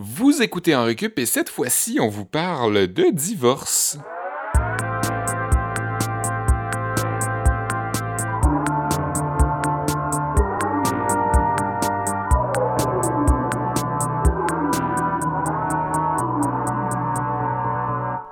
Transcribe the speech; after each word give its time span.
Vous 0.00 0.42
écoutez 0.42 0.76
en 0.76 0.84
récup 0.84 1.18
et 1.18 1.26
cette 1.26 1.48
fois-ci, 1.48 1.98
on 2.00 2.06
vous 2.06 2.24
parle 2.24 2.86
de 2.86 3.10
divorce. 3.10 3.98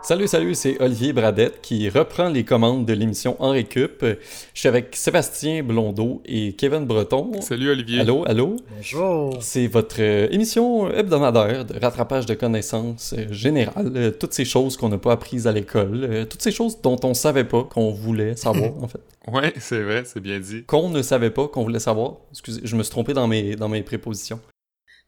Salut, 0.07 0.29
salut, 0.29 0.55
c'est 0.55 0.81
Olivier 0.81 1.13
Bradette 1.13 1.61
qui 1.63 1.89
reprend 1.89 2.29
les 2.29 2.45
commandes 2.45 2.87
de 2.87 2.93
l'émission 2.93 3.35
En 3.41 3.51
Récup. 3.51 4.05
Je 4.05 4.17
suis 4.55 4.69
avec 4.69 4.95
Sébastien 4.95 5.65
Blondeau 5.65 6.23
et 6.25 6.53
Kevin 6.53 6.85
Breton. 6.85 7.33
Salut 7.41 7.71
Olivier. 7.71 8.03
Allô, 8.03 8.23
allô? 8.25 8.55
Bonjour. 8.77 9.37
C'est 9.41 9.67
votre 9.67 9.97
euh, 9.99 10.29
émission 10.31 10.89
hebdomadaire 10.93 11.65
de 11.65 11.77
rattrapage 11.81 12.25
de 12.25 12.35
connaissances 12.35 13.17
euh, 13.19 13.33
générales, 13.33 13.93
euh, 13.97 14.11
toutes 14.13 14.33
ces 14.33 14.45
choses 14.45 14.77
qu'on 14.77 14.91
n'a 14.91 14.99
pas 14.99 15.11
apprises 15.11 15.49
à 15.49 15.53
l'école, 15.53 16.29
toutes 16.31 16.43
ces 16.43 16.53
choses 16.53 16.81
dont 16.81 17.01
on 17.03 17.13
savait 17.13 17.43
pas 17.43 17.65
qu'on 17.65 17.91
voulait 17.91 18.37
savoir 18.37 18.71
en 18.81 18.87
fait. 18.87 19.01
Ouais, 19.27 19.55
c'est 19.59 19.83
vrai, 19.83 20.05
c'est 20.07 20.21
bien 20.21 20.39
dit. 20.39 20.63
Qu'on 20.69 20.89
ne 20.89 21.03
savait 21.03 21.31
pas 21.31 21.49
qu'on 21.49 21.65
voulait 21.65 21.81
savoir. 21.81 22.19
Excusez, 22.31 22.61
je 22.63 22.77
me 22.77 22.85
suis 22.85 22.93
trompé 22.93 23.13
dans 23.13 23.27
mes, 23.27 23.57
dans 23.57 23.69
mes 23.69 23.83
prépositions. 23.83 24.39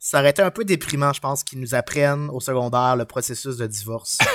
Ça 0.01 0.20
aurait 0.20 0.30
été 0.30 0.43
un 0.43 0.52
peu 0.52 0.65
déprimant, 0.65 1.12
je 1.12 1.20
pense, 1.20 1.43
qu'ils 1.43 1.59
nous 1.59 1.75
apprennent 1.75 2.30
au 2.30 2.39
secondaire 2.39 2.95
le 2.95 3.05
processus 3.05 3.56
de 3.56 3.66
divorce. 3.66 4.19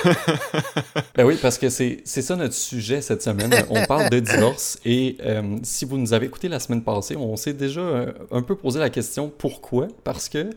Ben 1.16 1.24
oui, 1.24 1.38
parce 1.40 1.58
que 1.58 1.68
c'est 1.68 2.02
c'est 2.04 2.22
ça 2.22 2.34
notre 2.34 2.54
sujet 2.54 3.00
cette 3.00 3.22
semaine. 3.22 3.54
On 3.70 3.84
parle 3.86 4.10
de 4.10 4.18
divorce 4.18 4.78
et 4.84 5.16
euh, 5.20 5.58
si 5.62 5.84
vous 5.84 5.96
nous 5.96 6.12
avez 6.12 6.26
écouté 6.26 6.48
la 6.48 6.58
semaine 6.58 6.82
passée, 6.82 7.14
on 7.14 7.36
s'est 7.36 7.52
déjà 7.52 7.80
euh, 7.80 8.12
un 8.32 8.42
peu 8.42 8.56
posé 8.56 8.80
la 8.80 8.90
question 8.90 9.28
pourquoi? 9.28 9.86
Parce 10.02 10.28
que, 10.28 10.50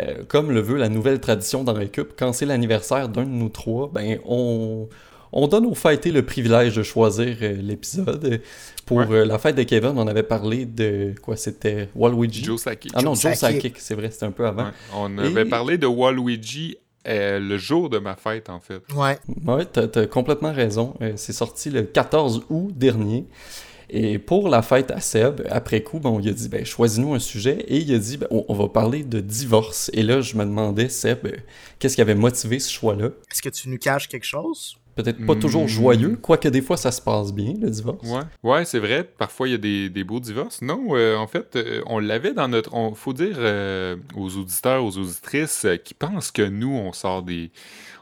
euh, 0.00 0.24
comme 0.28 0.50
le 0.50 0.62
veut 0.62 0.78
la 0.78 0.88
nouvelle 0.88 1.20
tradition 1.20 1.62
dans 1.62 1.74
Récup, 1.74 2.14
quand 2.18 2.32
c'est 2.32 2.46
l'anniversaire 2.46 3.10
d'un 3.10 3.24
de 3.24 3.28
nous 3.28 3.50
trois, 3.50 3.90
ben 3.92 4.18
on, 4.24 4.88
on 5.32 5.48
donne 5.48 5.66
aux 5.66 5.74
fêtés 5.74 6.10
le 6.10 6.22
privilège 6.24 6.76
de 6.76 6.82
choisir 6.82 7.36
euh, 7.42 7.52
l'épisode. 7.60 8.40
Pour 8.86 8.98
Ouais. 8.98 9.06
euh, 9.10 9.24
la 9.24 9.38
fête 9.38 9.56
de 9.56 9.62
Kevin, 9.62 9.92
on 9.96 10.06
avait 10.06 10.22
parlé 10.24 10.66
de 10.66 11.14
quoi? 11.22 11.36
C'était 11.36 11.88
Waluigi? 11.94 12.44
Joe 12.44 12.60
Sakic. 12.60 12.92
Ah 12.94 13.02
non, 13.02 13.14
Joe 13.14 13.34
Sakic. 13.34 13.76
C'est 13.78 13.94
vrai, 13.94 14.10
c'était 14.10 14.26
un 14.26 14.32
peu 14.32 14.46
avant. 14.46 14.64
Ouais, 14.66 14.70
On 14.94 15.18
avait 15.18 15.44
parlé 15.44 15.78
de 15.78 15.86
Waluigi 15.86 16.76
euh, 17.08 17.38
le 17.40 17.58
jour 17.58 17.90
de 17.90 17.98
ma 17.98 18.14
fête, 18.16 18.48
en 18.50 18.60
fait. 18.60 18.80
Ouais. 18.94 19.18
Ouais, 19.46 19.64
t'as, 19.64 19.88
t'as 19.88 20.06
complètement 20.06 20.52
raison. 20.52 20.94
Euh, 21.00 21.12
c'est 21.16 21.32
sorti 21.32 21.70
le 21.70 21.82
14 21.82 22.44
août 22.50 22.70
dernier. 22.76 23.26
Et 23.94 24.18
pour 24.18 24.48
la 24.48 24.62
fête 24.62 24.90
à 24.90 25.00
Seb, 25.00 25.42
après 25.50 25.82
coup, 25.82 25.98
bon, 25.98 26.18
il 26.20 26.28
a 26.28 26.32
dit, 26.32 26.48
ben, 26.48 26.64
choisis-nous 26.64 27.12
un 27.14 27.18
sujet. 27.18 27.64
Et 27.68 27.78
il 27.78 27.94
a 27.94 27.98
dit, 27.98 28.16
ben, 28.16 28.26
on, 28.30 28.44
on 28.48 28.54
va 28.54 28.68
parler 28.68 29.02
de 29.04 29.20
divorce. 29.20 29.90
Et 29.94 30.02
là, 30.02 30.20
je 30.20 30.36
me 30.36 30.44
demandais, 30.44 30.88
Seb, 30.88 31.26
euh, 31.26 31.32
qu'est-ce 31.78 31.96
qui 31.96 32.00
avait 32.00 32.14
motivé 32.14 32.58
ce 32.58 32.70
choix-là? 32.72 33.06
Est-ce 33.30 33.42
que 33.42 33.48
tu 33.48 33.68
nous 33.68 33.78
caches 33.78 34.08
quelque 34.08 34.24
chose? 34.24 34.76
Peut-être 34.94 35.24
pas 35.24 35.34
toujours 35.34 35.64
Hmm. 35.64 35.68
joyeux, 35.68 36.18
quoique 36.20 36.48
des 36.48 36.60
fois, 36.60 36.76
ça 36.76 36.92
se 36.92 37.00
passe 37.00 37.32
bien, 37.32 37.54
le 37.60 37.70
divorce. 37.70 38.06
Ouais, 38.06 38.22
ouais 38.42 38.64
c'est 38.64 38.78
vrai. 38.78 39.04
Parfois, 39.04 39.48
il 39.48 39.52
y 39.52 39.54
a 39.54 39.58
des, 39.58 39.88
des 39.88 40.04
beaux 40.04 40.20
divorces. 40.20 40.60
Non, 40.60 40.88
euh, 40.90 41.16
en 41.16 41.26
fait, 41.26 41.56
euh, 41.56 41.82
on 41.86 41.98
l'avait 41.98 42.34
dans 42.34 42.48
notre. 42.48 42.74
On, 42.74 42.94
faut 42.94 43.12
dire 43.14 43.36
euh, 43.38 43.96
aux 44.16 44.36
auditeurs, 44.36 44.84
aux 44.84 44.98
auditrices 44.98 45.66
qui 45.84 45.94
pensent 45.94 46.30
que 46.30 46.42
nous, 46.42 46.72
on 46.72 46.92
sort 46.92 47.22
des. 47.22 47.50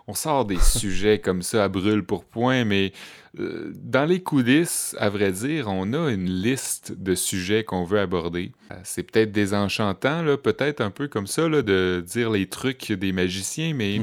On 0.08 0.14
sort 0.14 0.44
des 0.44 0.58
sujets 0.61 1.20
comme 1.20 1.42
ça 1.42 1.64
à 1.64 1.68
brûle 1.68 2.05
pour 2.05 2.24
point, 2.24 2.64
mais 2.64 2.92
dans 3.34 4.05
les 4.06 4.20
coulisses, 4.20 4.97
à 4.98 5.09
vrai 5.09 5.31
dire, 5.33 5.69
on 5.69 5.92
a 5.92 6.11
une 6.11 6.28
liste 6.28 6.92
de 6.98 7.14
sujets 7.14 7.62
qu'on 7.64 7.84
veut 7.84 8.00
aborder. 8.00 8.53
Euh, 8.73 8.75
C'est 8.83 9.05
peut-être 9.05 9.31
désenchantant, 9.31 10.25
peut-être 10.42 10.81
un 10.81 10.91
peu 10.91 11.06
comme 11.06 11.27
ça, 11.27 11.48
là, 11.48 11.62
de 11.62 12.03
dire 12.06 12.31
les 12.31 12.47
trucs 12.47 12.92
des 12.92 13.12
magiciens, 13.12 13.73
mais 13.75 14.01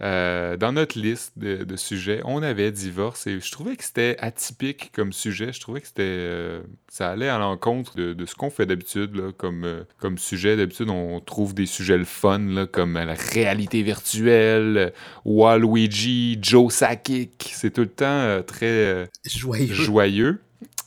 euh, 0.00 0.56
dans 0.56 0.72
notre 0.72 0.98
liste 0.98 1.32
de, 1.36 1.64
de 1.64 1.76
sujets, 1.76 2.20
on 2.24 2.42
avait 2.42 2.70
divorce 2.70 3.26
et 3.26 3.40
je 3.40 3.50
trouvais 3.50 3.76
que 3.76 3.84
c'était 3.84 4.16
atypique 4.20 4.92
comme 4.94 5.12
sujet. 5.12 5.52
Je 5.52 5.60
trouvais 5.60 5.80
que 5.80 5.88
c'était 5.88 6.02
euh, 6.04 6.60
ça 6.88 7.10
allait 7.10 7.28
à 7.28 7.38
l'encontre 7.38 7.96
de, 7.96 8.12
de 8.12 8.26
ce 8.26 8.34
qu'on 8.34 8.50
fait 8.50 8.66
d'habitude 8.66 9.32
comme, 9.38 9.64
euh, 9.64 9.84
comme 9.98 10.18
sujet. 10.18 10.56
D'habitude, 10.56 10.90
on 10.90 11.20
trouve 11.20 11.54
des 11.54 11.66
sujets 11.66 11.98
le 11.98 12.04
fun, 12.04 12.38
là, 12.38 12.66
comme 12.66 12.94
la 12.94 13.14
réalité 13.14 13.82
virtuelle, 13.82 14.76
euh, 14.76 14.90
Waluigi, 15.24 16.38
Joe 16.40 16.72
Sakic. 16.72 17.50
C'est 17.54 17.70
tout 17.72 17.80
le 17.80 17.86
temps 17.88 18.04
euh, 18.06 18.42
très 18.52 18.66
euh, 18.66 19.06
Joyeux. 19.26 19.72
joyeux. 19.74 20.40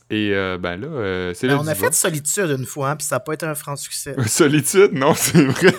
Et 0.08 0.30
euh, 0.34 0.56
ben 0.56 0.76
là, 0.76 0.86
euh, 0.86 1.34
c'est 1.34 1.48
Ben, 1.48 1.54
le 1.54 1.60
on 1.60 1.66
a 1.66 1.74
fait. 1.74 1.92
Solitude 1.92 2.54
une 2.56 2.64
fois, 2.64 2.90
hein, 2.90 2.96
puis 2.96 3.04
ça 3.04 3.16
n'a 3.16 3.20
pas 3.20 3.32
été 3.34 3.44
un 3.44 3.56
franc 3.56 3.74
succès. 3.74 4.14
Solitude, 4.28 4.90
non, 4.92 5.14
c'est 5.14 5.42
vrai. 5.42 5.72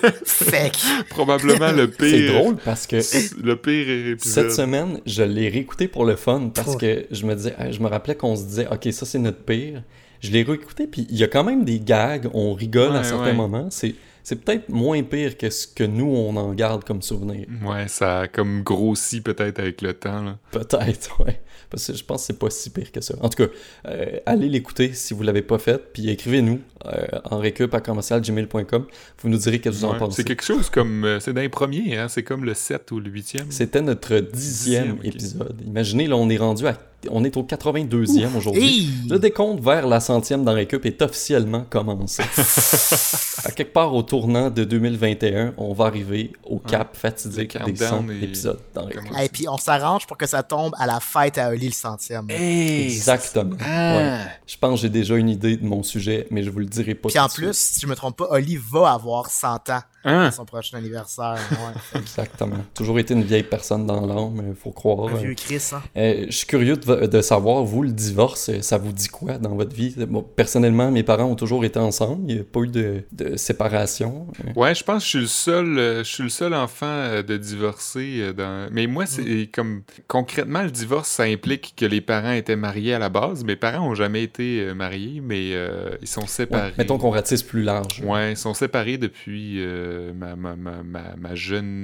que- 0.72 1.04
Probablement 1.10 1.72
le 1.72 1.88
pire. 1.88 2.10
C'est 2.10 2.28
drôle 2.28 2.58
parce 2.58 2.88
que 2.88 2.98
Le 3.42 3.56
pire 3.56 3.90
épisode. 4.12 4.50
Cette 4.50 4.52
semaine, 4.52 5.00
je 5.06 5.24
l'ai 5.24 5.48
réécouté 5.48 5.88
pour 5.88 6.04
le 6.06 6.18
fun 6.18 6.52
parce 6.54 6.72
Oh. 6.74 6.78
que 6.78 7.06
je 7.10 7.26
me 7.26 7.36
disais, 7.36 7.56
je 7.72 7.80
me 7.80 7.88
rappelais 7.88 8.16
qu'on 8.16 8.36
se 8.36 8.44
disait, 8.44 8.68
ok, 8.70 8.92
ça 8.92 9.06
c'est 9.06 9.20
notre 9.20 9.44
pire. 9.44 9.82
Je 10.20 10.32
l'ai 10.32 10.44
réécouté, 10.44 10.88
puis 10.88 11.08
il 11.10 11.16
y 11.18 11.24
a 11.24 11.28
quand 11.28 11.44
même 11.46 11.64
des 11.64 11.80
gags, 11.80 12.28
on 12.34 12.54
rigole 12.54 12.96
à 12.98 13.04
certains 13.06 13.28
ouais. 13.28 13.34
moments. 13.34 13.68
C'est, 13.70 13.96
c'est 14.28 14.36
peut-être 14.36 14.68
moins 14.68 15.02
pire 15.04 15.38
que 15.38 15.50
ce 15.50 15.66
que 15.66 15.86
nous 15.86 16.06
on 16.14 16.36
en 16.36 16.54
garde 16.54 16.84
comme 16.84 17.02
souvenir. 17.02 17.48
Ouais, 17.64 17.88
ça 17.88 18.20
a 18.20 18.28
comme 18.28 18.62
grossi 18.62 19.22
peut-être 19.22 19.58
avec 19.58 19.82
le 19.82 19.94
temps. 19.94 20.38
Peut-être, 20.52 21.18
ouais. 21.26 21.40
Parce 21.70 21.88
que 21.88 21.94
je 21.94 22.04
pense 22.04 22.24
que 22.24 22.28
c'est 22.28 22.40
pas 22.40 22.50
si 22.50 22.70
pire 22.70 22.92
que 22.92 23.00
ça. 23.00 23.16
En 23.22 23.30
tout 23.30 23.46
cas, 23.46 23.52
euh, 23.88 24.20
allez 24.26 24.50
l'écouter 24.50 24.92
si 24.92 25.14
vous 25.14 25.24
l'avez 25.24 25.44
pas 25.44 25.60
fait, 25.60 25.82
puis 25.94 26.10
écrivez-nous 26.10 26.60
euh, 26.88 27.06
en 27.24 27.38
récup 27.38 27.74
à 27.74 27.80
commercialgmail.com. 27.80 28.88
Vous 29.22 29.30
nous 29.30 29.38
direz 29.38 29.60
qu'est-ce 29.60 29.82
que 29.82 29.86
vous 29.86 29.94
en 29.94 29.98
pensez. 29.98 30.18
C'est 30.18 30.28
quelque 30.28 30.44
chose 30.44 30.70
comme. 30.70 31.06
euh, 31.06 31.22
c'est 31.22 31.32
dans 31.32 31.40
les 31.40 31.48
premiers, 31.48 31.96
hein? 31.96 32.10
C'est 32.10 32.24
comme 32.24 32.44
le 32.44 32.54
7 32.54 32.92
ou 32.92 33.00
le 33.00 33.10
8e. 33.10 33.46
C'était 33.50 33.82
notre 33.82 34.20
dixième 34.20 34.98
Dixième, 34.98 35.00
épisode. 35.06 35.62
Imaginez, 35.66 36.08
là, 36.08 36.18
on 36.18 36.30
est 36.30 36.36
rendu 36.38 36.68
à. 36.68 36.78
On 37.12 37.24
est 37.24 37.38
au 37.38 37.44
82e 37.44 38.36
aujourd'hui. 38.36 38.64
Hey! 38.64 38.90
Le 39.10 39.20
décompte 39.20 39.64
vers 39.64 39.86
la 39.88 40.00
centième 40.00 40.44
dans 40.44 40.54
Récup 40.54 40.84
est 40.86 41.02
officiellement 41.04 41.64
commencé. 41.70 42.24
à 43.46 43.52
quelque 43.52 43.72
part 43.72 43.94
au 43.94 44.02
tournant 44.02 44.50
de 44.50 44.64
2021, 44.64 45.54
on 45.58 45.74
va 45.74 45.86
arriver 45.86 46.34
au 46.44 46.58
cap 46.58 46.98
fatidique 46.98 47.54
Le 47.54 47.72
des 47.72 47.76
100 47.76 47.90
countdown 47.98 48.12
est- 48.12 48.24
épisodes 48.26 48.60
dans 48.74 48.86
Récup. 48.86 49.04
Et 49.24 49.30
puis 49.30 49.48
on 49.48 49.58
s'arrange 49.58 50.08
pour 50.08 50.18
que 50.18 50.26
ça 50.26 50.42
tombe 50.44 50.74
à 50.80 50.88
la 50.88 51.00
fête 51.00 51.38
à 51.38 51.50
Oli 51.50 51.68
le 51.68 51.72
centième. 51.74 52.28
Exactement. 52.32 53.56
Ouais. 53.58 54.20
Je 54.48 54.58
pense 54.58 54.72
que 54.76 54.82
j'ai 54.82 54.90
déjà 54.90 55.16
une 55.16 55.30
idée 55.30 55.58
de 55.58 55.66
mon 55.66 55.84
sujet, 55.84 56.28
mais 56.32 56.44
je 56.44 56.50
vous 56.50 56.60
le 56.60 56.66
dirai 56.66 56.96
pas 56.96 57.10
Puis 57.10 57.20
en 57.20 57.30
plus, 57.30 57.54
suite. 57.54 57.74
si 57.76 57.80
je 57.82 57.88
me 57.88 57.96
trompe 57.96 58.18
pas, 58.18 58.28
Oli 58.32 58.58
va 58.72 58.92
avoir 58.94 59.30
100 59.30 59.70
ans 59.70 59.82
Hein? 60.04 60.26
à 60.28 60.32
son 60.32 60.46
prochain 60.46 60.78
anniversaire. 60.78 61.36
Ouais. 61.52 62.00
Exactement. 62.00 62.58
Toujours 62.74 62.98
été 63.00 63.14
une 63.14 63.24
vieille 63.24 63.44
personne 63.44 63.86
dans 63.86 64.06
l'âme, 64.06 64.56
faut 64.62 64.72
croire. 64.72 65.10
Un 65.14 65.18
vieux 65.18 65.34
Chris, 65.34 65.62
hein. 65.74 65.82
Euh, 65.98 66.26
je 66.30 66.36
suis 66.36 66.48
curieux 66.48 66.78
de, 66.78 67.08
de 67.08 67.22
savoir, 67.22 67.64
vous, 67.64 67.84
le 67.84 67.92
divorce, 67.92 68.50
euh, 68.50 68.62
ça 68.62 68.78
vous 68.78 68.92
dit 68.94 69.08
quoi 69.10 69.38
dans 69.38 69.56
votre 69.56 69.76
vie? 69.76 69.96
Bon, 70.08 70.22
personnellement, 70.24 70.92
mes 70.92 71.04
parents 71.04 71.26
ont 71.26 71.36
toujours 71.36 71.66
été 71.66 71.80
ensemble. 71.80 72.24
Il 72.30 72.36
n'y 72.36 72.42
a 72.42 72.44
pas 72.46 72.62
eu 72.62 72.68
de, 72.68 73.04
de 73.12 73.36
séparation. 73.36 74.28
Euh, 74.46 74.52
Ouais, 74.56 74.74
je 74.76 74.84
pense 74.84 75.00
que 75.00 75.06
je 75.06 75.10
suis 75.10 75.20
le 75.20 75.28
seul, 75.28 75.78
euh, 75.78 76.04
je 76.04 76.10
suis 76.14 76.24
le 76.24 76.30
seul 76.30 76.54
enfant 76.54 77.22
de 77.28 77.38
divorcer. 77.38 78.34
dans... 78.34 78.70
Mais 78.72 78.88
moi, 78.88 79.06
c'est 79.06 79.22
Mm. 79.28 79.48
comme 79.54 79.82
concrètement 80.08 80.64
le 80.64 80.72
divorce, 80.72 81.10
ça 81.10 81.24
implique 81.24 81.74
que 81.76 81.86
les 81.86 82.02
parents 82.02 82.32
étaient 82.32 82.56
mariés 82.56 82.94
à 82.94 83.00
la 83.00 83.10
base. 83.10 83.44
Mes 83.44 83.56
parents 83.56 83.90
ont 83.90 83.96
jamais 83.96 84.24
été 84.24 84.74
mariés, 84.74 85.22
mais 85.22 85.52
euh, 85.54 85.90
ils 86.02 86.08
sont 86.08 86.22
ouais, 86.22 86.28
séparés. 86.28 86.74
mettons 86.78 86.98
qu'on 86.98 87.10
ratisse 87.10 87.44
plus 87.44 87.64
large. 87.64 88.02
Ouais, 88.06 88.32
ils 88.32 88.38
sont 88.38 88.54
séparés 88.54 88.98
depuis 88.98 89.58
euh, 89.88 90.14
ma, 90.14 90.36
ma, 90.36 90.56
ma, 90.56 90.84
ma, 90.84 91.36
jeune 91.36 91.84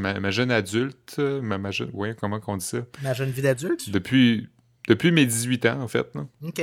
ma, 0.00 0.20
ma 0.20 0.30
jeune 0.30 0.50
adulte, 0.50 1.18
ma, 1.18 1.58
ma 1.58 1.70
jeune, 1.70 1.90
ouais, 1.92 2.14
comment 2.18 2.40
qu'on 2.40 2.56
dit 2.56 2.66
ça? 2.66 2.78
Ma 3.02 3.12
jeune 3.14 3.30
vie 3.30 3.42
d'adulte? 3.42 3.90
Depuis 3.90 4.48
depuis 4.88 5.12
mes 5.12 5.26
18 5.26 5.66
ans 5.66 5.80
en 5.80 5.88
fait. 5.88 6.06
là. 6.14 6.26
Ok. 6.42 6.62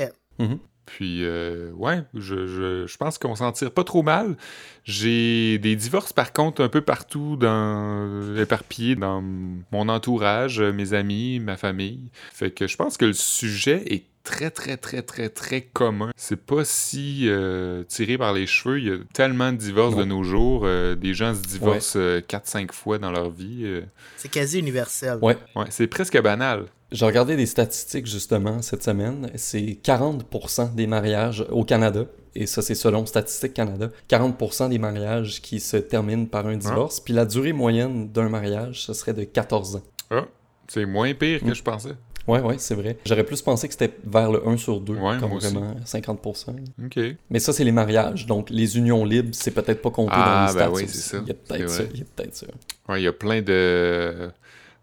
Puis, 0.86 1.24
euh, 1.24 1.72
ouais, 1.74 2.04
je, 2.16 2.48
je, 2.48 2.86
je 2.88 2.98
pense 2.98 3.18
qu'on 3.18 3.36
s'en 3.36 3.52
tire 3.52 3.72
pas 3.72 3.84
trop 3.84 4.04
mal. 4.04 4.36
J'ai 4.84 5.58
des 5.60 5.76
divorces, 5.76 6.12
par 6.12 6.34
contre, 6.34 6.62
un 6.62 6.70
peu 6.70 6.82
partout, 6.82 7.38
dans, 7.38 8.36
éparpillés 8.36 8.96
dans 8.96 9.22
mon 9.22 9.88
entourage, 9.90 10.60
mes 10.60 10.94
amis, 10.94 11.40
ma 11.40 11.56
famille. 11.56 12.10
Fait 12.34 12.52
que 12.52 12.68
je 12.68 12.76
pense 12.76 12.98
que 12.98 13.06
le 13.06 13.14
sujet 13.14 13.84
est 13.94 14.06
très, 14.24 14.50
très, 14.52 14.78
très, 14.78 15.02
très, 15.02 15.30
très 15.30 15.62
commun. 15.62 16.12
C'est 16.16 16.40
pas 16.46 16.64
si 16.66 17.26
euh, 17.28 17.84
tiré 17.84 18.18
par 18.18 18.34
les 18.34 18.48
cheveux. 18.48 18.80
Il 18.80 18.88
y 18.88 18.92
a 18.92 18.98
tellement 19.14 19.52
de 19.52 19.58
divorces 19.58 19.96
Non. 19.96 20.02
de 20.02 20.06
nos 20.06 20.24
jours. 20.24 20.62
euh, 20.66 20.96
des 20.96 21.14
gens 21.14 21.34
se 21.34 21.42
divorcent 21.42 21.98
4-5 21.98 22.72
fois 22.72 22.98
dans 22.98 23.12
leur 23.12 23.30
vie. 23.30 23.62
euh. 23.64 23.82
C'est 24.18 24.30
quasi 24.32 24.60
universel. 24.60 25.18
Ouais. 25.22 25.38
ouais, 25.56 25.66
c'est 25.70 25.88
presque 25.88 26.22
banal. 26.22 26.66
J'ai 26.92 27.06
regardé 27.06 27.38
des 27.38 27.46
statistiques 27.46 28.06
justement 28.06 28.62
cette 28.62 28.84
semaine. 28.84 29.32
C'est 29.36 29.80
40% 29.82 30.76
des 30.76 30.88
mariages 30.88 31.46
au 31.50 31.64
Canada, 31.64 32.04
et 32.36 32.46
ça 32.46 32.62
c'est 32.62 32.76
selon 32.76 33.06
Statistique 33.06 33.54
Canada, 33.54 33.90
40% 34.10 34.68
des 34.70 34.78
mariages 34.78 35.42
qui 35.42 35.62
se 35.62 35.78
terminent 35.78 36.26
par 36.26 36.48
un 36.48 36.58
divorce. 36.58 37.00
Puis 37.00 37.14
la 37.14 37.26
durée 37.26 37.54
moyenne 37.54 38.10
d'un 38.12 38.28
mariage, 38.28 38.82
ce 38.82 38.94
serait 38.94 39.14
de 39.14 39.24
14 39.24 39.78
ans. 39.78 39.84
Ah, 40.10 40.26
c'est 40.68 40.86
moins 40.86 41.14
pire 41.14 41.40
que 41.40 41.46
Mm. 41.46 41.56
je 41.56 41.64
pensais. 41.64 41.94
Ouais, 42.28 42.40
ouais, 42.42 42.56
c'est 42.58 42.76
vrai. 42.76 42.98
J'aurais 43.06 43.24
plus 43.24 43.42
pensé 43.42 43.68
que 43.68 43.74
c'était 43.74 43.94
vers 44.06 44.32
le 44.32 44.48
1 44.48 44.58
sur 44.58 44.80
2, 44.80 44.94
Ouais, 44.94 45.18
comme 45.20 45.30
moi 45.30 45.38
aussi. 45.38 45.54
vraiment 45.54 45.76
50%. 45.86 46.56
OK. 46.86 47.00
Mais 47.30 47.40
ça, 47.40 47.52
c'est 47.54 47.64
les 47.64 47.72
mariages. 47.72 48.26
Donc, 48.28 48.50
les 48.50 48.78
unions 48.78 49.04
libres, 49.06 49.30
c'est 49.34 49.52
peut-être 49.52 49.82
pas 49.82 49.90
compté 49.92 50.14
Ah, 50.16 50.48
dans 50.48 50.54
les 50.54 50.60
ben 50.60 50.66
stats. 50.66 50.72
oui, 50.72 50.84
c'est 50.88 50.98
ça. 51.02 51.18
Il 51.24 51.28
y 51.28 51.32
a 51.32 51.34
peut-être 51.34 51.70
ça. 51.70 51.84
Il 51.94 52.00
y 52.00 52.02
a 52.04 52.06
peut-être 52.16 52.36
ça. 52.36 52.48
Ouais, 52.90 53.02
il 53.02 53.04
y 53.04 53.08
a 53.08 53.14
plein 53.14 53.42
de 53.42 54.30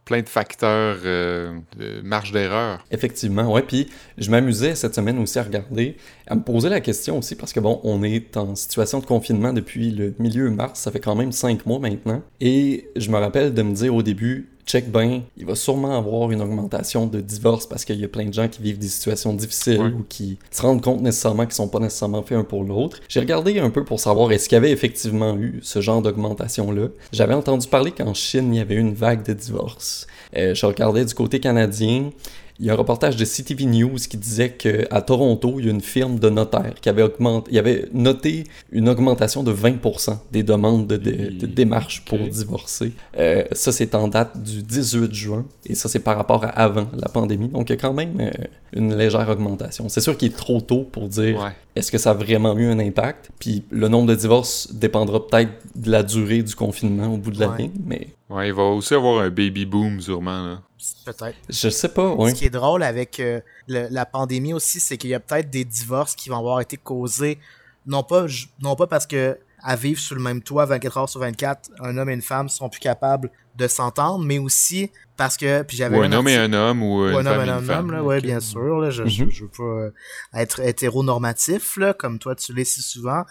plein 0.05 0.23
de 0.23 0.29
facteurs 0.31 0.97
euh, 1.05 1.53
de 1.79 2.01
marge 2.01 2.33
d'erreur. 2.33 2.83
Effectivement, 2.91 3.53
ouais. 3.53 3.61
Puis 3.61 3.89
je 4.17 4.31
m'amusais 4.31 4.75
cette 4.75 4.95
semaine 4.95 5.19
aussi 5.19 5.39
à 5.39 5.43
regarder, 5.43 5.99
à 6.27 6.35
me 6.35 6.41
poser 6.41 6.71
la 6.71 6.81
question 6.81 7.19
aussi, 7.19 7.35
parce 7.35 7.53
que 7.53 7.61
bon, 7.61 7.79
on 7.85 8.03
est 8.03 8.35
en 8.39 8.55
situation 8.55 9.01
de 9.01 9.05
confinement 9.05 9.53
depuis 9.53 9.91
le 9.91 10.15
milieu 10.19 10.49
mars, 10.49 10.81
ça 10.81 10.91
fait 10.91 11.01
quand 11.01 11.15
même 11.15 11.31
cinq 11.31 11.67
mois 11.67 11.79
maintenant. 11.79 12.23
Et 12.41 12.89
je 12.97 13.11
me 13.11 13.19
rappelle 13.19 13.53
de 13.53 13.61
me 13.61 13.75
dire 13.75 13.95
au 13.95 14.03
début, 14.03 14.49
check 14.69 14.91
ben, 14.91 15.23
il 15.37 15.47
va 15.47 15.55
sûrement 15.55 15.97
avoir 15.97 16.31
une 16.31 16.43
augmentation 16.43 17.07
de 17.07 17.21
divorce 17.21 17.67
parce 17.67 17.85
qu'il 17.85 17.99
y 17.99 18.05
a 18.05 18.09
plein 18.09 18.27
de 18.27 18.35
gens 18.35 18.49
qui 18.49 18.61
vivent 18.63 18.79
des 18.79 18.87
situations 18.89 19.33
difficiles 19.33 19.81
Ouais. 19.81 19.89
ou 19.89 20.05
qui 20.09 20.39
se 20.51 20.61
rendent 20.63 20.83
compte 20.83 21.01
nécessairement 21.01 21.45
qu'ils 21.45 21.55
sont 21.55 21.69
pas 21.69 21.79
nécessairement 21.81 22.23
faits 22.23 22.39
un 22.39 22.45
pour 22.45 22.63
l'autre. 22.65 22.99
J'ai 23.09 23.21
regardé 23.21 23.59
un 23.59 23.71
peu 23.71 23.85
pour 23.85 23.99
savoir 23.99 24.31
est-ce 24.31 24.49
qu'il 24.49 24.57
y 24.57 24.59
avait 24.59 24.71
effectivement 24.71 25.37
eu 25.37 25.61
ce 25.63 25.81
genre 25.81 26.03
d'augmentation-là. 26.03 26.89
J'avais 27.13 27.35
entendu 27.35 27.67
parler 27.67 27.93
qu'en 27.93 28.13
Chine, 28.15 28.55
il 28.55 28.59
y 28.59 28.61
avait 28.61 28.75
eu 28.75 28.81
une 28.81 28.95
vague 28.95 29.25
de 29.27 29.33
divorce. 29.33 30.07
Euh, 30.37 30.55
je 30.55 30.67
regardais 30.67 31.05
du 31.05 31.15
côté 31.15 31.41
canadien. 31.41 32.11
Il 32.61 32.67
y 32.67 32.71
a 32.71 32.73
un 32.73 32.77
reportage 32.77 33.15
de 33.17 33.25
CTV 33.25 33.67
News 33.67 33.95
qui 34.11 34.17
disait 34.17 34.51
qu'à 34.51 35.01
Toronto, 35.03 35.57
il 35.59 35.67
y 35.67 35.69
a 35.69 35.71
une 35.71 35.81
firme 35.81 36.19
de 36.19 36.29
notaires 36.29 36.75
qui 36.81 36.89
avait, 36.89 37.03
augmenté, 37.03 37.51
il 37.53 37.59
avait 37.59 37.85
noté 37.93 38.45
une 38.73 38.89
augmentation 38.89 39.45
de 39.45 39.53
20% 39.53 40.19
des 40.33 40.43
demandes 40.43 40.87
de, 40.89 40.97
de- 40.97 41.31
de 41.39 41.47
démarches 41.47 42.05
pour 42.05 42.19
divorcer. 42.19 42.93
Euh, 43.17 43.45
ça, 43.53 43.71
c'est 43.71 43.95
en 43.95 44.09
date 44.09 44.43
du 44.43 44.63
18 44.65 45.15
juin 45.15 45.47
et 45.67 45.77
ça, 45.77 45.89
c'est 45.89 46.01
par 46.01 46.17
rapport 46.17 46.45
à 46.45 46.49
avant 46.49 46.89
la 46.95 47.09
pandémie. 47.09 47.49
Donc, 47.49 47.71
il 47.71 47.75
y 47.75 47.77
a 47.77 47.81
quand 47.81 47.95
même 47.95 48.19
euh, 48.21 48.31
une 48.73 48.93
légère 48.97 49.29
augmentation. 49.29 49.89
C'est 49.89 50.01
sûr 50.01 50.17
qu'il 50.17 50.33
est 50.33 50.37
trop 50.37 50.61
tôt 50.61 50.83
pour 50.91 51.07
dire 51.09 51.41
Ouais. 51.41 51.51
est-ce 51.77 51.93
que 51.93 51.99
ça 51.99 52.11
a 52.11 52.15
vraiment 52.15 52.57
eu 52.59 52.67
un 52.67 52.81
impact. 52.81 53.31
Puis 53.39 53.63
le 53.71 53.87
nombre 53.87 54.09
de 54.09 54.17
divorces 54.17 54.75
dépendra 54.75 55.25
peut-être 55.25 55.53
de 55.77 55.91
la 55.93 56.03
durée 56.03 56.43
du 56.43 56.57
confinement 56.57 57.15
au 57.15 57.19
bout 57.19 57.31
de 57.31 57.39
la 57.39 57.51
Ouais. 57.51 57.59
ligne, 57.59 57.71
mais 57.87 58.09
Ouais, 58.31 58.49
il 58.49 58.55
va 58.55 58.65
aussi 58.65 58.93
avoir 58.95 59.21
un 59.23 59.31
baby 59.31 59.65
boom 59.65 60.01
sûrement 60.01 60.43
là. 60.45 60.61
Peut-être. 61.05 61.37
je 61.49 61.69
sais 61.69 61.89
pas, 61.89 62.09
ouais. 62.15 62.31
Ce 62.31 62.35
qui 62.37 62.45
est 62.47 62.51
drôle 62.51 62.83
avec 62.83 63.19
euh, 63.21 63.41
le- 63.67 63.89
la 63.91 64.07
pandémie 64.07 64.53
aussi, 64.55 64.81
c'est 64.81 64.97
qu'il 64.97 65.11
y 65.11 65.15
a 65.15 65.21
peut-être 65.21 65.51
des 65.51 65.65
divorces 65.65 66.15
qui 66.15 66.29
vont 66.29 66.39
avoir 66.39 66.61
été 66.61 66.77
causés, 66.77 67.39
non 67.87 68.03
pas, 68.03 68.27
non 68.61 68.77
pas 68.77 68.87
parce 68.87 69.07
que 69.07 69.39
à 69.61 69.75
vivre 69.75 69.99
sous 70.01 70.15
le 70.15 70.21
même 70.21 70.41
toit 70.41 70.67
24 70.67 70.97
heures 70.99 71.09
sur 71.09 71.19
24, 71.21 71.71
un 71.81 71.99
homme 71.99 72.09
et 72.11 72.15
une 72.15 72.23
femme 72.23 72.49
sont 72.49 72.69
plus 72.69 72.79
capables 72.81 73.29
de 73.57 73.67
s'entendre, 73.67 74.25
mais 74.25 74.39
aussi 74.39 74.91
parce 75.17 75.37
que, 75.37 75.63
puis 75.63 75.77
j'avais 75.77 75.99
Ou 75.99 76.03
un 76.03 76.13
homme 76.13 76.29
et 76.29 76.37
un 76.37 76.53
homme 76.53 76.81
ou 76.81 77.03
ou 77.03 77.09
une 77.09 77.15
un 77.15 77.19
homme 77.19 77.25
femme 77.25 77.39
et 77.39 77.41
un 77.41 77.45
une 77.45 77.51
homme, 77.59 77.65
femme. 77.65 77.91
là, 77.91 78.05
ouais, 78.05 78.19
Ok. 78.19 78.23
bien 78.23 78.39
sûr, 78.39 78.79
là, 78.79 78.91
je, 78.91 79.03
Mhm. 79.03 79.31
je 79.31 79.43
veux 79.43 79.51
pas 79.51 79.63
euh, 79.65 79.91
être 80.35 80.61
hétéronormatif, 80.61 81.77
là, 81.77 81.93
comme 81.93 82.21
toi 82.21 82.37
tu 82.37 82.53
l'es 82.53 82.65
si 82.65 82.83
souvent, 82.83 83.25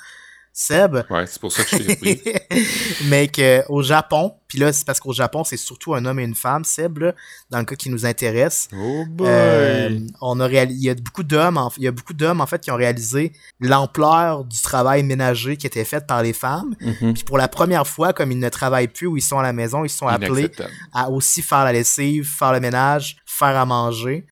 Seb, 0.59 1.04
Ouais, 1.12 1.27
c'est 1.27 1.39
pour 1.39 1.51
ça 1.51 1.63
que 1.63 1.69
je 1.69 1.83
t'ai 1.83 1.95
pris. 1.95 2.21
mais 3.06 3.27
que 3.27 3.63
au 3.69 3.83
Japon, 3.83 4.33
puis 4.48 4.57
là 4.57 4.74
c'est 4.74 4.88
parce 4.88 5.00
qu'au 5.00 5.13
Japon 5.13 5.44
c'est 5.44 5.56
surtout 5.56 5.94
un 5.94 6.04
homme 6.04 6.19
et 6.19 6.24
une 6.24 6.33
femme, 6.33 6.63
Seb, 6.63 6.98
là, 6.98 7.13
dans 7.51 7.59
le 7.59 7.65
cas 7.65 7.75
qui 7.75 7.92
nous 7.92 8.07
intéresse. 8.07 8.68
Oh 8.74 9.06
boy! 9.07 9.27
Euh, 9.30 10.00
on 10.19 10.39
a 10.39 10.51
il 10.51 10.83
y 10.83 10.89
a 10.89 10.95
beaucoup 10.95 11.21
d'hommes, 11.21 11.57
en... 11.57 11.71
il 11.77 11.83
y 11.83 11.88
a 11.88 11.92
beaucoup 11.92 12.15
d'hommes 12.15 12.42
en 12.42 12.48
fait 12.48 12.59
qui 12.59 12.71
ont 12.71 12.75
réalisé 12.75 13.33
l'ampleur 13.59 14.45
du 14.45 14.59
travail 14.59 15.04
ménager 15.04 15.57
qui 15.57 15.68
était 15.68 15.86
fait 15.86 16.07
par 16.07 16.24
les 16.24 16.33
femmes. 16.33 16.74
Mhm. 16.81 17.13
Puis 17.13 17.24
pour 17.24 17.38
la 17.38 17.50
première 17.50 17.86
fois, 17.86 18.12
comme 18.13 18.31
ils 18.31 18.39
ne 18.39 18.50
travaillent 18.50 18.88
plus 18.88 19.06
ou 19.06 19.15
ils 19.15 19.21
sont 19.21 19.38
à 19.38 19.44
la 19.44 19.53
maison, 19.53 19.86
ils 19.86 19.89
sont 19.89 20.07
appelés 20.07 20.51
à 20.92 21.12
aussi 21.12 21.44
faire 21.44 21.65
la 21.65 21.74
lessive, 21.74 22.27
faire 22.27 22.51
le 22.51 22.62
ménage, 22.62 23.18
faire 23.27 23.56
à 23.56 23.65
manger. 23.68 24.25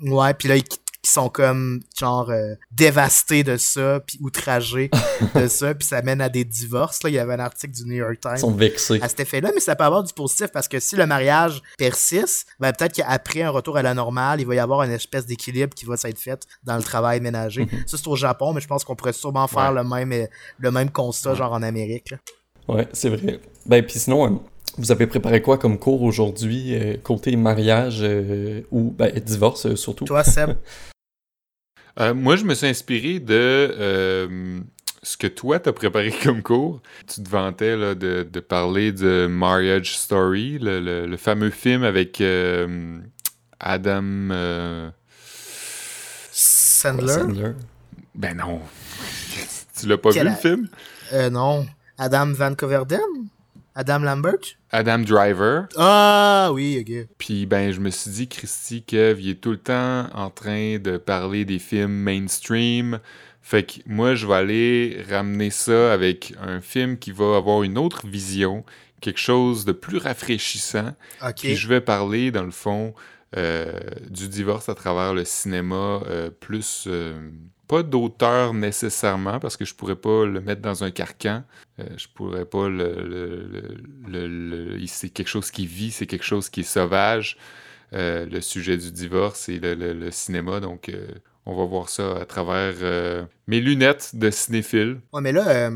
Ouais, 0.00 0.32
puis 0.32 0.48
là 0.48 0.56
ils 0.56 0.64
ils 1.06 1.10
sont 1.12 1.28
comme 1.28 1.80
genre 1.98 2.30
euh, 2.30 2.54
dévastés 2.70 3.44
de 3.44 3.56
ça, 3.56 4.00
puis 4.06 4.18
outragés 4.20 4.90
de 5.34 5.46
ça, 5.48 5.74
puis 5.74 5.86
ça 5.86 6.02
mène 6.02 6.20
à 6.20 6.28
des 6.28 6.44
divorces. 6.44 7.02
Là, 7.02 7.10
il 7.10 7.14
y 7.14 7.18
avait 7.18 7.34
un 7.34 7.40
article 7.40 7.72
du 7.74 7.84
New 7.84 7.94
York 7.96 8.18
Times 8.20 8.32
Ils 8.36 8.40
sont 8.40 8.50
vexés. 8.52 8.98
à 9.02 9.08
cet 9.08 9.20
effet-là, 9.20 9.50
mais 9.54 9.60
ça 9.60 9.76
peut 9.76 9.84
avoir 9.84 10.02
du 10.02 10.12
positif 10.12 10.48
parce 10.52 10.68
que 10.68 10.80
si 10.80 10.96
le 10.96 11.06
mariage 11.06 11.62
persiste, 11.78 12.46
ben 12.60 12.72
peut-être 12.72 12.94
qu'après 12.94 13.42
un 13.42 13.50
retour 13.50 13.76
à 13.76 13.82
la 13.82 13.94
normale, 13.94 14.40
il 14.40 14.46
va 14.46 14.54
y 14.54 14.58
avoir 14.58 14.82
une 14.82 14.92
espèce 14.92 15.26
d'équilibre 15.26 15.74
qui 15.74 15.84
va 15.84 15.96
s'être 15.96 16.18
fait 16.18 16.46
dans 16.64 16.76
le 16.76 16.82
travail 16.82 17.20
ménager. 17.20 17.66
Ça, 17.86 17.96
c'est 17.96 18.08
au 18.08 18.16
Japon, 18.16 18.52
mais 18.52 18.60
je 18.60 18.66
pense 18.68 18.84
qu'on 18.84 18.96
pourrait 18.96 19.12
sûrement 19.12 19.46
faire 19.46 19.72
Ouais. 19.72 19.82
le 19.82 19.84
même 19.88 20.12
euh, 20.12 20.26
le 20.58 20.70
même 20.70 20.90
constat, 20.90 21.34
genre 21.34 21.52
en 21.52 21.62
Amérique. 21.62 22.10
là. 22.10 22.18
Ouais, 22.68 22.88
c'est 22.92 23.08
vrai. 23.10 23.40
Ben, 23.64 23.84
puis 23.84 23.98
sinon, 23.98 24.26
euh, 24.26 24.36
vous 24.78 24.90
avez 24.90 25.06
préparé 25.06 25.40
quoi 25.40 25.56
comme 25.56 25.78
cours 25.78 26.02
aujourd'hui, 26.02 26.74
euh, 26.74 26.96
côté 27.02 27.34
mariage 27.36 27.98
euh, 28.02 28.62
ou 28.72 28.90
ben, 28.90 29.12
divorce 29.20 29.66
euh, 29.66 29.76
surtout? 29.76 30.04
Toi, 30.04 30.24
Seb, 30.24 30.50
Euh, 31.98 32.14
moi, 32.14 32.36
je 32.36 32.44
me 32.44 32.54
suis 32.54 32.66
inspiré 32.66 33.20
de 33.20 33.34
euh, 33.34 34.60
ce 35.02 35.16
que 35.16 35.26
toi, 35.26 35.58
t'as 35.60 35.72
préparé 35.72 36.10
comme 36.22 36.42
cours. 36.42 36.80
Tu 37.06 37.22
te 37.22 37.28
vantais 37.28 37.76
là, 37.76 37.94
de, 37.94 38.26
de 38.30 38.40
parler 38.40 38.92
de 38.92 39.26
Marriage 39.30 39.96
Story, 39.96 40.58
le, 40.58 40.80
le- 40.80 41.06
le 41.06 41.16
fameux 41.16 41.50
film 41.50 41.84
avec 41.84 42.20
euh, 42.20 42.98
Adam... 43.60 44.02
euh, 44.30 44.90
Sandler, 46.32 47.12
Sandler. 47.12 47.52
Ben 48.14 48.36
non. 48.36 48.60
tu 49.78 49.86
l'as 49.86 49.98
pas 49.98 50.10
Quel 50.12 50.28
vu, 50.28 50.32
le 50.34 50.36
film? 50.36 50.68
euh, 51.14 51.30
non, 51.30 51.66
Adam 51.98 52.26
Van 52.32 52.54
Coverden, 52.54 53.00
Adam 53.78 53.98
Lambert? 53.98 54.56
Adam 54.70 55.00
Driver. 55.00 55.68
Ah 55.76 56.48
oui, 56.50 56.78
ok. 56.80 57.08
Puis 57.18 57.44
ben, 57.44 57.70
je 57.72 57.80
me 57.80 57.90
suis 57.90 58.10
dit, 58.10 58.26
Christy, 58.26 58.82
Kev, 58.82 59.20
il 59.20 59.30
est 59.30 59.34
tout 59.34 59.50
le 59.50 59.58
temps 59.58 60.08
en 60.14 60.30
train 60.30 60.78
de 60.78 60.96
parler 60.96 61.44
des 61.44 61.58
films 61.58 61.92
mainstream. 61.92 63.00
Fait 63.42 63.64
que 63.64 63.80
moi, 63.84 64.14
je 64.14 64.26
vais 64.26 64.34
aller 64.34 65.04
ramener 65.10 65.50
ça 65.50 65.92
avec 65.92 66.32
un 66.40 66.62
film 66.62 66.98
qui 66.98 67.12
va 67.12 67.36
avoir 67.36 67.64
une 67.64 67.76
autre 67.76 68.06
vision, 68.06 68.64
quelque 69.02 69.20
chose 69.20 69.66
de 69.66 69.72
plus 69.72 69.98
rafraîchissant. 69.98 70.94
Ok. 71.22 71.40
Puis 71.40 71.54
je 71.54 71.68
vais 71.68 71.82
parler, 71.82 72.30
dans 72.30 72.44
le 72.44 72.52
fond, 72.52 72.94
euh, 73.36 73.78
du 74.08 74.28
divorce 74.28 74.70
à 74.70 74.74
travers 74.74 75.12
le 75.12 75.26
cinéma, 75.26 76.00
euh, 76.06 76.30
plus 76.30 76.84
euh, 76.86 77.30
pas 77.68 77.82
d'auteur 77.82 78.54
nécessairement, 78.54 79.40
parce 79.40 79.56
que 79.56 79.64
je 79.64 79.74
pourrais 79.74 79.96
pas 79.96 80.24
le 80.24 80.40
mettre 80.40 80.62
dans 80.62 80.84
un 80.84 80.90
carcan. 80.90 81.42
Euh, 81.78 81.84
je 81.96 82.06
pourrais 82.14 82.44
pas 82.44 82.68
le. 82.68 83.02
le- 84.08 84.28
le- 84.28 84.86
c'est 84.86 85.10
quelque 85.10 85.28
chose 85.28 85.50
qui 85.50 85.66
vit, 85.66 85.90
c'est 85.90 86.06
quelque 86.06 86.24
chose 86.24 86.48
qui 86.48 86.60
est 86.60 86.62
sauvage. 86.64 87.36
Euh, 87.92 88.26
le 88.26 88.40
sujet 88.40 88.76
du 88.76 88.90
divorce 88.90 89.48
et 89.48 89.60
le, 89.60 90.10
cinéma, 90.10 90.58
donc 90.58 90.88
euh, 90.88 91.06
on 91.44 91.56
va 91.56 91.64
voir 91.64 91.88
ça 91.88 92.16
à 92.16 92.24
travers 92.24 92.74
euh, 92.82 93.24
mes 93.46 93.60
lunettes 93.60 94.10
de 94.14 94.30
cinéphile. 94.30 95.00
Ouais, 95.12 95.20
mais 95.20 95.30
là, 95.32 95.70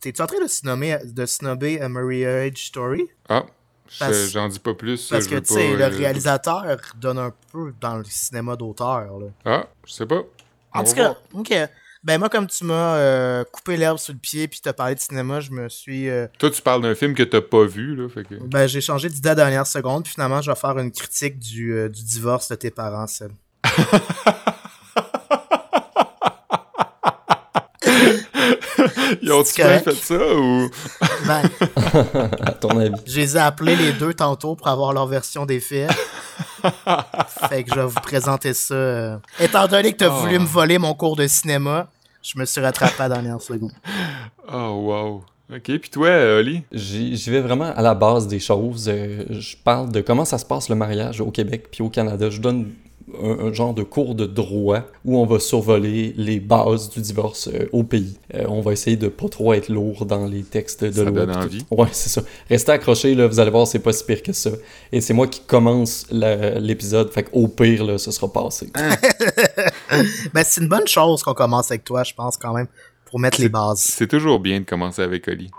t'es-tu 0.00 0.20
en 0.20 0.26
train 0.26 0.42
de 0.42 0.46
snobber, 0.48 0.98
de 1.04 1.24
snobber 1.24 1.80
A 1.80 1.88
Marriage 1.88 2.66
Story? 2.66 3.06
Ah, 3.30 3.46
j'en 3.88 4.48
dis 4.48 4.58
pas 4.58 4.74
plus. 4.74 5.08
Parce 5.08 5.26
que, 5.26 5.38
tu 5.38 5.54
sais, 5.54 5.76
le 5.76 5.86
réalisateur 5.86 6.78
donne 7.00 7.18
un 7.18 7.32
peu 7.50 7.72
dans 7.80 7.96
le 7.96 8.04
cinéma 8.04 8.56
d'auteur. 8.56 9.08
Ah, 9.46 9.66
je 9.86 9.92
sais 9.92 10.06
pas. 10.06 10.22
En 10.74 10.84
tout 10.84 10.92
cas, 10.94 11.02
voir. 11.04 11.16
ok. 11.34 11.54
Ben 12.02 12.18
moi, 12.18 12.28
comme 12.28 12.46
tu 12.46 12.64
m'as 12.64 12.96
euh, 12.96 13.44
coupé 13.50 13.78
l'herbe 13.78 13.96
sur 13.96 14.12
le 14.12 14.18
pied 14.18 14.46
puis 14.46 14.60
t'as 14.62 14.74
parlé 14.74 14.94
de 14.94 15.00
cinéma, 15.00 15.40
je 15.40 15.50
me 15.52 15.70
suis... 15.70 16.10
euh, 16.10 16.26
Toi, 16.38 16.50
tu 16.50 16.60
parles 16.60 16.82
d'un 16.82 16.94
film 16.94 17.14
que 17.14 17.22
t'as 17.22 17.40
pas 17.40 17.64
vu, 17.64 17.96
là. 17.96 18.08
Fait 18.10 18.24
que... 18.24 18.34
ben 18.44 18.66
j'ai 18.66 18.82
changé 18.82 19.08
d'idée 19.08 19.30
à 19.30 19.32
la 19.32 19.36
dernière 19.36 19.66
seconde, 19.66 20.04
puis 20.04 20.12
finalement, 20.12 20.42
je 20.42 20.50
vais 20.50 20.56
faire 20.56 20.78
une 20.78 20.92
critique 20.92 21.38
du, 21.38 21.72
euh, 21.72 21.88
du 21.88 22.04
divorce 22.04 22.48
de 22.50 22.56
tes 22.56 22.70
parents, 22.70 23.06
Seb. 23.06 23.32
Ils 29.22 29.32
ont-tu 29.32 29.52
fait 29.62 29.92
ça 29.94 30.34
ou? 30.36 30.68
Ben, 31.26 31.42
à 32.42 32.52
ton 32.52 32.78
avis? 32.78 32.94
je 33.06 33.16
les 33.20 33.36
ai 33.36 33.40
appelés 33.40 33.76
les 33.76 33.92
deux 33.92 34.14
tantôt 34.14 34.56
pour 34.56 34.68
avoir 34.68 34.92
leur 34.92 35.06
version 35.06 35.46
des 35.46 35.60
faits. 35.60 35.90
fait 37.48 37.64
que 37.64 37.70
je 37.74 37.80
vais 37.80 37.86
vous 37.86 38.00
présenter 38.00 38.52
ça. 38.54 38.74
euh. 38.74 39.18
Étant 39.40 39.66
donné 39.66 39.92
que 39.92 39.98
t'as 39.98 40.08
Oh. 40.10 40.20
voulu 40.20 40.38
me 40.38 40.46
voler 40.46 40.78
mon 40.78 40.94
cours 40.94 41.16
de 41.16 41.26
cinéma, 41.26 41.88
je 42.22 42.38
me 42.38 42.44
suis 42.44 42.60
rattrapé 42.60 42.94
à 43.02 43.08
la 43.08 43.14
dernière 43.16 43.40
seconde. 43.40 43.72
Oh, 44.52 44.82
wow. 44.84 45.24
Ok, 45.54 45.62
puis 45.78 45.90
toi, 45.90 46.08
euh, 46.08 46.40
Oli? 46.40 46.62
J'y 46.70 47.16
j'y 47.16 47.30
vais 47.30 47.40
vraiment 47.40 47.72
à 47.74 47.80
la 47.80 47.94
base 47.94 48.26
des 48.28 48.38
choses. 48.38 48.86
Euh, 48.88 49.24
je 49.30 49.56
parle 49.56 49.90
de 49.90 50.00
comment 50.02 50.24
ça 50.26 50.36
se 50.38 50.44
passe 50.44 50.68
le 50.68 50.74
mariage 50.74 51.20
au 51.22 51.30
Québec 51.30 51.68
puis 51.70 51.82
au 51.82 51.88
Canada. 51.88 52.28
Je 52.28 52.40
donne 52.40 52.72
un, 53.22 53.46
un 53.46 53.52
genre 53.52 53.74
de 53.74 53.82
cours 53.82 54.14
de 54.14 54.24
droit 54.26 54.80
où 55.04 55.18
on 55.18 55.26
va 55.26 55.38
survoler 55.38 56.14
les 56.16 56.40
bases 56.40 56.88
du 56.90 57.00
divorce 57.00 57.48
euh, 57.52 57.66
au 57.72 57.82
pays. 57.82 58.18
Euh, 58.34 58.44
on 58.48 58.60
va 58.60 58.72
essayer 58.72 58.96
de 58.96 59.08
pas 59.08 59.28
trop 59.28 59.52
être 59.52 59.68
lourd 59.68 60.06
dans 60.06 60.26
les 60.26 60.42
textes 60.42 60.84
de 60.84 60.92
Ça 60.92 61.02
loi. 61.04 61.10
donne 61.12 61.30
pis 61.30 61.34
tout. 61.34 61.44
envie. 61.44 61.66
Ouais, 61.82 61.88
c'est 61.92 62.08
ça. 62.08 62.22
Restez 62.48 62.72
accrochés, 62.72 63.14
là, 63.14 63.26
vous 63.26 63.38
allez 63.40 63.50
voir, 63.50 63.66
c'est 63.66 63.78
pas 63.78 63.92
si 63.92 64.04
pire 64.04 64.22
que 64.22 64.32
ça. 64.32 64.50
Et 64.92 65.00
c'est 65.00 65.12
moi 65.14 65.26
qui 65.26 65.40
commence 65.40 66.06
l'épisode, 66.10 67.10
fait 67.12 67.24
qu'au 67.24 67.48
pire, 67.48 67.84
là, 67.84 67.98
ce 67.98 68.10
sera 68.10 68.32
passé. 68.32 68.70
Ben 70.32 70.42
c'est 70.44 70.60
une 70.60 70.68
bonne 70.68 70.86
chose 70.88 71.22
qu'on 71.22 71.34
commence 71.34 71.70
avec 71.70 71.84
toi, 71.84 72.02
je 72.04 72.14
pense, 72.14 72.36
quand 72.36 72.52
même, 72.52 72.66
pour 73.06 73.20
mettre 73.20 73.40
les 73.40 73.48
bases. 73.48 73.78
C'est 73.80 74.08
toujours 74.08 74.40
bien 74.40 74.60
de 74.60 74.64
commencer 74.64 75.02
avec 75.02 75.28
Oli. 75.28 75.50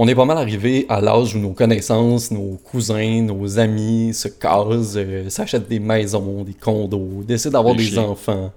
On 0.00 0.06
est 0.06 0.14
pas 0.14 0.24
mal 0.24 0.38
arrivé 0.38 0.86
à 0.88 1.00
l'âge 1.00 1.34
où 1.34 1.38
nos 1.38 1.52
connaissances, 1.52 2.30
nos 2.30 2.56
cousins, 2.70 3.22
nos 3.22 3.58
amis 3.58 4.14
se 4.14 4.28
casent, 4.28 4.96
euh, 4.96 5.28
s'achètent 5.28 5.68
des 5.68 5.80
maisons, 5.80 6.44
des 6.44 6.54
condos, 6.54 7.24
décident 7.26 7.58
d'avoir 7.58 7.74
Des 7.74 7.98
enfants, 7.98 8.52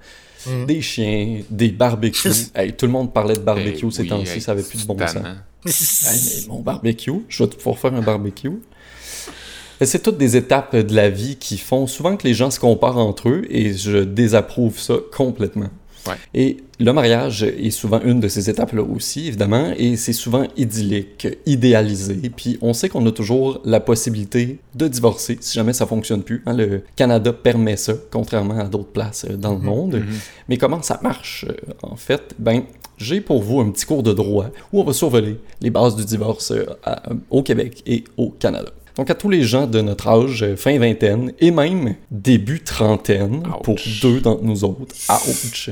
Mm. 0.47 0.65
des 0.65 0.81
chiens, 0.81 1.41
des 1.49 1.69
barbecues. 1.69 2.29
Hey, 2.55 2.73
tout 2.73 2.85
le 2.85 2.91
monde 2.91 3.13
parlait 3.13 3.35
de 3.35 3.41
barbecue 3.41 3.85
Ben 3.85 3.91
ces 3.91 4.01
oui, 4.03 4.07
temps-ci, 4.07 4.33
hey, 4.33 4.41
ça 4.41 4.53
avait 4.53 4.63
plus 4.63 4.81
de 4.81 4.87
bon 4.87 4.97
sens. 4.97 5.17
Hey, 6.07 6.47
mon 6.47 6.61
barbecue, 6.61 7.11
je 7.29 7.43
vais 7.43 7.49
pouvoir 7.49 7.77
faire 7.77 7.93
un 7.93 8.01
barbecue. 8.01 8.49
C'est 9.83 10.01
toutes 10.01 10.17
des 10.17 10.35
étapes 10.35 10.75
de 10.75 10.95
la 10.95 11.09
vie 11.09 11.37
qui 11.37 11.57
font 11.57 11.85
souvent 11.87 12.15
que 12.17 12.27
les 12.27 12.33
gens 12.33 12.49
se 12.51 12.59
comparent 12.59 12.97
entre 12.97 13.29
eux 13.29 13.45
et 13.49 13.73
je 13.73 13.97
désapprouve 13.99 14.79
ça 14.79 14.95
complètement. 15.15 15.69
Ouais. 16.07 16.13
Et 16.33 16.57
le 16.79 16.93
mariage 16.93 17.43
est 17.43 17.69
souvent 17.69 17.99
une 18.03 18.19
de 18.19 18.27
ces 18.27 18.49
étapes-là 18.49 18.81
aussi, 18.81 19.27
évidemment, 19.27 19.71
et 19.77 19.95
c'est 19.97 20.13
souvent 20.13 20.45
idyllique, 20.57 21.27
idéalisé, 21.45 22.15
puis 22.35 22.57
on 22.61 22.73
sait 22.73 22.89
qu'on 22.89 23.05
a 23.05 23.11
toujours 23.11 23.61
la 23.65 23.79
possibilité 23.79 24.59
de 24.75 24.87
divorcer 24.87 25.37
si 25.41 25.53
jamais 25.55 25.73
ça 25.73 25.85
fonctionne 25.85 26.23
plus. 26.23 26.41
hein. 26.45 26.53
Le 26.55 26.83
Canada 26.95 27.31
permet 27.33 27.77
ça, 27.77 27.93
contrairement 28.11 28.57
à 28.59 28.65
d'autres 28.67 28.91
places 28.91 29.25
euh, 29.29 29.35
dans 29.37 29.53
le 29.53 29.59
monde. 29.59 29.95
Mhm. 29.95 30.05
Mais 30.49 30.57
comment 30.57 30.81
ça 30.81 30.99
marche, 31.03 31.45
euh, 31.47 31.53
en 31.83 31.95
fait? 31.95 32.33
Ben, 32.39 32.63
j'ai 32.97 33.21
pour 33.21 33.41
vous 33.41 33.59
un 33.61 33.69
petit 33.71 33.85
cours 33.85 34.03
de 34.03 34.13
droit 34.13 34.47
où 34.71 34.79
on 34.81 34.83
va 34.83 34.93
survoler 34.93 35.37
les 35.59 35.69
bases 35.71 35.95
du 35.95 36.05
divorce 36.05 36.51
euh, 36.51 36.65
au 37.29 37.41
Québec 37.43 37.81
et 37.87 38.03
au 38.17 38.29
Canada. 38.29 38.69
Donc, 38.97 39.09
à 39.09 39.15
tous 39.15 39.29
les 39.29 39.43
gens 39.43 39.67
de 39.67 39.81
notre 39.81 40.07
âge, 40.07 40.43
euh, 40.43 40.55
fin 40.55 40.77
vingtaine 40.77 41.31
et 41.39 41.51
même 41.51 41.95
début 42.09 42.61
trentaine, 42.61 43.43
Ouch. 43.45 43.63
pour 43.63 43.75
deux 44.01 44.19
d'entre 44.21 44.43
nous 44.43 44.63
autres, 44.63 44.95
ouch, 45.27 45.69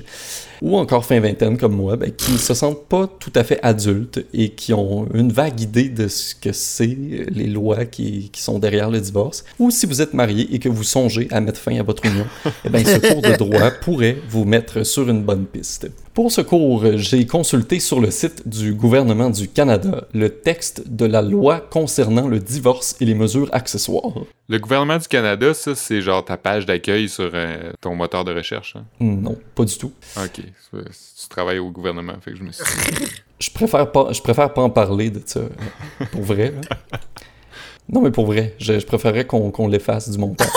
ou 0.62 0.78
encore 0.78 1.06
fin 1.06 1.20
vingtaine 1.20 1.58
comme 1.58 1.76
moi, 1.76 1.96
ben, 1.96 2.12
qui 2.12 2.32
ne 2.32 2.38
se 2.38 2.54
sentent 2.54 2.86
pas 2.88 3.08
tout 3.20 3.32
à 3.36 3.44
fait 3.44 3.60
adultes 3.64 4.26
et 4.34 4.50
qui 4.50 4.74
ont 4.74 5.08
une 5.14 5.32
vague 5.32 5.60
idée 5.62 5.90
de 5.90 6.08
ce 6.08 6.36
que 6.36 6.52
c'est 6.52 6.98
euh, 6.98 7.26
les 7.30 7.48
lois 7.48 7.86
qui, 7.86 8.30
qui 8.32 8.42
sont 8.42 8.60
derrière 8.60 8.90
le 8.90 9.00
divorce, 9.00 9.44
ou 9.58 9.72
si 9.72 9.86
vous 9.86 10.02
êtes 10.02 10.14
marié 10.14 10.48
et 10.54 10.60
que 10.60 10.70
vous 10.70 10.84
songez 10.84 11.28
à 11.32 11.42
mettre 11.42 11.60
fin 11.60 11.78
à 11.80 11.84
votre 11.84 12.06
union, 12.06 12.26
eh 12.66 12.70
ben, 12.70 12.86
ce 12.86 12.98
cours 13.00 13.22
de 13.22 13.36
droit 13.38 13.72
pourrait 13.72 14.18
vous 14.30 14.46
mettre 14.46 14.86
sur 14.86 15.10
une 15.10 15.24
bonne 15.24 15.46
piste. 15.46 15.90
Pour 16.14 16.32
ce 16.32 16.42
cours, 16.42 16.84
j'ai 16.98 17.26
consulté 17.26 17.80
sur 17.80 18.02
le 18.02 18.12
site 18.12 18.48
du 18.48 18.74
gouvernement 18.74 19.30
du 19.30 19.48
Canada 19.48 20.06
le 20.14 20.30
texte 20.30 20.84
de 20.88 21.06
la 21.06 21.22
loi 21.22 21.62
concernant 21.62 22.28
le 22.28 22.40
divorce 22.40 22.96
et 23.00 23.06
les 23.06 23.14
mesures 23.14 23.48
accessoires. 23.54 24.12
Le 24.50 24.58
gouvernement 24.60 24.98
du 24.98 25.08
Canada, 25.08 25.54
ça, 25.54 25.76
c'est 25.76 26.02
genre 26.02 26.26
ta 26.26 26.36
page 26.36 26.66
d'accueil 26.66 27.08
sur 27.08 27.30
euh, 27.34 27.72
ton 27.80 27.96
moteur 27.96 28.26
de 28.26 28.34
recherche. 28.34 28.76
hein? 28.76 28.84
Non, 29.00 29.38
pas 29.56 29.64
du 29.64 29.78
tout. 29.78 29.94
Ok. 30.18 30.42
Tu 30.74 31.28
travailles 31.30 31.60
au 31.60 31.70
gouvernement, 31.70 32.16
fait 32.22 32.32
que 32.32 32.38
je 32.38 32.44
me 32.44 32.52
suis 32.52 32.64
Je 33.40 33.50
préfère 33.52 33.90
pas, 33.92 34.12
je 34.12 34.22
préfère 34.22 34.54
pas 34.54 34.62
en 34.64 34.70
parler 34.70 35.10
de 35.12 35.22
ça, 35.26 35.42
pour 36.12 36.24
vrai. 36.24 36.52
là. 36.52 37.00
Non, 37.92 38.02
mais 38.02 38.12
pour 38.12 38.28
vrai, 38.28 38.54
je, 38.60 38.78
je 38.80 38.86
préférerais 38.86 39.26
qu'on 39.26 39.50
qu'on 39.50 39.68
l'efface 39.68 40.10
du 40.12 40.18
montage. 40.20 40.48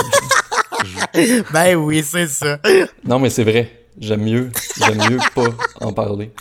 ben 1.51 1.77
oui, 1.77 2.03
c'est 2.05 2.27
ça. 2.27 2.59
Non, 3.07 3.19
mais 3.19 3.31
c'est 3.31 3.43
vrai. 3.45 3.82
J'aime 3.99 4.23
mieux, 4.23 4.51
j'aime 4.79 4.99
mieux 5.11 5.19
pas 5.35 5.49
en 5.81 5.93
parler. 5.93 6.33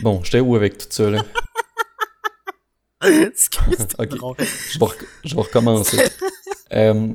Bon, 0.00 0.22
j'étais 0.24 0.40
où 0.40 0.56
avec 0.56 0.78
tout 0.78 0.86
ça, 0.90 1.10
là? 1.10 1.22
Ok. 3.98 4.08
Je 4.10 4.78
vais, 4.78 4.84
rec- 4.86 5.04
recommencer. 5.34 5.98
Euh, 6.72 7.08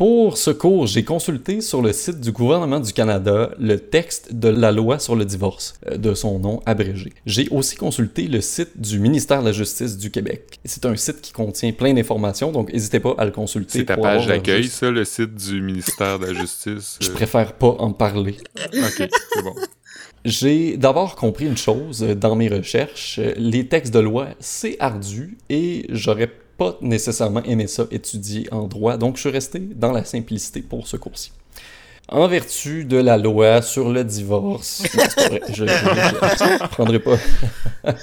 pour 0.00 0.38
ce 0.38 0.50
cours, 0.50 0.86
j'ai 0.86 1.04
consulté 1.04 1.60
sur 1.60 1.82
le 1.82 1.92
site 1.92 2.20
du 2.22 2.32
gouvernement 2.32 2.80
du 2.80 2.90
Canada 2.94 3.50
le 3.58 3.78
texte 3.78 4.32
de 4.32 4.48
la 4.48 4.72
loi 4.72 4.98
sur 4.98 5.14
le 5.14 5.26
divorce, 5.26 5.74
euh, 5.90 5.98
de 5.98 6.14
son 6.14 6.38
nom 6.38 6.62
abrégé. 6.64 7.12
J'ai 7.26 7.48
aussi 7.50 7.76
consulté 7.76 8.26
le 8.26 8.40
site 8.40 8.80
du 8.80 8.98
ministère 8.98 9.42
de 9.42 9.48
la 9.48 9.52
Justice 9.52 9.98
du 9.98 10.10
Québec. 10.10 10.58
C'est 10.64 10.86
un 10.86 10.96
site 10.96 11.20
qui 11.20 11.32
contient 11.32 11.70
plein 11.72 11.92
d'informations, 11.92 12.50
donc 12.50 12.72
n'hésitez 12.72 12.98
pas 12.98 13.14
à 13.18 13.26
le 13.26 13.30
consulter. 13.30 13.80
C'est 13.80 13.84
ta 13.84 13.98
page 13.98 14.26
d'accueil, 14.26 14.62
juste- 14.62 14.76
ça, 14.76 14.90
le 14.90 15.04
site 15.04 15.34
du 15.34 15.60
ministère 15.60 16.18
de 16.18 16.28
la 16.28 16.32
Justice. 16.32 16.96
Je 17.02 17.10
euh, 17.10 17.12
préfère 17.12 17.52
pas 17.52 17.76
en 17.78 17.92
parler. 17.92 18.38
Ok, 18.72 19.06
c'est 19.34 19.42
bon. 19.42 19.54
J'ai 20.24 20.78
d'abord 20.78 21.14
compris 21.14 21.44
une 21.44 21.58
chose 21.58 22.02
euh, 22.02 22.14
dans 22.14 22.36
mes 22.36 22.48
recherches. 22.48 23.20
Les 23.36 23.66
textes 23.68 23.92
de 23.92 24.00
loi, 24.00 24.28
c'est 24.38 24.78
ardu 24.80 25.36
et 25.50 25.84
j'aurais 25.90 26.30
pas 26.60 26.76
nécessairement 26.82 27.42
aimé 27.44 27.66
ça 27.66 27.86
étudier 27.90 28.46
en 28.52 28.66
droit, 28.66 28.98
donc 28.98 29.16
je 29.16 29.22
suis 29.22 29.30
resté 29.30 29.60
dans 29.60 29.92
la 29.92 30.04
simplicité 30.04 30.60
pour 30.60 30.86
ce 30.86 30.98
cours-ci. 30.98 31.32
En 32.06 32.28
vertu 32.28 32.84
de 32.84 32.98
la 32.98 33.16
loi 33.16 33.62
sur 33.62 33.88
le 33.88 34.04
divorce, 34.04 34.82
je 35.54 35.64
ne 35.64 36.68
prendrai 36.68 36.98
pas. 36.98 37.16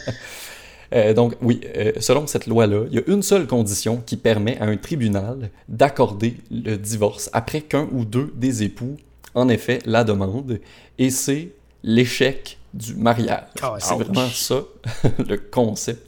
Euh, 0.95 1.13
donc 1.13 1.33
oui, 1.41 1.59
euh, 1.75 1.91
selon 1.99 2.27
cette 2.27 2.47
loi-là, 2.47 2.85
il 2.89 2.95
y 2.95 2.97
a 2.97 3.01
une 3.07 3.21
seule 3.21 3.45
condition 3.45 4.01
qui 4.05 4.15
permet 4.15 4.57
à 4.59 4.63
un 4.63 4.77
tribunal 4.77 5.49
d'accorder 5.67 6.37
le 6.49 6.77
divorce 6.77 7.29
après 7.33 7.59
qu'un 7.59 7.89
ou 7.91 8.05
deux 8.05 8.31
des 8.37 8.63
époux 8.63 8.95
en 9.35 9.49
effet 9.49 9.79
la 9.85 10.05
demande, 10.05 10.61
et 10.97 11.09
c'est 11.09 11.49
l'échec 11.83 12.57
du 12.73 12.95
mariage. 12.95 13.49
Ah, 13.61 13.75
c'est 13.79 13.95
vraiment 13.95 14.29
ça, 14.29 14.61
le 15.27 15.35
concept. 15.35 16.06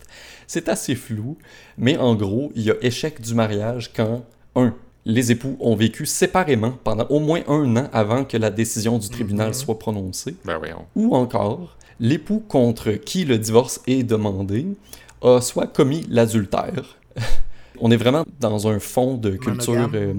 C'est 0.52 0.68
assez 0.68 0.96
flou, 0.96 1.38
mais 1.78 1.96
en 1.98 2.16
gros, 2.16 2.52
il 2.56 2.64
y 2.64 2.72
a 2.72 2.76
échec 2.82 3.22
du 3.22 3.36
mariage 3.36 3.92
quand, 3.96 4.26
un, 4.56 4.74
les 5.06 5.32
époux 5.32 5.56
ont 5.60 5.76
vécu 5.76 6.08
séparément 6.08 6.74
pendant 6.84 7.06
au 7.10 7.20
moins 7.20 7.42
un 7.48 7.78
an 7.78 7.88
avant 7.94 8.26
que 8.26 8.36
la 8.36 8.50
décision 8.50 8.98
du 8.98 9.10
tribunal 9.10 9.50
Mhm. 9.50 9.54
soit 9.54 9.78
prononcée, 9.78 10.36
Ben 10.44 10.60
ou 10.96 11.16
encore, 11.16 11.78
l'époux 12.00 12.40
contre 12.48 12.94
qui 12.94 13.26
le 13.26 13.38
divorce 13.38 13.80
est 13.86 14.02
demandé 14.02 14.66
a 15.22 15.40
soit 15.40 15.68
commis 15.68 16.04
l'adultère. 16.10 16.98
On 17.82 17.92
est 17.92 17.98
vraiment 17.98 18.26
dans 18.40 18.68
un 18.68 18.80
fond 18.80 19.16
de 19.16 19.32
culture 19.32 19.90
euh, 19.94 20.14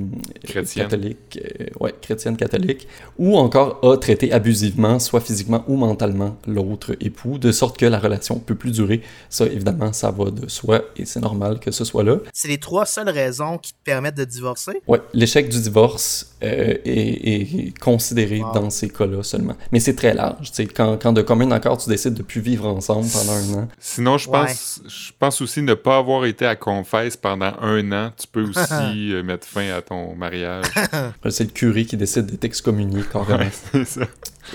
Chrétienne. 0.45 0.85
catholique, 0.89 1.39
euh, 1.61 1.67
ouais, 1.81 1.95
chrétienne 2.01 2.37
catholique, 2.37 2.87
ou 3.19 3.37
encore 3.37 3.79
a 3.83 3.97
traité 3.97 4.33
abusivement, 4.33 4.99
soit 4.99 5.21
physiquement 5.21 5.65
ou 5.69 5.77
mentalement, 5.77 6.37
l'autre 6.47 6.97
époux, 7.01 7.39
de 7.39 7.53
sorte 7.53 7.77
que 7.79 7.87
la 7.87 7.99
relation 7.99 8.39
peut 8.39 8.55
plus 8.55 8.71
durer. 8.73 9.03
Ça, 9.29 9.47
évidemment, 9.47 9.93
ça 9.93 10.11
va 10.11 10.31
de 10.31 10.49
soi 10.49 10.83
et 10.97 11.05
c'est 11.05 11.21
normal 11.21 11.61
que 11.61 11.71
ce 11.71 11.85
soit 11.85 12.03
là. 12.05 12.17
C'est 12.33 12.49
les 12.49 12.59
trois 12.59 12.87
seules 12.87 13.09
raisons 13.11 13.59
qui 13.59 13.73
te 13.73 13.79
permettent 13.85 14.17
de 14.17 14.25
divorcer? 14.25 14.81
Ouais, 14.89 15.01
l'échec 15.13 15.49
du 15.49 15.61
divorce 15.61 16.35
euh, 16.43 16.75
est, 16.85 17.69
est 17.69 17.79
considéré 17.79 18.41
Wow. 18.41 18.53
dans 18.55 18.71
ces 18.71 18.89
cas-là 18.89 19.23
seulement. 19.23 19.55
Mais 19.73 19.81
c'est 19.81 19.95
très 19.95 20.15
large. 20.15 20.51
tu 20.51 20.57
sais, 20.57 20.67
Quand, 20.67 20.97
quand 21.01 21.13
de 21.13 21.21
commun 21.23 21.51
accord, 21.51 21.77
tu 21.79 21.89
décides 21.91 22.15
de 22.15 22.23
plus 22.23 22.41
vivre 22.41 22.67
ensemble 22.67 23.07
pendant 23.13 23.33
un 23.33 23.63
an. 23.65 23.69
Sinon, 23.79 24.17
je 24.19 24.29
Ouais. 24.31 24.47
pense, 24.47 24.81
je 24.89 25.11
pense 25.19 25.41
aussi 25.43 25.61
ne 25.63 25.75
pas 25.75 25.99
avoir 25.99 26.25
été 26.25 26.47
à 26.47 26.57
confesse 26.57 27.17
pendant 27.17 27.50
un 27.61 27.93
an. 27.93 28.13
Tu 28.17 28.27
peux 28.27 28.43
aussi 28.49 29.13
euh, 29.13 29.23
mettre 29.23 29.47
fin 29.47 29.71
à 29.71 29.83
ton 29.83 30.15
mariage. 30.15 30.67
C'est 31.31 31.45
le 31.45 31.51
curé 31.51 31.85
qui 31.85 31.97
décide 31.97 32.27
de 32.27 32.37
t'excommunier 32.37 33.03
carrément. 33.11 33.41
Ouais, 33.75 33.85
ça. 33.85 34.03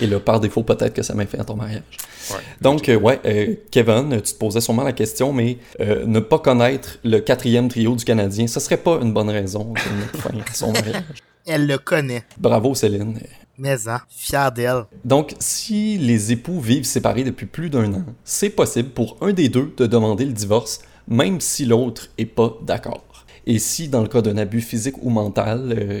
Et 0.00 0.06
là, 0.06 0.20
par 0.20 0.40
défaut, 0.40 0.62
peut-être 0.62 0.92
que 0.92 1.02
ça 1.02 1.14
met 1.14 1.26
fin 1.26 1.38
à 1.38 1.44
ton 1.44 1.56
mariage. 1.56 1.82
Ouais. 2.30 2.36
Donc, 2.60 2.88
euh, 2.88 2.96
ouais, 2.96 3.20
euh, 3.24 3.54
Kevin, 3.70 4.20
tu 4.22 4.32
te 4.32 4.38
posais 4.38 4.60
sûrement 4.60 4.82
la 4.82 4.92
question, 4.92 5.32
mais 5.32 5.58
euh, 5.80 6.04
ne 6.06 6.20
pas 6.20 6.38
connaître 6.38 6.98
le 7.04 7.20
quatrième 7.20 7.68
trio 7.68 7.94
du 7.94 8.04
Canadien, 8.04 8.46
ce 8.46 8.60
serait 8.60 8.76
pas 8.76 8.98
une 9.00 9.12
bonne 9.12 9.30
raison 9.30 9.64
de 9.72 10.00
mettre 10.00 10.18
fin 10.18 10.38
à 10.38 10.54
son 10.54 10.72
mariage. 10.72 11.02
Elle 11.46 11.66
le 11.66 11.78
connaît. 11.78 12.24
Bravo, 12.38 12.74
Céline. 12.74 13.18
Mais 13.58 13.88
hein, 13.88 14.00
fière 14.10 14.52
d'elle. 14.52 14.84
Donc, 15.04 15.34
si 15.38 15.96
les 15.96 16.32
époux 16.32 16.60
vivent 16.60 16.84
séparés 16.84 17.24
depuis 17.24 17.46
plus 17.46 17.70
d'un 17.70 17.92
an, 17.94 18.04
c'est 18.24 18.50
possible 18.50 18.90
pour 18.90 19.16
un 19.22 19.32
des 19.32 19.48
deux 19.48 19.72
de 19.76 19.86
demander 19.86 20.26
le 20.26 20.32
divorce, 20.32 20.80
même 21.08 21.40
si 21.40 21.64
l'autre 21.64 22.08
est 22.18 22.26
pas 22.26 22.56
d'accord. 22.62 23.02
Et 23.48 23.60
si, 23.60 23.86
dans 23.86 24.02
le 24.02 24.08
cas 24.08 24.22
d'un 24.22 24.36
abus 24.38 24.60
physique 24.60 24.96
ou 25.02 25.08
mental, 25.08 25.72
euh, 25.78 26.00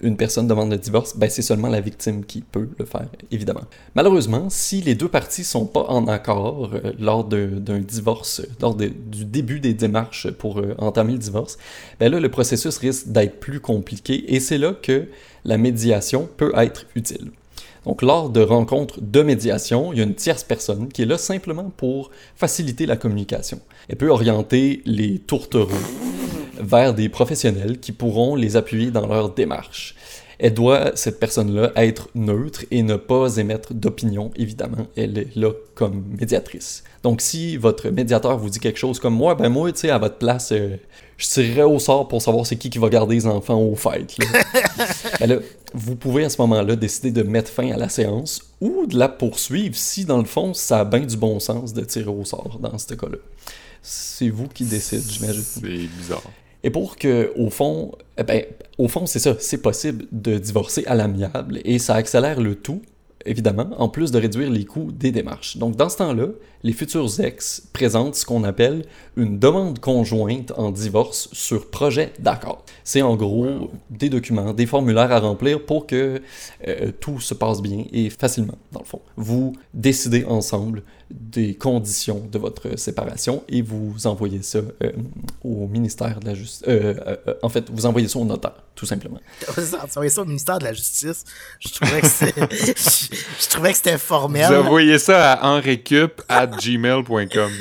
une 0.00 0.16
personne 0.16 0.48
demande 0.48 0.72
le 0.72 0.78
divorce, 0.78 1.16
ben 1.16 1.30
c'est 1.30 1.42
seulement 1.42 1.68
la 1.68 1.80
victime 1.80 2.24
qui 2.24 2.40
peut 2.40 2.68
le 2.76 2.84
faire, 2.84 3.06
évidemment. 3.30 3.62
Malheureusement, 3.94 4.50
si 4.50 4.80
les 4.80 4.96
deux 4.96 5.06
parties 5.06 5.44
sont 5.44 5.66
pas 5.66 5.84
en 5.88 6.08
accord 6.08 6.70
euh, 6.74 6.92
lors 6.98 7.24
d'un 7.24 7.78
divorce, 7.78 8.40
euh, 8.40 8.48
lors 8.60 8.74
du 8.74 9.24
début 9.24 9.60
des 9.60 9.74
démarches 9.74 10.28
pour 10.32 10.58
euh, 10.58 10.74
entamer 10.78 11.12
le 11.12 11.18
divorce, 11.18 11.56
ben 12.00 12.10
là, 12.10 12.18
le 12.18 12.28
processus 12.28 12.76
risque 12.78 13.08
d'être 13.08 13.38
plus 13.38 13.60
compliqué 13.60 14.34
et 14.34 14.40
c'est 14.40 14.58
là 14.58 14.72
que 14.72 15.06
la 15.44 15.58
médiation 15.58 16.28
peut 16.36 16.52
être 16.56 16.86
utile. 16.96 17.30
Donc, 17.84 18.02
lors 18.02 18.30
de 18.30 18.40
rencontres 18.40 19.00
de 19.00 19.22
médiation, 19.22 19.92
il 19.92 19.98
y 19.98 20.02
a 20.02 20.04
une 20.04 20.14
tierce 20.14 20.44
personne 20.44 20.88
qui 20.88 21.02
est 21.02 21.06
là 21.06 21.18
simplement 21.18 21.72
pour 21.76 22.10
faciliter 22.36 22.86
la 22.86 22.96
communication. 22.96 23.60
Elle 23.88 23.96
peut 23.96 24.10
orienter 24.10 24.82
les 24.84 25.18
tourtereaux 25.18 25.68
vers 26.60 26.94
des 26.94 27.08
professionnels 27.08 27.80
qui 27.80 27.92
pourront 27.92 28.36
les 28.36 28.56
appuyer 28.56 28.90
dans 28.90 29.06
leur 29.06 29.30
démarche. 29.30 29.96
Elle 30.38 30.54
doit, 30.54 30.92
cette 30.96 31.20
personne-là, 31.20 31.72
être 31.76 32.08
neutre 32.14 32.64
et 32.70 32.82
ne 32.82 32.96
pas 32.96 33.36
émettre 33.36 33.74
d'opinion, 33.74 34.32
évidemment. 34.36 34.88
Elle 34.96 35.18
est 35.18 35.36
là 35.36 35.52
comme 35.74 36.04
médiatrice. 36.18 36.82
Donc, 37.02 37.20
si 37.20 37.56
votre 37.56 37.88
médiateur 37.90 38.38
vous 38.38 38.50
dit 38.50 38.58
quelque 38.58 38.78
chose 38.78 38.98
comme 38.98 39.14
moi, 39.14 39.34
ben 39.34 39.48
moi, 39.50 39.70
tu 39.70 39.78
sais, 39.78 39.90
à 39.90 39.98
votre 39.98 40.16
place, 40.16 40.50
euh, 40.52 40.76
je 41.16 41.28
tirerais 41.28 41.62
au 41.62 41.78
sort 41.78 42.08
pour 42.08 42.20
savoir 42.20 42.46
c'est 42.46 42.56
qui 42.56 42.70
qui 42.70 42.78
va 42.78 42.88
garder 42.88 43.14
les 43.14 43.26
enfants 43.26 43.60
aux 43.60 43.76
fêtes. 43.76 44.16
là. 44.18 44.26
Ben 45.20 45.28
là, 45.28 45.36
vous 45.74 45.96
pouvez 45.96 46.24
à 46.24 46.30
ce 46.30 46.40
moment-là 46.42 46.76
décider 46.76 47.10
de 47.10 47.22
mettre 47.22 47.50
fin 47.50 47.70
à 47.70 47.76
la 47.76 47.88
séance 47.88 48.42
ou 48.60 48.86
de 48.86 48.98
la 48.98 49.08
poursuivre 49.08 49.74
si, 49.76 50.04
dans 50.04 50.18
le 50.18 50.24
fond, 50.24 50.54
ça 50.54 50.80
a 50.80 50.84
bien 50.84 51.00
du 51.00 51.16
bon 51.16 51.38
sens 51.40 51.72
de 51.72 51.82
tirer 51.82 52.10
au 52.10 52.24
sort 52.24 52.58
dans 52.60 52.76
ce 52.78 52.94
cas-là. 52.94 53.18
c'est 53.82 54.28
vous 54.28 54.48
qui 54.48 54.64
décidez, 54.64 55.02
j'imagine. 55.08 55.42
C'est 55.42 55.60
bizarre. 55.60 56.22
Et 56.64 56.70
pour 56.70 56.96
que, 56.96 57.32
au 57.36 57.50
fond, 57.50 57.92
eh 58.16 58.22
ben, 58.22 58.44
au 58.78 58.88
fond, 58.88 59.06
c'est 59.06 59.18
ça, 59.18 59.34
c'est 59.38 59.58
possible 59.58 60.06
de 60.12 60.38
divorcer 60.38 60.84
à 60.86 60.94
l'amiable 60.94 61.60
et 61.64 61.78
ça 61.78 61.94
accélère 61.94 62.40
le 62.40 62.54
tout 62.54 62.82
évidemment, 63.26 63.70
en 63.78 63.88
plus 63.88 64.10
de 64.10 64.18
réduire 64.18 64.50
les 64.50 64.64
coûts 64.64 64.90
des 64.92 65.12
démarches. 65.12 65.56
Donc, 65.56 65.76
dans 65.76 65.88
ce 65.88 65.98
temps-là, 65.98 66.28
les 66.62 66.72
futurs 66.72 67.08
ex 67.20 67.62
présentent 67.72 68.14
ce 68.14 68.24
qu'on 68.24 68.44
appelle 68.44 68.84
une 69.16 69.38
demande 69.38 69.78
conjointe 69.80 70.52
en 70.56 70.70
divorce 70.70 71.28
sur 71.32 71.70
projet 71.70 72.12
d'accord. 72.18 72.64
C'est 72.84 73.02
en 73.02 73.16
gros 73.16 73.70
des 73.90 74.08
documents, 74.08 74.52
des 74.52 74.66
formulaires 74.66 75.10
à 75.10 75.18
remplir 75.18 75.64
pour 75.64 75.86
que 75.86 76.22
euh, 76.68 76.92
tout 77.00 77.20
se 77.20 77.34
passe 77.34 77.60
bien 77.60 77.84
et 77.92 78.10
facilement, 78.10 78.58
dans 78.70 78.80
le 78.80 78.86
fond. 78.86 79.00
Vous 79.16 79.54
décidez 79.74 80.24
ensemble 80.24 80.82
des 81.12 81.54
conditions 81.54 82.26
de 82.30 82.38
votre 82.38 82.78
séparation 82.78 83.42
et 83.48 83.60
vous 83.60 84.06
envoyez 84.06 84.40
ça 84.42 84.58
euh, 84.58 84.92
au 85.44 85.66
ministère 85.68 86.20
de 86.20 86.26
la 86.26 86.34
Justice. 86.34 86.62
Euh, 86.68 86.94
en 87.42 87.50
fait, 87.50 87.68
vous 87.70 87.86
envoyez 87.86 88.08
ça 88.08 88.18
au 88.18 88.24
notaire, 88.24 88.54
tout 88.74 88.86
simplement. 88.86 89.20
Vous 89.56 89.74
envoyez 89.74 90.10
ça 90.10 90.22
au 90.22 90.24
ministère 90.24 90.58
de 90.58 90.64
la 90.64 90.72
Justice? 90.72 91.24
Je 91.60 91.68
trouvais 91.68 92.00
que 92.00 92.06
c'était, 92.06 92.40
je, 93.40 93.48
trouvais 93.48 93.72
que 93.72 93.76
c'était 93.76 93.98
formel. 93.98 94.46
Vous 94.46 94.54
envoyez 94.54 94.98
ça 94.98 95.32
à 95.32 95.46
henrecup 95.46 96.22
at 96.28 96.46
gmail.com. 96.46 97.52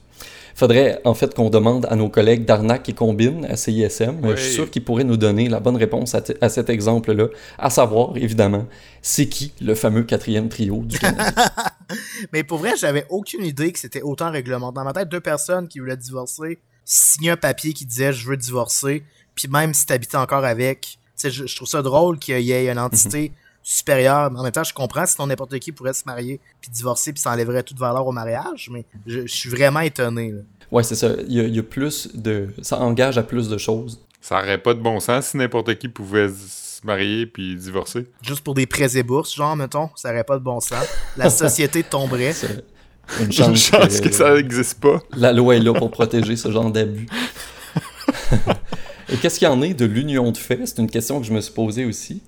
faudrait 0.60 1.00
en 1.04 1.14
fait 1.14 1.34
qu'on 1.34 1.48
demande 1.48 1.86
à 1.88 1.96
nos 1.96 2.10
collègues 2.10 2.44
d'Arnac 2.44 2.86
et 2.88 2.92
Combine 2.92 3.46
à 3.46 3.56
CISM. 3.56 4.20
Je 4.22 4.36
suis 4.36 4.52
sûr 4.52 4.70
qu'ils 4.70 4.84
pourraient 4.84 5.04
nous 5.04 5.16
donner 5.16 5.48
la 5.48 5.58
bonne 5.58 5.76
réponse 5.76 6.14
à, 6.14 6.48
cet 6.50 6.68
exemple-là, 6.68 7.28
à 7.58 7.70
savoir, 7.70 8.14
évidemment, 8.16 8.66
c'est 9.00 9.26
qui 9.26 9.54
le 9.62 9.74
fameux 9.74 10.02
quatrième 10.02 10.50
trio 10.50 10.82
du 10.84 10.98
Canada? 10.98 11.46
Mais 12.32 12.44
pour 12.44 12.58
vrai, 12.58 12.74
j'avais 12.76 13.06
aucune 13.08 13.42
idée 13.42 13.72
que 13.72 13.78
c'était 13.78 14.02
autant 14.02 14.30
réglementé. 14.30 14.74
Dans 14.74 14.84
ma 14.84 14.92
tête, 14.92 15.08
deux 15.08 15.20
personnes 15.20 15.66
qui 15.66 15.78
voulaient 15.78 15.96
divorcer 15.96 16.58
signaient 16.84 17.30
un 17.30 17.36
papier 17.38 17.72
qui 17.72 17.86
disait 17.86 18.12
je 18.12 18.28
veux 18.28 18.36
divorcer, 18.36 19.02
puis 19.34 19.48
même 19.48 19.72
si 19.72 19.86
tu 19.86 19.94
habitais 19.94 20.18
encore 20.18 20.44
avec, 20.44 20.98
je, 21.22 21.46
je 21.46 21.56
trouve 21.56 21.68
ça 21.68 21.80
drôle 21.80 22.18
qu'il 22.18 22.38
y 22.40 22.52
ait 22.52 22.70
une 22.70 22.78
entité. 22.78 23.32
Mhm. 23.60 23.64
supérieure. 23.64 24.30
En 24.34 24.42
même 24.42 24.52
temps, 24.52 24.64
je 24.64 24.74
comprends 24.74 25.06
sinon 25.06 25.26
n'importe 25.26 25.58
qui 25.58 25.72
pourrait 25.72 25.92
se 25.92 26.04
marier 26.06 26.40
puis 26.60 26.70
divorcer 26.70 27.12
puis 27.12 27.20
ça 27.20 27.30
enlèverait 27.32 27.62
toute 27.62 27.78
valeur 27.78 28.06
au 28.06 28.12
mariage, 28.12 28.68
mais 28.72 28.84
je, 29.06 29.26
suis 29.26 29.50
vraiment 29.50 29.80
étonné. 29.80 30.34
Ouais, 30.70 30.82
c'est 30.82 30.94
ça. 30.94 31.10
Il 31.26 31.54
y, 31.54 31.58
a, 31.58 31.62
plus 31.62 32.08
de. 32.14 32.48
Ça 32.62 32.78
engage 32.78 33.18
à 33.18 33.22
plus 33.22 33.48
de 33.48 33.58
choses. 33.58 34.00
Ça 34.20 34.38
aurait 34.38 34.58
pas 34.58 34.74
de 34.74 34.80
bon 34.80 35.00
sens 35.00 35.28
si 35.28 35.36
n'importe 35.36 35.74
qui 35.76 35.88
pouvait 35.88 36.28
se 36.28 36.86
marier 36.86 37.26
puis 37.26 37.56
divorcer. 37.56 38.06
Juste 38.22 38.42
pour 38.42 38.54
des 38.54 38.66
prêts 38.66 38.96
et 38.96 39.02
bourses, 39.02 39.34
genre, 39.34 39.56
mettons, 39.56 39.90
ça 39.96 40.10
aurait 40.10 40.24
pas 40.24 40.38
de 40.38 40.44
bon 40.44 40.60
sens. 40.60 40.84
La 41.16 41.30
société 41.30 41.82
tomberait. 41.82 42.34
Une 43.18 43.32
chance, 43.32 43.70
que, 44.00 44.12
ça 44.12 44.34
n'existe 44.34 44.80
pas. 44.80 45.02
La 45.16 45.32
loi 45.32 45.56
est 45.56 45.60
là 45.60 45.74
pour 45.74 45.90
protéger 45.90 46.36
ce 46.36 46.50
genre 46.52 46.70
d'abus. 46.70 47.08
Et 49.12 49.16
qu'est-ce 49.16 49.40
qu'il 49.40 49.48
y 49.48 49.50
en 49.50 49.60
est 49.62 49.74
de 49.74 49.84
l'union 49.84 50.30
de 50.30 50.36
fait? 50.36 50.64
C'est 50.66 50.78
une 50.78 50.90
question 50.90 51.20
que 51.20 51.26
je 51.26 51.32
me 51.32 51.40
suis 51.40 51.52
posée 51.52 51.84
aussi. 51.84 52.22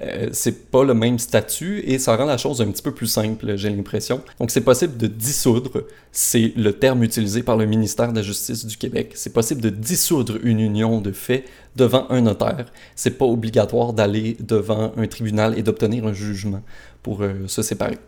Euh, 0.00 0.28
c'est 0.32 0.70
pas 0.70 0.82
le 0.82 0.92
même 0.92 1.20
statut 1.20 1.80
et 1.86 2.00
ça 2.00 2.16
rend 2.16 2.24
la 2.24 2.36
chose 2.36 2.60
un 2.60 2.66
petit 2.66 2.82
peu 2.82 2.92
plus 2.92 3.06
simple, 3.06 3.56
j'ai 3.56 3.70
l'impression. 3.70 4.22
Donc 4.40 4.50
c'est 4.50 4.60
possible 4.60 4.96
de 4.96 5.06
dissoudre, 5.06 5.84
c'est 6.10 6.52
le 6.56 6.72
terme 6.72 7.04
utilisé 7.04 7.44
par 7.44 7.56
le 7.56 7.66
ministère 7.66 8.10
de 8.10 8.16
la 8.16 8.22
Justice 8.22 8.66
du 8.66 8.76
Québec. 8.76 9.12
C'est 9.14 9.32
possible 9.32 9.60
de 9.60 9.70
dissoudre 9.70 10.38
une 10.42 10.58
union 10.58 11.00
de 11.00 11.12
fait 11.12 11.44
devant 11.76 12.06
un 12.10 12.22
notaire. 12.22 12.66
C'est 12.96 13.18
pas 13.18 13.24
obligatoire 13.24 13.92
d'aller 13.92 14.36
devant 14.40 14.92
un 14.96 15.06
tribunal 15.06 15.56
et 15.56 15.62
d'obtenir 15.62 16.06
un 16.06 16.12
jugement 16.12 16.62
pour 17.04 17.22
euh, 17.22 17.46
se 17.46 17.62
séparer. 17.62 17.98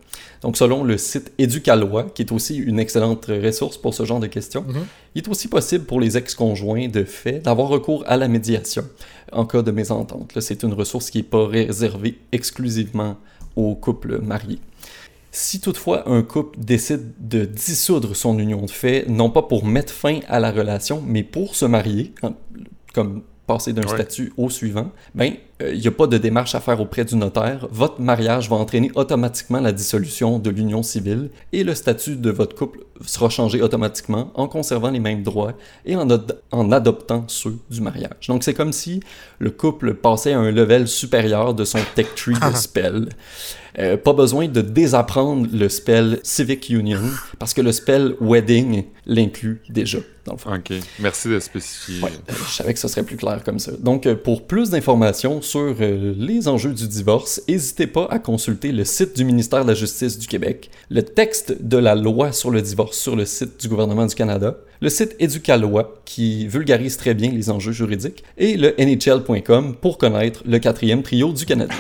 Donc, 0.43 0.57
selon 0.57 0.83
le 0.85 0.97
site 0.99 1.33
Éducalois, 1.39 2.05
qui 2.15 2.23
est 2.23 2.33
aussi 2.33 2.57
une 2.57 2.79
excellente 2.79 3.27
ressource 3.27 3.77
pour 3.77 3.95
ce 3.95 4.05
genre 4.05 4.21
de 4.21 4.27
questions, 4.27 4.65
mhm. 4.67 4.87
il 5.15 5.23
est 5.23 5.29
aussi 5.29 5.49
possible 5.49 5.85
pour 5.85 6.01
les 6.01 6.17
ex-conjoints 6.17 6.89
de 6.89 7.05
fait 7.05 7.41
d'avoir 7.41 7.69
recours 7.69 8.05
à 8.07 8.17
la 8.17 8.27
médiation 8.27 8.85
en 9.33 9.47
cas 9.47 9.63
de 9.63 9.71
mésentente. 9.71 10.33
C'est 10.41 10.63
une 10.63 10.73
ressource 10.73 11.11
qui 11.11 11.19
n'est 11.19 11.25
pas 11.25 11.47
réservée 11.47 12.19
exclusivement 12.33 13.17
aux 13.57 13.75
couples 13.75 14.21
mariés. 14.21 14.61
Si 15.33 15.61
toutefois 15.61 16.09
un 16.09 16.23
couple 16.23 16.59
décide 16.59 17.13
de 17.21 17.45
dissoudre 17.45 18.17
son 18.17 18.39
union 18.39 18.63
de 18.63 18.71
fait, 18.71 19.07
non 19.09 19.29
pas 19.29 19.43
pour 19.43 19.67
mettre 19.67 19.93
fin 19.93 20.21
à 20.29 20.41
la 20.41 20.51
relation, 20.51 21.03
mais 21.07 21.23
pour 21.23 21.55
se 21.55 21.67
marier, 21.67 22.15
comme 22.95 23.23
passer 23.47 23.73
d'un 23.73 23.87
statut 23.87 24.33
au 24.37 24.51
suivant, 24.51 24.91
ben 25.15 25.35
il 25.61 25.67
euh, 25.67 25.77
n'y 25.77 25.87
a 25.87 25.91
pas 25.91 26.07
de 26.07 26.19
démarche 26.19 26.55
à 26.55 26.61
faire 26.61 26.81
auprès 26.81 27.05
du 27.05 27.17
notaire. 27.17 27.67
Votre 27.71 28.01
mariage 28.01 28.51
va 28.51 28.57
entraîner 28.57 28.91
automatiquement 28.95 29.61
la 29.61 29.73
dissolution 29.73 30.39
de 30.39 30.51
l'union 30.51 30.83
civile 30.83 31.31
et 31.53 31.65
le 31.65 31.75
statut 31.75 32.17
de 32.17 32.31
votre 32.31 32.55
couple 32.55 32.81
sera 33.05 33.31
changé 33.31 33.63
automatiquement 33.63 34.31
en 34.35 34.49
conservant 34.49 34.91
les 34.91 35.01
mêmes 35.01 35.23
droits 35.23 35.55
et 35.87 35.97
en, 35.97 36.07
en 36.51 36.73
adoptant 36.73 37.25
ceux 37.29 37.57
du 37.71 37.81
mariage. 37.81 38.27
Donc 38.29 38.45
c'est 38.45 38.55
comme 38.55 38.73
si 38.73 39.01
le 39.39 39.51
couple 39.51 39.95
passait 39.95 40.33
à 40.33 40.39
un 40.39 40.51
level 40.51 40.89
supérieur 40.89 41.55
de 41.55 41.65
son 41.65 41.79
tech 41.95 42.09
tree 42.17 42.35
de 42.35 42.55
spell. 42.57 43.09
Euh, 43.79 43.97
pas 43.97 44.15
besoin 44.15 44.49
de 44.49 44.61
désapprendre 44.63 45.47
le 45.53 45.69
spell 45.69 46.19
Civic 46.23 46.71
Union 46.71 47.01
parce 47.39 47.53
que 47.53 47.61
le 47.61 47.73
spell 47.73 48.15
Wedding 48.21 48.85
l'inclut 49.05 49.61
déjà. 49.69 49.99
Dans 50.25 50.33
le 50.33 50.39
fond. 50.39 50.55
Ok, 50.55 50.73
merci 50.99 51.29
de 51.29 51.39
spécifier. 51.39 52.01
je 52.29 52.53
savais 52.53 52.73
que 52.75 52.81
ce 52.81 52.89
serait 52.89 53.05
plus 53.05 53.17
clair 53.17 53.43
comme 53.45 53.61
ça. 53.61 53.71
Donc, 53.79 54.07
euh, 54.07 54.17
pour 54.17 54.47
plus 54.47 54.71
d'informations 54.71 55.41
sur 55.41 55.77
euh, 55.81 56.15
les 56.19 56.49
enjeux 56.49 56.73
du 56.73 56.89
divorce, 56.89 57.41
n'hésitez 57.49 57.87
pas 57.87 58.09
à 58.11 58.19
consulter 58.19 58.73
le 58.73 58.85
site 58.85 59.17
du 59.17 59.25
ministère 59.25 59.63
de 59.63 59.69
la 59.69 59.75
Justice 59.75 60.19
du 60.19 60.27
Québec, 60.27 60.69
le 60.91 61.03
texte 61.03 61.63
de 61.63 61.77
la 61.77 61.95
loi 61.95 62.33
sur 62.33 62.51
le 62.51 62.61
divorce 62.61 62.99
sur 62.99 63.15
le 63.15 63.25
site 63.25 63.61
du 63.61 63.69
gouvernement 63.69 64.07
du 64.07 64.17
Canada, 64.17 64.57
le 64.81 64.89
site 64.89 65.15
Éducalois 65.21 66.03
qui 66.05 66.49
vulgarise 66.49 66.97
très 66.97 67.15
bien 67.15 67.31
les 67.31 67.49
enjeux 67.49 67.73
juridiques, 67.73 68.25
et 68.37 68.57
le 68.57 68.75
NHL.com 68.79 69.77
pour 69.81 69.97
connaître 69.97 70.43
le 70.45 70.59
quatrième 70.59 71.05
trio 71.05 71.33
du 71.33 71.47
Canada. 71.47 71.75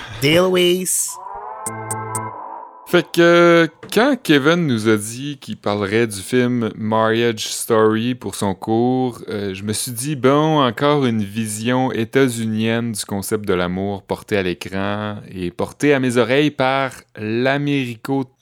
Fait 2.88 3.04
que 3.10 3.68
quand 3.92 4.16
Kevin 4.22 4.68
nous 4.68 4.88
a 4.88 4.96
dit 4.96 5.38
qu'il 5.40 5.56
parlerait 5.56 6.06
du 6.06 6.20
film 6.20 6.70
Marriage 6.76 7.48
Story 7.48 8.14
pour 8.14 8.36
son 8.36 8.54
cours, 8.54 9.20
euh, 9.28 9.54
je 9.54 9.64
me 9.64 9.72
suis 9.72 9.90
dit, 9.90 10.14
bon, 10.14 10.60
encore 10.62 11.04
une 11.04 11.22
vision 11.22 11.90
états-unienne 11.90 12.92
du 12.92 13.04
concept 13.04 13.44
de 13.44 13.54
l'amour 13.54 14.02
porté 14.02 14.36
à 14.36 14.42
l'écran 14.44 15.16
et 15.28 15.50
porté 15.50 15.94
à 15.94 16.00
mes 16.00 16.16
oreilles 16.16 16.52
par 16.52 16.92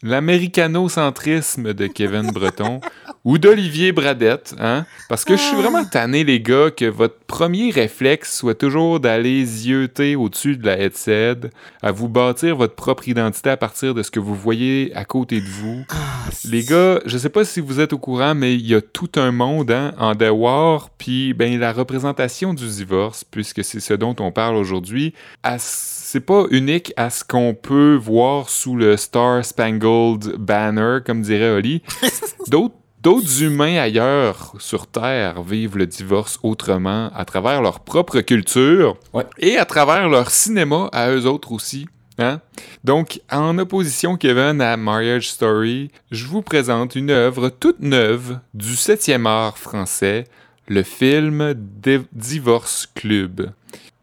l'américano-centrisme 0.04 1.72
de 1.72 1.86
Kevin 1.86 2.30
Breton 2.30 2.80
ou 3.24 3.38
d'Olivier 3.38 3.92
Bradette, 3.92 4.54
hein? 4.60 4.84
Parce 5.08 5.24
que 5.24 5.34
je 5.34 5.40
suis 5.40 5.56
vraiment 5.56 5.84
tanné, 5.86 6.24
les 6.24 6.40
gars, 6.40 6.70
que 6.70 6.84
votre 6.84 7.18
premier 7.26 7.70
réflexe 7.70 8.36
soit 8.36 8.54
toujours 8.54 9.00
d'aller 9.00 9.46
zioter 9.46 10.14
au-dessus 10.14 10.58
de 10.58 10.66
la 10.66 10.78
headset, 10.78 11.38
à 11.82 11.90
vous 11.90 12.10
bâtir 12.10 12.56
votre 12.56 12.74
propre 12.74 13.08
identité 13.08 13.48
à 13.48 13.56
partir 13.56 13.94
de 13.94 14.02
ce 14.02 14.10
que 14.10 14.20
vous 14.20 14.34
voyez 14.34 14.92
à 14.94 15.06
côté 15.06 15.40
de 15.40 15.48
vous. 15.48 15.86
Ah, 15.88 16.28
les 16.44 16.62
gars, 16.64 17.00
je 17.06 17.16
sais 17.16 17.30
pas 17.30 17.46
si 17.46 17.60
vous 17.60 17.80
êtes 17.80 17.94
au 17.94 17.98
courant, 17.98 18.34
mais 18.34 18.54
il 18.54 18.66
y 18.66 18.74
a 18.74 18.82
tout 18.82 19.10
un 19.16 19.32
monde 19.32 19.70
hein, 19.70 19.94
en 19.98 20.14
War, 20.14 20.90
puis 20.90 21.32
ben, 21.32 21.58
la 21.58 21.72
représentation 21.72 22.52
du 22.52 22.66
divorce, 22.66 23.24
puisque 23.24 23.64
c'est 23.64 23.80
ce 23.80 23.94
dont 23.94 24.14
on 24.20 24.32
parle 24.32 24.56
aujourd'hui, 24.56 25.14
c'est 26.14 26.20
pas 26.20 26.44
unique 26.52 26.92
à 26.96 27.10
ce 27.10 27.24
qu'on 27.24 27.54
peut 27.60 27.98
voir 28.00 28.48
sous 28.48 28.76
le 28.76 28.96
Star 28.96 29.44
Spangled 29.44 30.36
Banner, 30.36 30.98
comme 31.04 31.22
dirait 31.22 31.50
Oli. 31.50 31.82
D'autres 32.46 32.76
D'autres 33.02 33.42
humains 33.42 33.78
ailleurs 33.78 34.54
sur 34.60 34.86
Terre 34.86 35.42
vivent 35.42 35.76
le 35.76 35.88
divorce 35.88 36.38
autrement 36.44 37.10
à 37.12 37.24
travers 37.24 37.60
leur 37.60 37.80
propre 37.80 38.20
culture 38.20 38.96
et 39.38 39.58
à 39.58 39.64
travers 39.64 40.08
leur 40.08 40.30
cinéma 40.30 40.88
à 40.92 41.10
eux 41.10 41.26
autres 41.26 41.50
aussi. 41.50 41.86
Hein? 42.18 42.40
Donc, 42.84 43.20
en 43.30 43.58
opposition, 43.58 44.16
Kevin, 44.16 44.60
à 44.60 44.76
Marriage 44.76 45.30
Story, 45.30 45.90
je 46.12 46.26
vous 46.26 46.42
présente 46.42 46.94
une 46.94 47.10
œuvre 47.10 47.48
toute 47.48 47.80
neuve 47.80 48.38
du 48.54 48.74
7e 48.74 49.26
art 49.26 49.58
français, 49.58 50.24
le 50.68 50.84
film 50.84 51.54
Divorce 52.12 52.86
Club. 52.94 53.50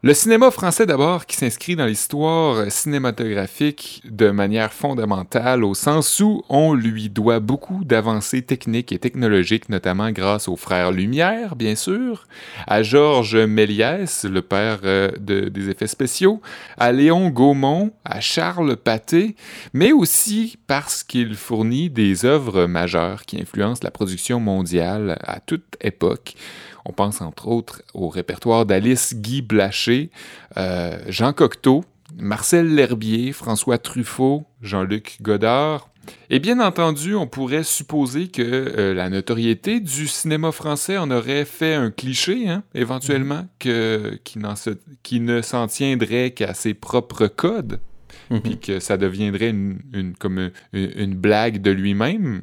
Le 0.04 0.14
cinéma 0.14 0.50
français 0.50 0.84
d'abord, 0.84 1.26
qui 1.26 1.36
s'inscrit 1.36 1.76
dans 1.76 1.86
l'histoire 1.86 2.72
cinématographique 2.72 4.02
de 4.04 4.30
manière 4.30 4.72
fondamentale, 4.72 5.62
au 5.62 5.74
sens 5.74 6.18
où 6.18 6.42
on 6.48 6.74
lui 6.74 7.08
doit 7.08 7.38
beaucoup 7.38 7.84
d'avancées 7.84 8.42
techniques 8.42 8.90
et 8.90 8.98
technologiques, 8.98 9.68
notamment 9.68 10.10
grâce 10.10 10.48
aux 10.48 10.56
frères 10.56 10.90
Lumière, 10.90 11.54
bien 11.54 11.76
sûr, 11.76 12.26
à 12.66 12.82
Georges 12.82 13.36
Méliès, 13.36 14.24
le 14.24 14.42
père 14.42 14.80
euh, 14.82 15.12
de, 15.20 15.48
des 15.48 15.70
effets 15.70 15.86
spéciaux, 15.86 16.42
à 16.78 16.90
Léon 16.90 17.30
Gaumont, 17.30 17.92
à 18.04 18.18
Charles 18.18 18.76
Pathé, 18.76 19.36
mais 19.72 19.92
aussi 19.92 20.58
parce 20.66 21.04
qu'il 21.04 21.36
fournit 21.36 21.90
des 21.90 22.24
œuvres 22.24 22.66
majeures 22.66 23.22
qui 23.22 23.40
influencent 23.40 23.84
la 23.84 23.92
production 23.92 24.40
mondiale 24.40 25.16
à 25.22 25.38
toute 25.38 25.76
époque. 25.80 26.34
On 26.84 26.92
pense 26.92 27.20
entre 27.20 27.48
autres 27.48 27.82
au 27.94 28.08
répertoire 28.08 28.66
d'Alice 28.66 29.14
Guy 29.14 29.42
Blaché, 29.42 30.10
euh, 30.56 30.98
Jean 31.08 31.32
Cocteau, 31.32 31.84
Marcel 32.18 32.74
L'Herbier, 32.74 33.32
François 33.32 33.78
Truffaut, 33.78 34.44
Jean-Luc 34.60 35.18
Godard. 35.22 35.88
Et 36.30 36.40
bien 36.40 36.58
entendu, 36.58 37.14
on 37.14 37.26
pourrait 37.26 37.62
supposer 37.62 38.28
que 38.28 38.42
euh, 38.42 38.94
la 38.94 39.08
notoriété 39.08 39.78
du 39.78 40.08
cinéma 40.08 40.50
français 40.50 40.98
en 40.98 41.10
aurait 41.10 41.44
fait 41.44 41.74
un 41.74 41.90
cliché, 41.90 42.48
hein, 42.48 42.64
éventuellement, 42.74 43.46
que, 43.60 44.18
qui, 44.24 45.20
ne 45.20 45.42
s'en 45.42 45.68
tiendrait 45.68 46.32
qu'à 46.32 46.54
ses 46.54 46.74
propres 46.74 47.28
codes, 47.28 47.78
mhm. 48.30 48.40
puis 48.40 48.58
que 48.58 48.80
ça 48.80 48.96
deviendrait 48.96 49.50
une, 49.50 50.14
comme 50.18 50.50
une 50.72 51.14
blague 51.14 51.62
de 51.62 51.70
lui-même. 51.70 52.42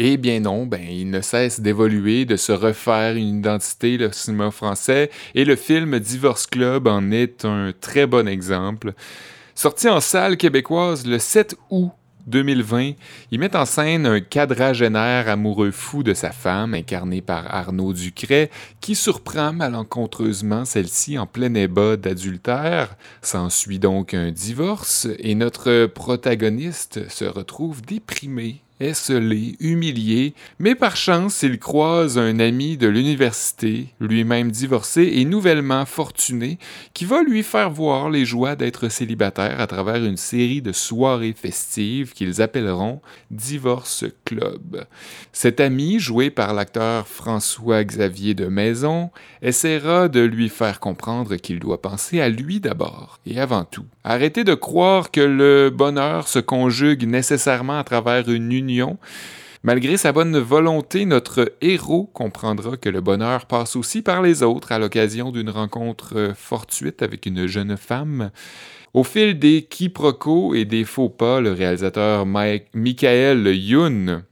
Eh 0.00 0.16
bien 0.16 0.38
non, 0.38 0.64
ben, 0.64 0.80
il 0.88 1.10
ne 1.10 1.20
cesse 1.20 1.58
d'évoluer, 1.58 2.24
de 2.24 2.36
se 2.36 2.52
refaire 2.52 3.16
une 3.16 3.40
identité, 3.40 3.96
le 3.96 4.12
cinéma 4.12 4.52
français, 4.52 5.10
et 5.34 5.44
le 5.44 5.56
film 5.56 5.98
Divorce 5.98 6.46
Club 6.46 6.86
en 6.86 7.10
est 7.10 7.44
un 7.44 7.72
très 7.80 8.06
bon 8.06 8.28
exemple. 8.28 8.92
Sorti 9.56 9.88
en 9.88 9.98
salle 9.98 10.36
québécoise 10.36 11.04
le 11.04 11.18
7 11.18 11.56
août 11.70 11.90
2020, 12.28 12.92
il 13.32 13.40
met 13.40 13.56
en 13.56 13.64
scène 13.64 14.06
un 14.06 14.20
quadragénaire 14.20 15.28
amoureux 15.28 15.72
fou 15.72 16.04
de 16.04 16.14
sa 16.14 16.30
femme, 16.30 16.74
incarné 16.74 17.20
par 17.20 17.52
Arnaud 17.52 17.92
Ducret, 17.92 18.50
qui 18.80 18.94
surprend 18.94 19.52
malencontreusement 19.52 20.64
celle-ci 20.64 21.18
en 21.18 21.26
plein 21.26 21.54
ébat 21.54 21.96
d'adultère. 21.96 22.94
S'ensuit 23.20 23.80
donc 23.80 24.14
un 24.14 24.30
divorce, 24.30 25.08
et 25.18 25.34
notre 25.34 25.86
protagoniste 25.86 27.10
se 27.10 27.24
retrouve 27.24 27.82
déprimé 27.82 28.62
esselé, 28.80 29.56
humilié, 29.60 30.34
mais 30.58 30.74
par 30.74 30.96
chance 30.96 31.42
il 31.42 31.58
croise 31.58 32.16
un 32.18 32.38
ami 32.38 32.76
de 32.76 32.86
l'université, 32.86 33.88
lui-même 34.00 34.50
divorcé 34.50 35.10
et 35.14 35.24
nouvellement 35.24 35.84
fortuné, 35.84 36.58
qui 36.94 37.04
va 37.04 37.22
lui 37.22 37.42
faire 37.42 37.70
voir 37.70 38.10
les 38.10 38.24
joies 38.24 38.54
d'être 38.54 38.88
célibataire 38.88 39.60
à 39.60 39.66
travers 39.66 40.04
une 40.04 40.16
série 40.16 40.62
de 40.62 40.72
soirées 40.72 41.34
festives 41.36 42.12
qu'ils 42.12 42.40
appelleront 42.40 43.00
Divorce 43.30 44.04
Club. 44.24 44.86
Cet 45.32 45.58
ami, 45.60 45.98
joué 45.98 46.30
par 46.30 46.54
l'acteur 46.54 47.08
François-Xavier 47.08 48.34
de 48.34 48.46
Maison, 48.46 49.10
essaiera 49.42 50.08
de 50.08 50.20
lui 50.20 50.48
faire 50.48 50.78
comprendre 50.78 51.36
qu'il 51.36 51.58
doit 51.58 51.82
penser 51.82 52.20
à 52.20 52.28
lui 52.28 52.60
d'abord 52.60 53.18
et 53.26 53.40
avant 53.40 53.64
tout. 53.64 53.86
Arrêtez 54.04 54.44
de 54.44 54.54
croire 54.54 55.10
que 55.10 55.20
le 55.20 55.70
bonheur 55.70 56.28
se 56.28 56.38
conjugue 56.38 57.06
nécessairement 57.06 57.78
à 57.78 57.84
travers 57.84 58.28
une 58.28 58.52
union 58.52 58.67
Malgré 59.64 59.96
sa 59.96 60.12
bonne 60.12 60.38
volonté, 60.38 61.04
notre 61.04 61.52
héros 61.60 62.08
comprendra 62.12 62.76
que 62.76 62.88
le 62.88 63.00
bonheur 63.00 63.46
passe 63.46 63.74
aussi 63.74 64.02
par 64.02 64.22
les 64.22 64.42
autres 64.42 64.70
à 64.70 64.78
l'occasion 64.78 65.32
d'une 65.32 65.50
rencontre 65.50 66.32
fortuite 66.36 67.02
avec 67.02 67.26
une 67.26 67.46
jeune 67.46 67.76
femme. 67.76 68.30
Au 68.94 69.04
fil 69.04 69.38
des 69.38 69.62
quiproquos 69.62 70.54
et 70.54 70.64
des 70.64 70.84
faux 70.84 71.08
pas, 71.08 71.40
le 71.40 71.52
réalisateur 71.52 72.24
Michael 72.24 73.46
Youn 73.48 74.22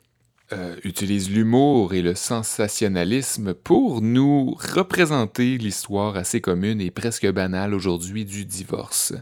euh, 0.53 0.77
utilise 0.85 1.29
l'humour 1.29 1.92
et 1.92 2.03
le 2.03 2.14
sensationnalisme 2.14 3.53
pour 3.53 4.01
nous 4.01 4.55
représenter 4.55 5.59
l'histoire 5.59 6.16
assez 6.16 6.40
commune 6.40 6.81
et 6.81 6.92
presque 6.92 7.29
banale 7.33 7.75
aujourd'hui 7.75 8.25
du 8.25 8.44
divorce. 8.44 9.12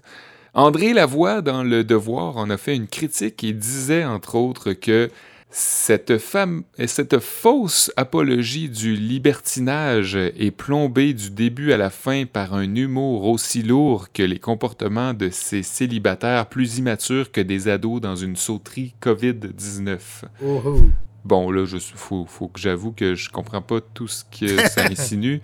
André 0.55 0.93
Lavoie, 0.93 1.43
dans 1.43 1.65
Le 1.65 1.83
Devoir, 1.83 2.37
en 2.37 2.49
a 2.49 2.57
fait 2.57 2.77
une 2.77 2.87
critique 2.87 3.43
et 3.43 3.53
disait, 3.53 4.05
entre 4.05 4.37
autres, 4.37 4.73
que 4.73 5.11
cette, 5.51 6.19
femme, 6.19 6.63
cette 6.87 7.19
fausse 7.19 7.93
apologie 7.97 8.69
du 8.69 8.95
libertinage 8.95 10.15
est 10.15 10.53
plombée 10.53 11.13
du 11.13 11.31
début 11.31 11.73
à 11.73 11.77
la 11.77 11.91
fin 11.91 12.25
par 12.25 12.55
un 12.55 12.73
humour 12.73 13.27
aussi 13.27 13.65
lourd 13.65 14.13
que 14.13 14.23
les 14.23 14.39
comportements 14.39 15.13
de 15.13 15.29
ces 15.31 15.65
célibataires 15.65 16.47
plus 16.47 16.79
immatures 16.79 17.33
que 17.33 17.41
des 17.41 17.67
ados 17.67 18.01
dans 18.01 18.17
une 18.17 18.37
sauterie 18.37 18.95
COVID-19. 19.03 19.99
Bon, 21.25 21.51
là, 21.51 21.65
il 21.73 21.81
faut, 21.81 22.27
faut, 22.27 22.49
que 22.49 22.61
j'avoue 22.61 22.93
que 22.93 23.17
je 23.17 23.29
comprends 23.29 23.63
pas 23.63 23.81
tout 23.81 24.09
ce 24.09 24.23
que 24.25 24.69
ça 24.69 24.85
insinue. 24.91 25.41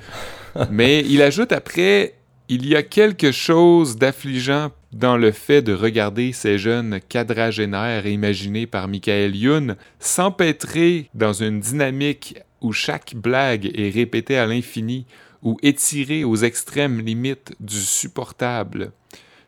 mais 0.71 1.05
il 1.09 1.21
ajoute 1.21 1.51
après 1.51 2.15
il 2.49 2.67
y 2.67 2.75
a 2.75 2.83
quelque 2.83 3.31
chose 3.31 3.97
d'affligeant 3.97 4.73
dans 4.93 5.17
le 5.17 5.33
fait 5.33 5.63
de 5.63 5.73
regarder 5.73 6.33
ces 6.33 6.59
jeunes 6.59 7.01
quadragénaires 7.09 8.07
imaginés 8.07 8.67
par 8.67 8.89
Michael 8.89 9.37
Youn 9.37 9.77
s'empêtrer 9.99 11.09
dans 11.15 11.33
une 11.33 11.61
dynamique 11.61 12.37
où 12.61 12.73
chaque 12.73 13.15
blague 13.15 13.71
est 13.75 13.91
répétée 13.91 14.37
à 14.37 14.47
l'infini 14.47 15.07
ou 15.43 15.57
étirée 15.63 16.25
aux 16.25 16.37
extrêmes 16.37 17.01
limites 17.01 17.53
du 17.61 17.81
supportable. 17.81 18.93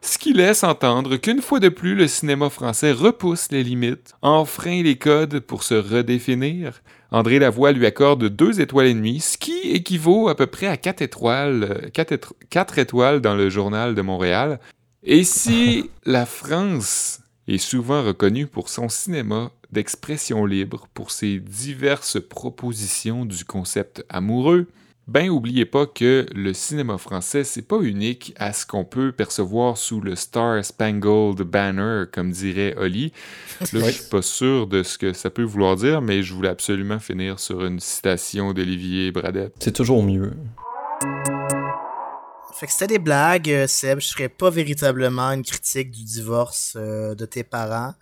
Ce 0.00 0.18
qui 0.18 0.32
laisse 0.32 0.64
entendre 0.64 1.16
qu'une 1.16 1.42
fois 1.42 1.60
de 1.60 1.68
plus, 1.68 1.94
le 1.94 2.08
cinéma 2.08 2.50
français 2.50 2.90
repousse 2.90 3.52
les 3.52 3.62
limites, 3.62 4.14
enfreint 4.22 4.82
les 4.82 4.96
codes 4.96 5.40
pour 5.40 5.62
se 5.62 5.74
redéfinir, 5.74 6.80
André 7.12 7.38
Lavoie 7.38 7.72
lui 7.72 7.84
accorde 7.84 8.26
deux 8.26 8.62
étoiles 8.62 8.86
et 8.86 8.94
demie, 8.94 9.20
ce 9.20 9.36
qui 9.36 9.70
équivaut 9.70 10.30
à 10.30 10.34
peu 10.34 10.46
près 10.46 10.66
à 10.66 10.78
quatre 10.78 11.02
étoiles, 11.02 11.90
quatre, 11.92 12.78
étoiles 12.78 13.20
dans 13.20 13.34
le 13.34 13.50
journal 13.50 13.94
de 13.94 14.00
Montréal. 14.00 14.60
Et 15.04 15.24
si 15.24 15.90
la 16.04 16.26
France 16.26 17.20
est 17.48 17.58
souvent 17.58 18.04
reconnue 18.04 18.46
pour 18.46 18.68
son 18.68 18.88
cinéma 18.88 19.50
d'expression 19.72 20.46
libre, 20.46 20.86
pour 20.94 21.10
ses 21.10 21.40
diverses 21.40 22.20
propositions 22.20 23.24
du 23.24 23.44
concept 23.44 24.04
amoureux, 24.08 24.68
ben, 25.08 25.28
oubliez 25.28 25.66
pas 25.66 25.86
que 25.86 26.26
le 26.32 26.52
cinéma 26.52 26.98
français, 26.98 27.42
c'est 27.42 27.66
pas 27.66 27.80
unique 27.80 28.32
à 28.36 28.52
ce 28.52 28.64
qu'on 28.64 28.84
peut 28.84 29.10
percevoir 29.10 29.76
sous 29.76 30.00
le 30.00 30.14
Star 30.14 30.64
Spangled 30.64 31.42
Banner, 31.42 32.04
comme 32.12 32.30
dirait 32.30 32.76
Oli. 32.76 33.12
Là, 33.72 33.86
je 33.86 33.90
suis 33.90 34.08
pas 34.08 34.22
sûr 34.22 34.68
de 34.68 34.84
ce 34.84 34.98
que 34.98 35.12
ça 35.12 35.30
peut 35.30 35.42
vouloir 35.42 35.74
dire, 35.74 36.00
mais 36.00 36.22
je 36.22 36.32
voulais 36.32 36.48
absolument 36.48 37.00
finir 37.00 37.40
sur 37.40 37.64
une 37.64 37.80
citation 37.80 38.52
d'Olivier 38.52 39.10
Bradette. 39.10 39.54
C'est 39.58 39.74
toujours 39.74 40.04
mieux. 40.04 40.30
Fait 42.62 42.68
que 42.68 42.72
c'était 42.72 42.86
des 42.86 42.98
blagues, 43.00 43.50
euh, 43.50 43.66
Seb. 43.66 43.98
Je 43.98 44.08
ferais 44.12 44.28
pas 44.28 44.48
véritablement 44.48 45.32
une 45.32 45.42
critique 45.42 45.90
du 45.90 46.04
divorce 46.04 46.74
euh, 46.76 47.12
de 47.16 47.26
tes 47.26 47.42
parents. 47.42 47.92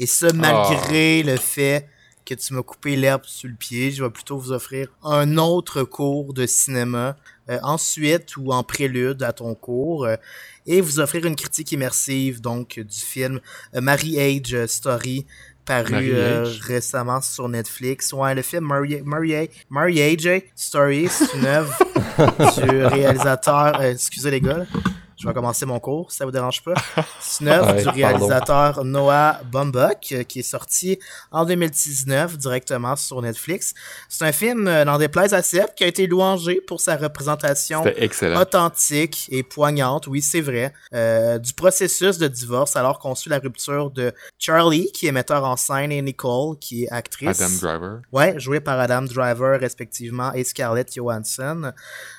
Et 0.00 0.06
ça, 0.06 0.32
malgré 0.32 1.20
ah. 1.20 1.30
le 1.30 1.36
fait 1.36 1.86
que 2.28 2.34
tu 2.34 2.52
m'as 2.52 2.62
coupé 2.62 2.94
l'herbe 2.94 3.22
sous 3.24 3.46
le 3.48 3.54
pied. 3.54 3.90
Je 3.90 4.04
vais 4.04 4.10
plutôt 4.10 4.36
vous 4.36 4.52
offrir 4.52 4.88
un 5.02 5.38
autre 5.38 5.82
cours 5.82 6.34
de 6.34 6.46
cinéma 6.46 7.16
euh, 7.48 7.58
ensuite 7.62 8.36
ou 8.36 8.52
en 8.52 8.62
prélude 8.62 9.22
à 9.22 9.32
ton 9.32 9.54
cours 9.54 10.04
euh, 10.04 10.16
et 10.66 10.82
vous 10.82 11.00
offrir 11.00 11.24
une 11.24 11.36
critique 11.36 11.72
immersive 11.72 12.42
donc 12.42 12.78
du 12.78 13.00
film 13.00 13.40
euh, 13.74 13.80
Mary 13.80 14.20
Age 14.20 14.66
Story 14.66 15.26
paru 15.64 16.14
récemment 16.62 17.20
sur 17.20 17.48
Netflix. 17.48 18.12
Ouais, 18.12 18.34
le 18.34 18.42
film 18.42 18.64
Mary, 18.64 19.02
Mary, 19.68 20.02
Age 20.02 20.42
Story, 20.54 21.08
c'est 21.10 21.34
une 21.34 21.46
œuvre 21.46 21.76
du 22.62 22.84
réalisateur. 22.84 23.82
excusez 23.82 24.30
les 24.30 24.40
gars. 24.40 24.66
Je 25.18 25.26
vais 25.26 25.34
commencer 25.34 25.66
mon 25.66 25.80
cours, 25.80 26.12
ça 26.12 26.24
vous 26.24 26.30
dérange 26.30 26.62
pas? 26.62 26.74
C'est 27.20 27.42
une 27.42 27.48
œuvre 27.48 27.74
du 27.74 27.88
réalisateur 27.88 28.84
Noah 28.84 29.40
Baumbach 29.50 30.12
euh, 30.12 30.22
qui 30.22 30.38
est 30.38 30.44
sorti 30.44 31.00
en 31.32 31.44
2019 31.44 32.38
directement 32.38 32.94
sur 32.94 33.20
Netflix. 33.20 33.74
C'est 34.08 34.24
un 34.24 34.30
film, 34.30 34.68
euh, 34.68 34.84
n'en 34.84 34.96
déplaise 34.96 35.34
à 35.34 35.42
Seth, 35.42 35.74
qui 35.74 35.82
a 35.82 35.88
été 35.88 36.06
louangé 36.06 36.60
pour 36.60 36.80
sa 36.80 36.96
représentation 36.96 37.82
authentique 38.36 39.28
et 39.32 39.42
poignante, 39.42 40.06
oui 40.06 40.22
c'est 40.22 40.40
vrai, 40.40 40.72
euh, 40.94 41.38
du 41.38 41.52
processus 41.52 42.18
de 42.18 42.28
divorce 42.28 42.76
alors 42.76 43.00
qu'on 43.00 43.16
suit 43.16 43.30
la 43.30 43.40
rupture 43.40 43.90
de 43.90 44.12
Charlie, 44.38 44.92
qui 44.92 45.08
est 45.08 45.12
metteur 45.12 45.42
en 45.44 45.56
scène, 45.56 45.90
et 45.90 46.00
Nicole, 46.00 46.56
qui 46.60 46.84
est 46.84 46.90
actrice. 46.90 47.40
Adam 47.40 47.54
Driver. 47.60 48.00
Ouais, 48.12 48.38
joué 48.38 48.60
par 48.60 48.78
Adam 48.78 49.02
Driver 49.02 49.58
respectivement 49.58 50.32
et 50.34 50.44
Scarlett 50.44 50.94
Johansson. 50.94 51.72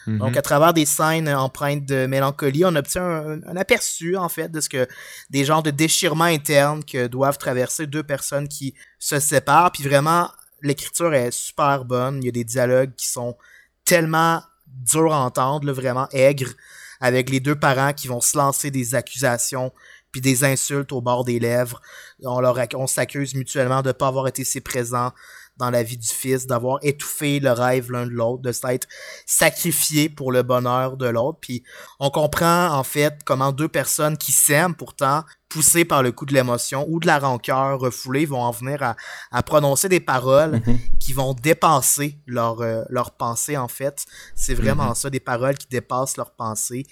Mm-hmm. 0.05 0.17
Donc 0.17 0.35
à 0.35 0.41
travers 0.41 0.73
des 0.73 0.85
scènes 0.85 1.29
empreintes 1.29 1.85
de 1.85 2.05
mélancolie, 2.05 2.65
on 2.65 2.75
a 2.75 2.88
un, 2.97 3.41
aperçu, 3.55 4.17
en 4.17 4.29
fait, 4.29 4.49
de 4.49 4.61
ce 4.61 4.69
que 4.69 4.87
des 5.29 5.45
genres 5.45 5.63
de 5.63 5.71
déchirements 5.71 6.25
internes 6.25 6.83
que 6.83 7.07
doivent 7.07 7.37
traverser 7.37 7.87
deux 7.87 8.03
personnes 8.03 8.47
qui 8.47 8.73
se 8.97 9.19
séparent. 9.19 9.71
Puis 9.71 9.83
vraiment, 9.83 10.29
l'écriture 10.61 11.13
est 11.13 11.31
super 11.31 11.85
bonne. 11.85 12.21
Il 12.21 12.25
y 12.25 12.29
a 12.29 12.31
des 12.31 12.43
dialogues 12.43 12.93
qui 12.95 13.07
sont 13.07 13.37
tellement 13.85 14.41
durs 14.67 15.13
à 15.13 15.19
entendre, 15.19 15.71
vraiment 15.71 16.07
aigres. 16.11 16.53
avec 17.01 17.29
les 17.29 17.39
deux 17.39 17.55
parents 17.55 17.93
qui 17.93 18.09
vont 18.09 18.19
se 18.19 18.37
lancer 18.37 18.71
des 18.71 18.93
accusations 18.93 19.71
puis 20.11 20.21
des 20.21 20.43
insultes 20.43 20.91
au 20.91 21.01
bord 21.01 21.23
des 21.23 21.39
lèvres. 21.39 21.81
On 22.23 22.87
s'accuse 22.87 23.35
mutuellement 23.35 23.81
de 23.81 23.89
ne 23.89 23.93
pas 23.93 24.07
avoir 24.07 24.27
été 24.27 24.43
si 24.43 24.61
présents 24.61 25.13
dans 25.59 25.69
la 25.69 25.83
vie 25.83 25.97
du 25.97 26.07
fils, 26.07 26.47
d'avoir 26.47 26.79
étouffé 26.81 27.39
le 27.39 27.51
rêve 27.51 27.91
l'un 27.91 28.05
de 28.05 28.11
l'autre, 28.11 28.41
de 28.41 28.51
s'être 28.51 28.87
sacrifié 29.25 30.09
pour 30.09 30.31
le 30.31 30.41
bonheur 30.41 30.97
de 30.97 31.07
l'autre. 31.07 31.37
Puis 31.41 31.63
on 31.99 32.09
comprend 32.09 32.69
en 32.73 32.83
fait 32.83 33.13
comment 33.25 33.51
deux 33.51 33.67
personnes 33.67 34.17
qui 34.17 34.31
s'aiment 34.31 34.73
pourtant, 34.75 35.23
poussées 35.47 35.85
par 35.85 36.01
le 36.03 36.11
coup 36.11 36.25
de 36.25 36.33
l'émotion 36.33 36.85
ou 36.89 36.99
de 36.99 37.07
la 37.07 37.19
rancœur 37.19 37.79
refoulée, 37.79 38.25
vont 38.25 38.41
en 38.41 38.51
venir 38.51 38.81
à, 38.83 38.95
à 39.31 39.43
prononcer 39.43 39.89
des 39.89 39.99
paroles 39.99 40.61
Mhm. 40.65 40.79
qui 40.99 41.13
vont 41.13 41.33
dépasser 41.33 42.17
leur, 42.25 42.61
euh, 42.61 42.83
leur 42.89 43.11
pensée 43.11 43.57
en 43.57 43.67
fait. 43.67 44.05
C'est 44.35 44.53
vraiment 44.55 44.89
Mhm. 44.89 44.95
ça, 44.95 45.09
des 45.09 45.19
paroles 45.19 45.57
qui 45.57 45.67
dépassent 45.67 46.17
leur 46.17 46.31
pensée. 46.31 46.85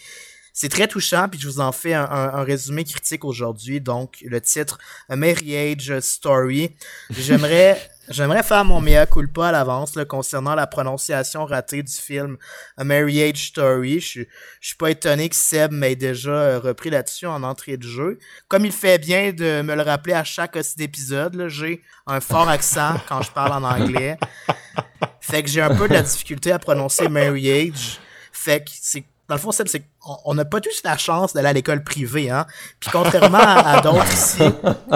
C'est 0.54 0.70
très 0.70 0.88
touchant, 0.88 1.28
puis 1.30 1.40
je 1.40 1.48
vous 1.48 1.60
en 1.60 1.72
fais 1.72 1.94
un, 1.94 2.06
un- 2.06 2.34
un 2.34 2.44
résumé 2.44 2.84
critique 2.84 3.24
aujourd'hui. 3.26 3.80
Donc, 3.80 4.18
le 4.26 4.42
titre 4.42 4.80
A 5.08 5.16
Marriage 5.16 6.00
Story. 6.00 6.76
J'aimerais, 7.12 7.80
j'aimerais 8.10 8.44
faire 8.44 8.64
mon 8.66 8.82
mea 8.82 9.06
culpa 9.06 9.48
à 9.48 9.52
l'avance 9.52 9.94
concernant 10.08 10.56
la 10.56 10.68
prononciation 10.68 11.46
ratée 11.46 11.84
du 11.84 11.92
film 11.94 12.38
A 12.78 12.84
Marriage 12.84 13.48
Story. 13.48 14.00
Je, 14.00 14.08
suis- 14.62 14.76
pas 14.78 14.92
étonné 14.92 15.30
que 15.30 15.36
Seb 15.36 15.72
m'ait 15.72 15.96
déjà 15.96 16.32
euh, 16.32 16.60
repris 16.60 16.90
là-dessus 16.90 17.26
en 17.26 17.44
entrée 17.44 17.78
de 17.78 17.88
jeu. 17.88 18.20
Comme 18.48 18.66
il 18.66 18.72
fait 18.72 18.98
bien 19.00 19.32
de 19.34 19.62
me 19.62 19.76
le 19.76 19.82
rappeler 19.82 20.14
à 20.14 20.24
chaque 20.24 20.56
aussi 20.56 20.76
d'épisode, 20.78 21.48
j'ai 21.48 21.82
un 22.06 22.20
fort 22.22 22.48
accent 22.50 22.96
quand 23.08 23.22
je 23.22 23.32
parle 23.32 23.54
en 23.54 23.64
anglais. 23.68 24.18
Fait 25.20 25.44
que 25.44 25.50
j'ai 25.50 25.62
un 25.62 25.76
peu 25.76 25.88
de 25.88 25.94
la 25.94 26.02
difficulté 26.04 26.52
à 26.52 26.60
prononcer 26.60 27.10
marriage. 27.10 28.00
Fait 28.32 28.64
que 28.64 28.70
c'est 28.74 29.04
dans 29.30 29.36
le 29.36 29.42
fond, 29.42 29.52
Seb, 29.52 29.68
c'est 29.68 29.82
qu'on 30.00 30.18
on 30.26 30.34
n'a 30.36 30.46
pas 30.46 30.62
tous 30.62 30.82
la 30.84 30.98
chance 30.98 31.34
d'aller 31.34 31.50
à 31.50 31.54
l'école 31.54 31.84
privée, 31.84 32.30
hein. 32.30 32.46
Puis 32.80 32.90
contrairement 32.92 33.38
à, 33.40 33.78
à 33.78 33.82
d'autres 33.82 34.12
ici, 34.14 34.44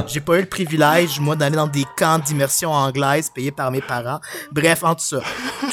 j'ai 0.07 0.21
pas 0.21 0.37
eu 0.37 0.41
le 0.41 0.45
privilège, 0.47 1.19
moi, 1.19 1.35
d'aller 1.35 1.57
dans 1.57 1.67
des 1.67 1.85
camps 1.97 2.19
d'immersion 2.19 2.71
anglaise 2.71 3.29
payés 3.33 3.51
par 3.51 3.71
mes 3.71 3.81
parents. 3.81 4.21
Bref, 4.51 4.83
en 4.83 4.95
tout 4.95 5.03
ça. 5.03 5.19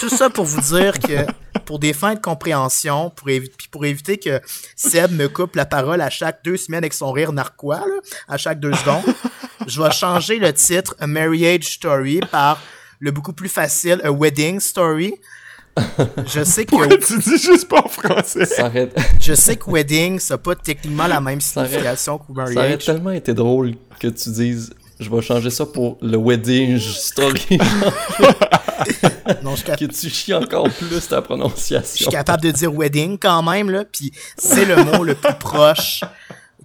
Tout 0.00 0.08
ça 0.08 0.28
pour 0.28 0.44
vous 0.44 0.60
dire 0.60 0.98
que 0.98 1.24
pour 1.66 1.78
des 1.78 1.92
fins 1.92 2.14
de 2.14 2.20
compréhension, 2.20 3.10
pour, 3.10 3.28
évi- 3.28 3.50
puis 3.56 3.68
pour 3.68 3.84
éviter 3.84 4.18
que 4.18 4.40
Seb 4.74 5.12
me 5.12 5.28
coupe 5.28 5.54
la 5.56 5.66
parole 5.66 6.00
à 6.00 6.10
chaque 6.10 6.42
deux 6.44 6.56
semaines 6.56 6.78
avec 6.82 6.94
son 6.94 7.12
rire 7.12 7.32
narquois, 7.32 7.78
là, 7.80 8.00
à 8.28 8.36
chaque 8.38 8.58
deux 8.60 8.72
secondes, 8.74 9.04
je 9.66 9.80
vais 9.82 9.90
changer 9.90 10.38
le 10.38 10.52
titre 10.52 10.94
A 10.98 11.06
Marriage 11.06 11.64
Story 11.74 12.20
par 12.30 12.60
le 13.00 13.10
beaucoup 13.12 13.32
plus 13.32 13.48
facile 13.48 14.00
A 14.02 14.10
Wedding 14.10 14.58
Story. 14.60 15.14
Je 16.26 16.44
sais 16.44 16.64
que 16.64 16.70
Pourquoi 16.70 16.96
tu 16.98 17.18
dis 17.18 17.38
juste 17.38 17.68
pas 17.68 17.82
en 17.84 17.88
français? 17.88 18.44
Ça 18.46 18.66
aurait, 18.66 18.88
je 19.20 19.34
sais 19.34 19.56
que 19.56 19.70
wedding, 19.70 20.18
ça 20.18 20.34
n'a 20.34 20.38
pas 20.38 20.54
techniquement 20.54 21.06
la 21.06 21.20
même 21.20 21.38
aurait- 21.56 21.66
signification 21.68 22.18
que 22.18 22.24
ça 22.34 22.60
aurait 22.60 22.78
tellement 22.78 23.10
été 23.12 23.34
drôle 23.34 23.74
que 24.00 24.08
tu 24.08 24.30
dises 24.30 24.70
je 25.00 25.08
vais 25.08 25.22
changer 25.22 25.50
ça 25.50 25.64
pour 25.64 25.96
le 26.02 26.16
wedding 26.18 26.78
story. 26.80 27.58
Non, 29.42 29.50
je 29.52 29.56
suis, 29.56 29.64
cap- 29.64 29.78
que 29.78 29.84
tu 29.84 30.08
chies 30.08 30.32
encore 30.34 30.68
plus 30.70 30.88
ta 30.88 30.94
je 30.96 31.00
suis 31.04 31.22
prononciation. 31.22 32.10
capable 32.10 32.42
de 32.42 32.50
dire 32.50 32.72
wedding 32.72 33.18
quand 33.18 33.42
même, 33.42 33.70
là, 33.70 33.84
puis 33.84 34.12
c'est 34.38 34.64
le 34.64 34.76
mot 34.84 35.04
le 35.04 35.14
plus 35.14 35.34
proche, 35.34 36.02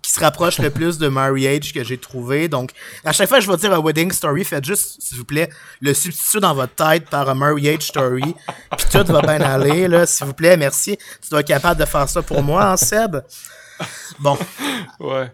qui 0.03 0.11
se 0.11 0.19
rapproche 0.19 0.59
le 0.59 0.69
plus 0.69 0.97
de 0.99 1.07
marriage 1.07 1.73
que 1.73 1.83
j'ai 1.83 1.97
trouvé. 1.97 2.47
Donc, 2.49 2.71
à 3.05 3.13
chaque 3.13 3.27
fois 3.29 3.39
que 3.39 3.45
je 3.45 3.49
vais 3.49 3.57
dire 3.57 3.73
un 3.73 3.79
wedding 3.81 4.11
story, 4.11 4.43
faites 4.43 4.65
juste, 4.65 5.01
s'il 5.01 5.17
vous 5.17 5.23
plaît, 5.25 5.49
le 5.81 5.93
substitut 5.95 6.41
dans 6.41 6.53
votre 6.53 6.75
tête 6.75 7.09
par 7.09 7.27
un 7.29 7.33
marriage 7.33 7.83
story, 7.87 8.35
puis 8.77 8.85
tout 8.91 9.11
va 9.11 9.21
bien 9.21 9.41
aller, 9.41 9.87
là, 9.87 10.05
s'il 10.05 10.27
vous 10.27 10.33
plaît, 10.33 10.57
merci. 10.57 10.97
Tu 11.21 11.29
dois 11.31 11.39
être 11.39 11.47
capable 11.47 11.79
de 11.79 11.85
faire 11.85 12.07
ça 12.09 12.21
pour 12.21 12.43
moi, 12.43 12.65
hein, 12.65 12.77
Seb? 12.77 13.15
Bon, 14.19 14.37
Ouais. 14.99 15.31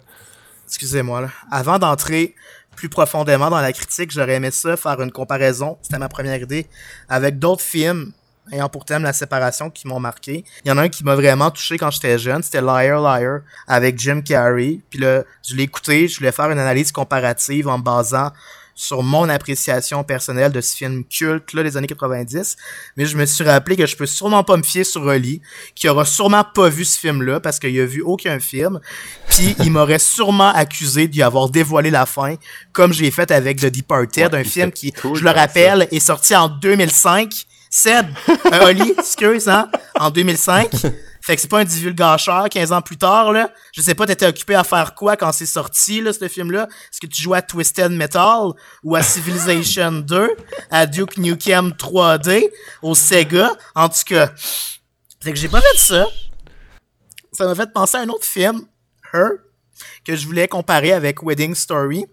excusez-moi, 0.67 1.21
là. 1.21 1.29
Avant 1.51 1.79
d'entrer 1.79 2.35
plus 2.75 2.89
profondément 2.89 3.49
dans 3.49 3.59
la 3.59 3.73
critique, 3.73 4.11
j'aurais 4.11 4.35
aimé 4.35 4.51
ça, 4.51 4.77
faire 4.77 5.01
une 5.01 5.11
comparaison, 5.11 5.77
c'était 5.81 5.97
ma 5.97 6.07
première 6.09 6.37
idée, 6.39 6.67
avec 7.09 7.37
d'autres 7.39 7.63
films 7.63 8.13
ayant 8.51 8.69
pour 8.69 8.85
thème 8.85 9.03
la 9.03 9.13
séparation 9.13 9.69
qui 9.69 9.87
m'ont 9.87 9.99
marqué. 9.99 10.43
Il 10.65 10.69
y 10.69 10.71
en 10.71 10.77
a 10.77 10.83
un 10.83 10.89
qui 10.89 11.03
m'a 11.03 11.15
vraiment 11.15 11.51
touché 11.51 11.77
quand 11.77 11.91
j'étais 11.91 12.17
jeune, 12.17 12.43
c'était 12.43 12.61
Liar 12.61 13.01
Liar 13.01 13.41
avec 13.67 13.99
Jim 13.99 14.21
Carrey. 14.21 14.79
Puis 14.89 14.99
là, 14.99 15.23
je 15.47 15.55
l'ai 15.55 15.63
écouté, 15.63 16.07
je 16.07 16.17
voulais 16.17 16.31
faire 16.31 16.51
une 16.51 16.59
analyse 16.59 16.91
comparative 16.91 17.67
en 17.67 17.77
me 17.77 17.83
basant 17.83 18.31
sur 18.79 19.03
mon 19.03 19.27
appréciation 19.27 20.05
personnelle 20.05 20.53
de 20.53 20.61
ce 20.61 20.73
film 20.73 21.03
culte 21.03 21.51
là 21.51 21.63
des 21.63 21.75
années 21.75 21.85
90, 21.85 22.55
mais 22.95 23.05
je 23.05 23.17
me 23.17 23.25
suis 23.25 23.43
rappelé 23.43 23.75
que 23.75 23.85
je 23.85 23.97
peux 23.97 24.05
sûrement 24.05 24.45
pas 24.45 24.55
me 24.55 24.63
fier 24.63 24.85
sur 24.85 25.03
Oli, 25.03 25.41
qui 25.75 25.89
aura 25.89 26.05
sûrement 26.05 26.45
pas 26.45 26.69
vu 26.69 26.85
ce 26.85 26.97
film-là 26.97 27.41
parce 27.41 27.59
qu'il 27.59 27.77
a 27.77 27.85
vu 27.85 28.01
aucun 28.01 28.39
film, 28.39 28.79
puis 29.27 29.53
il 29.59 29.71
m'aurait 29.71 29.99
sûrement 29.99 30.53
accusé 30.53 31.09
d'y 31.09 31.21
avoir 31.21 31.49
dévoilé 31.49 31.91
la 31.91 32.05
fin, 32.05 32.35
comme 32.71 32.93
j'ai 32.93 33.11
fait 33.11 33.31
avec 33.31 33.59
The 33.59 33.65
Departed, 33.65 34.33
Ouais, 34.33 34.39
un 34.39 34.43
film 34.45 34.71
qui, 34.71 34.93
cool 34.93 35.17
je 35.17 35.25
le 35.25 35.31
rappelle, 35.31 35.89
est 35.91 35.99
sorti 35.99 36.33
en 36.33 36.47
2005. 36.47 37.47
Seb, 37.69 38.07
euh, 38.27 38.67
Oli, 38.67 38.93
excuse, 38.97 39.47
hein, 39.47 39.69
en 39.99 40.09
2005. 40.09 40.71
Fait 41.21 41.35
que 41.35 41.41
c'est 41.41 41.47
pas 41.47 41.59
un 41.59 41.65
divulgacheur 41.65 42.49
15 42.49 42.71
ans 42.71 42.81
plus 42.81 42.97
tard, 42.97 43.31
là. 43.31 43.51
Je 43.73 43.81
sais 43.81 43.93
pas, 43.93 44.07
t'étais 44.07 44.25
occupé 44.25 44.55
à 44.55 44.63
faire 44.63 44.95
quoi 44.95 45.15
quand 45.15 45.31
c'est 45.31 45.45
sorti, 45.45 46.01
là, 46.01 46.11
ce 46.11 46.27
film-là? 46.27 46.67
Est-ce 46.91 46.99
que 46.99 47.07
tu 47.07 47.21
jouais 47.21 47.37
à 47.37 47.41
Twisted 47.41 47.91
Metal 47.91 48.51
ou 48.83 48.95
à 48.95 49.03
Civilization 49.03 49.91
2, 49.91 50.29
à 50.71 50.85
Duke 50.87 51.17
Nukem 51.17 51.69
3D, 51.69 52.49
au 52.81 52.95
Sega? 52.95 53.51
En 53.75 53.89
tout 53.89 53.99
cas, 54.07 54.31
fait 55.21 55.31
que 55.33 55.37
j'ai 55.37 55.49
pas 55.49 55.61
fait 55.61 55.77
ça. 55.77 56.07
Ça 57.33 57.45
m'a 57.45 57.53
fait 57.53 57.71
penser 57.71 57.97
à 57.97 58.01
un 58.01 58.09
autre 58.09 58.25
film, 58.25 58.61
Her, 59.13 59.29
que 60.03 60.15
je 60.15 60.25
voulais 60.25 60.47
comparer 60.47 60.93
avec 60.93 61.21
Wedding 61.21 61.53
Story. 61.53 62.05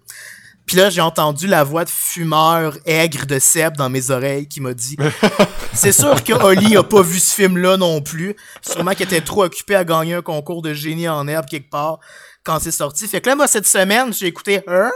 Puis 0.67 0.77
là, 0.77 0.91
j'ai 0.91 1.01
entendu 1.01 1.47
la 1.47 1.63
voix 1.63 1.85
de 1.85 1.91
fumeur 1.91 2.77
aigre 2.85 3.25
de 3.25 3.39
Seb 3.39 3.77
dans 3.77 3.89
mes 3.89 4.11
oreilles 4.11 4.49
qui 4.49 4.61
m'a 4.61 4.75
dit 4.75 4.97
C'est 5.73 5.93
sûr 5.93 6.25
que 6.25 6.33
Oli 6.33 6.77
a 6.77 6.83
pas 6.83 7.03
vu 7.03 7.21
ce 7.21 7.35
film-là 7.35 7.77
non 7.77 8.03
plus. 8.03 8.35
Sûrement 8.63 8.93
qu'il 8.93 9.07
était 9.07 9.21
trop 9.21 9.45
occupé 9.45 9.77
à 9.77 9.85
gagner 9.85 10.15
un 10.15 10.23
concours 10.23 10.63
de 10.63 10.75
génie 10.75 11.09
en 11.09 11.29
herbe 11.29 11.47
quelque 11.47 11.71
part 11.71 12.01
quand 12.43 12.59
c'est 12.59 12.73
sorti. 12.73 13.07
Fait 13.07 13.21
que 13.21 13.29
là, 13.29 13.37
moi, 13.37 13.47
cette 13.47 13.67
semaine, 13.67 14.13
j'ai 14.13 14.27
écouté 14.27 14.61
Her, 14.67 14.91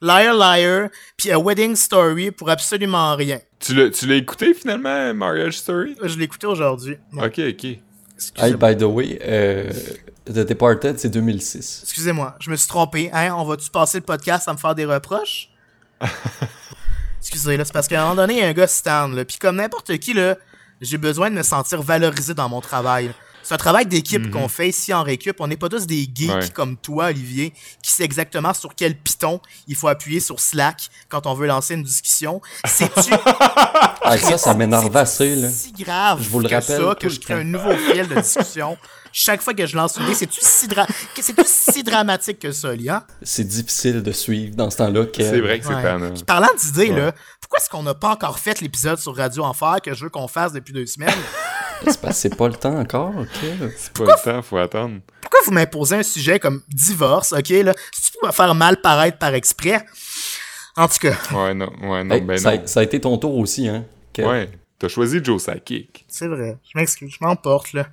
Liar 0.00 0.34
Liar, 0.34 0.88
puis 1.16 1.32
A 1.32 1.38
Wedding 1.38 1.74
Story 1.74 2.30
pour 2.30 2.50
absolument 2.50 3.16
rien. 3.16 3.40
Tu 3.58 3.74
l'as, 3.74 4.16
écouté 4.16 4.54
finalement, 4.54 5.12
Marriage 5.14 5.58
Story? 5.58 5.96
Je 6.02 6.16
l'ai 6.16 6.24
écouté 6.24 6.46
aujourd'hui. 6.46 6.96
Ok, 7.16 7.40
ok. 7.40 7.78
Hey, 8.36 8.54
by 8.54 8.76
the 8.76 8.82
way, 8.82 9.18
euh, 9.22 9.70
The 10.26 10.40
Departed, 10.46 10.98
c'est 10.98 11.08
2006. 11.08 11.80
Excusez-moi, 11.84 12.34
je 12.40 12.50
me 12.50 12.56
suis 12.56 12.68
trompé. 12.68 13.10
Hein? 13.12 13.34
On 13.34 13.44
va-tu 13.44 13.70
passer 13.70 13.98
le 13.98 14.04
podcast 14.04 14.48
à 14.48 14.52
me 14.52 14.58
faire 14.58 14.74
des 14.74 14.84
reproches? 14.84 15.50
Excusez, 17.20 17.56
là, 17.56 17.64
c'est 17.64 17.72
parce 17.72 17.88
qu'à 17.88 18.00
un 18.00 18.04
moment 18.04 18.16
donné, 18.16 18.34
il 18.34 18.38
y 18.40 18.42
a 18.42 18.46
un 18.48 18.52
gars 18.52 18.66
Stan, 18.66 19.08
là. 19.08 19.24
Puis 19.24 19.38
comme 19.38 19.56
n'importe 19.56 19.96
qui, 19.98 20.14
là, 20.14 20.36
j'ai 20.80 20.98
besoin 20.98 21.30
de 21.30 21.34
me 21.36 21.42
sentir 21.42 21.82
valorisé 21.82 22.34
dans 22.34 22.48
mon 22.48 22.60
travail. 22.60 23.12
C'est 23.42 23.54
un 23.54 23.58
travail 23.58 23.86
d'équipe 23.86 24.30
qu'on 24.30 24.46
fait 24.48 24.68
ici 24.68 24.92
en 24.92 25.02
récup. 25.02 25.40
On 25.40 25.46
n'est 25.46 25.56
pas 25.56 25.68
tous 25.70 25.86
des 25.86 26.06
geeks 26.14 26.30
Ouais. 26.30 26.48
comme 26.50 26.76
toi, 26.76 27.06
Olivier, 27.06 27.54
qui 27.82 27.90
sait 27.90 28.04
exactement 28.04 28.52
sur 28.52 28.74
quel 28.74 28.94
piton 28.94 29.40
il 29.66 29.74
faut 29.74 29.88
appuyer 29.88 30.20
sur 30.20 30.38
Slack 30.38 30.88
quand 31.08 31.26
on 31.26 31.32
veut 31.34 31.46
lancer 31.46 31.74
une 31.74 31.82
discussion. 31.82 32.42
C'est-tu 32.66 33.10
Ah, 34.02 34.16
ça, 34.18 34.38
ça 34.38 34.54
m'énerve 34.54 34.96
assez, 34.96 35.34
là. 35.36 35.48
si 35.50 35.72
grave 35.72 36.20
Je 36.22 36.28
vous 36.28 36.40
le 36.40 36.48
que 36.48 36.54
rappelle 36.54 36.80
ça, 36.80 36.94
que 36.94 37.08
je 37.08 37.20
crée 37.20 37.34
un 37.34 37.44
nouveau 37.44 37.72
fil 37.74 38.06
de 38.08 38.14
discussion 38.20 38.76
chaque 39.12 39.42
fois 39.42 39.54
que 39.54 39.66
je 39.66 39.76
lance 39.76 39.96
une 39.96 40.04
idée. 40.04 40.14
C'est-tu 40.14 40.38
si, 40.42 40.68
dra- 40.68 40.86
si 41.44 41.82
dramatique 41.82 42.38
que 42.38 42.52
ça, 42.52 42.68
hein? 42.68 43.02
C'est 43.22 43.46
difficile 43.46 44.02
de 44.02 44.12
suivre 44.12 44.54
dans 44.54 44.70
ce 44.70 44.76
temps-là. 44.78 45.04
C'est 45.14 45.40
vrai 45.40 45.58
que 45.58 45.66
c'est 45.66 45.74
Ouais. 45.74 45.82
tannant. 45.82 46.12
Puis 46.14 46.24
parlant 46.24 46.48
d'idées, 46.62 46.90
Ouais. 46.90 47.00
là, 47.00 47.12
pourquoi 47.40 47.58
est-ce 47.58 47.68
qu'on 47.70 47.82
n'a 47.82 47.94
pas 47.94 48.10
encore 48.10 48.38
fait 48.38 48.60
l'épisode 48.60 48.98
sur 48.98 49.16
Radio 49.16 49.44
Enfer 49.44 49.76
que 49.82 49.94
je 49.94 50.04
veux 50.04 50.10
qu'on 50.10 50.28
fasse 50.28 50.52
depuis 50.52 50.72
deux 50.72 50.86
semaines? 50.86 51.08
C'est 51.86 52.00
parce 52.00 52.14
que 52.16 52.20
c'est 52.22 52.36
pas 52.36 52.48
le 52.48 52.54
temps 52.56 52.76
encore, 52.76 53.12
ok? 53.16 53.28
C'est 53.76 53.92
pas 53.92 54.04
le 54.04 54.24
temps, 54.24 54.42
faut 54.42 54.58
attendre. 54.58 54.96
Pourquoi 55.20 55.38
vous 55.44 55.52
m'imposez 55.52 55.94
un 55.94 56.02
sujet 56.02 56.40
comme 56.40 56.60
divorce, 56.68 57.32
ok, 57.32 57.48
là? 57.50 57.72
C'est-tu 57.92 58.18
pour 58.18 58.26
me 58.28 58.32
faire 58.32 58.52
mal 58.56 58.80
paraître 58.80 59.16
par 59.18 59.32
exprès? 59.34 59.86
En 60.78 60.88
tout 60.88 60.98
cas, 61.00 61.14
Ouais, 61.32 61.54
non, 61.54 61.70
ouais, 61.82 62.04
non, 62.04 62.14
Hey, 62.14 62.20
ben 62.22 62.38
ça, 62.38 62.56
non. 62.56 62.62
a, 62.62 62.66
ça 62.66 62.80
a 62.80 62.82
été 62.84 63.00
ton 63.00 63.18
tour 63.18 63.36
aussi, 63.36 63.68
hein? 63.68 63.84
Kev. 64.12 64.26
Ouais, 64.28 64.50
t'as 64.78 64.88
choisi 64.88 65.18
Joe 65.22 65.42
Sakic. 65.42 66.04
c'est 66.08 66.28
vrai. 66.28 66.56
Je 66.72 66.78
m'excuse, 66.78 67.12
je 67.12 67.24
m'emporte, 67.24 67.72
là. 67.72 67.86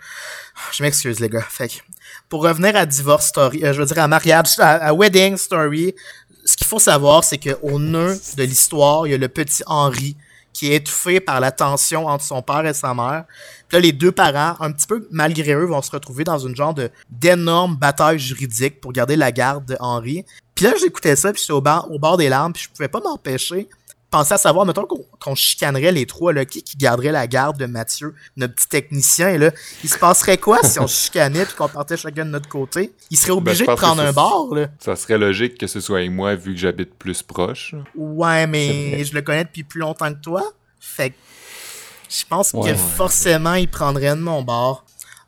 Je 0.72 0.84
m'excuse, 0.84 1.20
les 1.20 1.30
gars. 1.30 1.42
Fait 1.42 1.68
que, 1.68 1.74
pour 2.30 2.44
revenir 2.44 2.76
à 2.76 2.86
Divorce 2.86 3.28
Story, 3.28 3.64
euh, 3.66 3.74
je 3.74 3.80
veux 3.82 3.86
dire 3.88 4.00
à 4.00 4.08
mariage, 4.08 4.60
à, 4.60 4.74
à 4.76 4.94
Wedding 4.94 5.36
Story, 5.38 5.96
ce 6.46 6.56
qu'il 6.56 6.68
faut 6.68 6.80
savoir, 6.80 7.24
c'est 7.24 7.40
qu'au 7.40 7.80
nœud 7.80 8.18
de 8.38 8.44
l'histoire, 8.44 9.08
il 9.08 9.12
y 9.12 9.14
a 9.14 9.18
le 9.18 9.30
petit 9.30 9.64
Henri 9.66 10.16
qui 10.54 10.72
est 10.72 10.76
étouffé 10.76 11.20
par 11.20 11.42
la 11.42 11.52
tension 11.52 12.08
entre 12.08 12.24
son 12.24 12.42
père 12.42 12.66
et 12.66 12.74
sa 12.74 12.94
mère. 12.94 13.26
Puis 13.68 13.76
là, 13.76 13.80
les 13.82 13.92
deux 13.92 14.14
parents, 14.14 14.56
un 14.62 14.72
petit 14.72 14.88
peu 14.88 15.06
malgré 15.12 15.54
eux, 15.54 15.66
vont 15.66 15.82
se 15.82 15.92
retrouver 15.92 16.24
dans 16.24 16.38
une 16.38 16.56
genre 16.56 16.74
de 16.74 16.90
d'énorme 17.10 17.76
bataille 17.76 18.20
juridique 18.20 18.80
pour 18.80 18.94
garder 18.94 19.18
la 19.18 19.34
garde 19.34 19.66
de 19.66 19.76
Henri. 19.82 20.24
Puis 20.56 20.66
là, 20.66 20.74
j'écoutais 20.80 21.16
ça, 21.16 21.32
puis 21.34 21.42
j'étais 21.42 21.54
au, 21.54 21.58
au 21.92 22.00
bord 22.00 22.18
des 22.18 22.30
larmes, 22.30 22.54
puis 22.54 22.64
je 22.64 22.70
pouvais 22.70 22.88
pas 22.88 23.02
m'empêcher, 23.02 23.68
pensais 24.10 24.36
à 24.36 24.38
savoir, 24.38 24.66
mettons 24.66 24.88
qu'on 25.20 25.36
chicanerait 25.36 25.92
les 25.92 26.06
trois, 26.06 26.32
là, 26.32 26.46
qui, 26.46 26.64
qui 26.64 26.78
garderait 26.78 27.12
la 27.12 27.28
garde 27.28 27.58
de 27.58 27.66
Mathieu, 27.66 28.16
notre 28.38 28.56
petit 28.56 28.70
technicien, 28.70 29.38
là. 29.38 29.52
Il 29.84 29.90
se 29.90 29.98
passerait 29.98 30.38
quoi 30.38 30.64
si 30.64 30.80
on 30.80 30.88
chicanait 30.88 31.46
puis 31.46 31.56
qu'on 31.56 31.68
partait 31.68 31.98
chacun 31.98 32.24
de 32.24 32.30
notre 32.30 32.48
côté? 32.48 32.94
Il 33.12 33.18
serait 33.18 33.32
obligé 33.32 33.66
Ben, 33.66 33.72
je 33.72 33.76
de 33.76 33.82
prendre 33.86 34.02
un 34.02 34.14
bar, 34.14 34.46
là. 34.54 34.68
Ça 34.80 34.96
serait 34.96 35.18
logique 35.18 35.58
que 35.58 35.68
ce 35.68 35.82
soit 35.82 35.98
avec 35.98 36.12
moi 36.12 36.36
vu 36.36 36.54
que 36.54 36.60
j'habite 36.60 36.94
plus 36.96 37.22
proche. 37.24 37.76
Ouais, 37.96 38.48
mais 38.48 39.04
je 39.04 39.14
le 39.14 39.22
connais 39.22 39.44
depuis 39.44 39.66
plus 39.66 39.82
longtemps 39.82 40.14
que 40.14 40.22
toi. 40.22 40.44
Fait 40.80 41.10
que 41.10 41.16
je 42.10 42.24
pense 42.30 42.54
Ouais, 42.54 42.62
que 42.62 42.76
ouais. 42.76 42.82
forcément, 42.96 43.56
il 43.56 43.68
prendrait 43.68 44.16
de 44.16 44.22
mon 44.22 44.44
bord. 44.44 44.85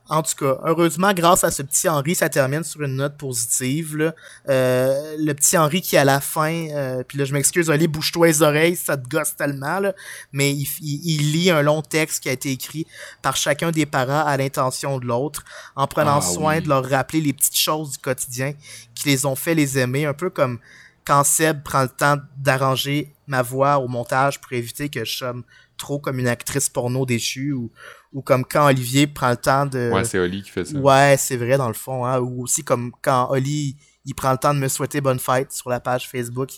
En 0.09 0.23
tout 0.23 0.35
cas, 0.39 0.57
heureusement, 0.63 1.13
grâce 1.13 1.43
à 1.43 1.51
ce 1.51 1.61
petit 1.61 1.89
Henri, 1.89 2.15
ça 2.15 2.29
termine 2.29 2.63
sur 2.63 2.81
une 2.81 2.95
note 2.95 3.17
positive. 3.17 3.97
Là. 3.97 4.15
Euh, 4.47 5.15
le 5.19 5.33
petit 5.33 5.57
Henri 5.57 5.81
qui, 5.81 5.97
à 5.97 6.05
la 6.05 6.21
fin, 6.21 6.67
euh, 6.69 7.03
puis 7.05 7.17
là, 7.17 7.25
je 7.25 7.33
m'excuse, 7.33 7.69
allez, 7.69 7.87
bouge-toi 7.87 8.27
les 8.27 8.41
oreilles, 8.41 8.75
ça 8.77 8.95
te 8.95 9.07
gosse 9.07 9.35
tellement, 9.35 9.79
là, 9.79 9.93
mais 10.31 10.51
il, 10.53 10.67
il- 10.81 11.11
il 11.19 11.31
lit 11.33 11.51
un 11.51 11.61
long 11.61 11.81
texte 11.81 12.23
qui 12.23 12.29
a 12.29 12.31
été 12.31 12.51
écrit 12.51 12.87
par 13.21 13.35
chacun 13.35 13.71
des 13.71 13.85
parents 13.85 14.25
à 14.25 14.37
l'intention 14.37 14.97
de 14.97 15.05
l'autre, 15.05 15.43
en 15.75 15.87
prenant 15.87 16.17
Ah, 16.19 16.21
soin 16.21 16.55
oui. 16.55 16.61
de 16.63 16.69
leur 16.69 16.87
rappeler 16.89 17.19
les 17.21 17.33
petites 17.33 17.57
choses 17.57 17.91
du 17.91 17.97
quotidien 17.97 18.53
qui 18.95 19.09
les 19.09 19.25
ont 19.25 19.35
fait 19.35 19.55
les 19.55 19.77
aimer, 19.77 20.05
un 20.05 20.13
peu 20.13 20.29
comme 20.29 20.59
quand 21.05 21.23
Seb 21.23 21.63
prend 21.63 21.83
le 21.83 21.89
temps 21.89 22.17
d'arranger 22.37 23.13
ma 23.27 23.41
voix 23.41 23.77
au 23.79 23.87
montage 23.87 24.39
pour 24.41 24.53
éviter 24.53 24.89
que 24.89 25.03
je 25.05 25.17
sonne 25.17 25.43
trop 25.77 25.99
comme 25.99 26.17
une 26.19 26.27
actrice 26.27 26.69
porno 26.69 27.05
déchue 27.05 27.51
ou, 27.53 27.69
ou 28.13 28.21
comme 28.21 28.45
quand 28.45 28.65
Olivier 28.67 29.07
prend 29.07 29.29
le 29.29 29.37
temps 29.37 29.65
de... 29.65 29.91
Ouais, 29.93 30.03
c'est 30.05 30.19
Oli 30.19 30.41
qui 30.43 30.49
fait 30.51 30.65
ça. 30.65 30.75
Euh, 30.77 30.81
Ouais, 30.81 31.15
c'est 31.17 31.37
vrai 31.37 31.57
dans 31.57 31.67
le 31.67 31.73
fond, 31.73 32.05
hein. 32.05 32.19
Ou 32.19 32.43
aussi 32.43 32.63
comme 32.63 32.91
quand 33.01 33.29
Oli 33.31 33.75
il 34.05 34.15
prend 34.15 34.31
le 34.31 34.37
temps 34.37 34.53
de 34.53 34.59
me 34.59 34.67
souhaiter 34.69 35.01
bonne 35.01 35.19
fête 35.19 35.51
sur 35.51 35.69
la 35.69 35.79
page 35.81 36.09
Facebook 36.09 36.49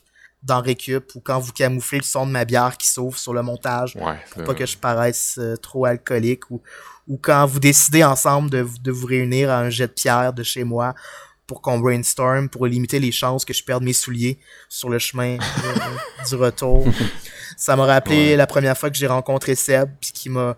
dans 0.44 0.62
Récup 0.62 1.16
ou 1.16 1.20
quand 1.20 1.40
vous 1.40 1.52
camouflez 1.52 1.98
le 1.98 2.04
son 2.04 2.26
de 2.28 2.32
ma 2.32 2.46
bière 2.46 2.78
qui 2.78 2.88
s'ouvre 2.88 3.18
sur 3.18 3.34
le 3.34 3.42
montage 3.42 3.96
Ouais, 3.96 4.18
pour 4.32 4.44
pas 4.44 4.54
que 4.54 4.66
je 4.66 4.78
paraisse 4.78 5.36
euh, 5.40 5.58
trop 5.58 5.86
alcoolique 5.86 6.50
ou, 6.52 6.62
ou 7.08 7.18
quand 7.18 7.46
vous 7.48 7.60
décidez 7.60 8.04
ensemble 8.04 8.50
de, 8.50 8.66
de 8.82 8.92
vous 8.92 9.08
réunir 9.08 9.50
à 9.50 9.60
un 9.60 9.70
jet 9.70 9.88
de 9.88 9.92
pierre 9.94 10.32
de 10.32 10.44
chez 10.44 10.64
moi 10.64 10.94
pour 11.48 11.62
qu'on 11.64 11.80
brainstorm 11.80 12.48
pour 12.48 12.68
limiter 12.68 13.00
les 13.00 13.12
chances 13.12 13.44
que 13.44 13.54
je 13.54 13.64
perde 13.64 13.84
mes 13.84 13.92
souliers 13.94 14.38
sur 14.70 14.88
le 14.90 15.00
chemin 15.00 15.38
euh, 15.40 16.26
du 16.30 16.36
retour. 16.36 16.86
Ça 17.58 17.76
m'a 17.76 17.86
rappelé 17.86 18.30
Ouais. 18.30 18.36
la 18.38 18.46
première 18.48 18.78
fois 18.78 18.90
que 18.92 18.96
j'ai 18.96 19.08
rencontré 19.08 19.56
Seb 19.56 19.90
puis 20.00 20.12
qu'il 20.12 20.32
m'a 20.32 20.56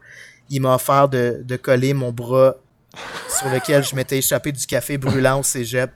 il 0.51 0.61
m'a 0.61 0.75
offert 0.75 1.09
de, 1.09 1.41
de 1.43 1.55
coller 1.55 1.93
mon 1.93 2.11
bras 2.11 2.55
sur 3.29 3.49
lequel 3.49 3.83
je 3.83 3.95
m'étais 3.95 4.17
échappé 4.17 4.51
du 4.51 4.65
café 4.65 4.97
brûlant 4.97 5.39
au 5.39 5.43
cégep 5.43 5.91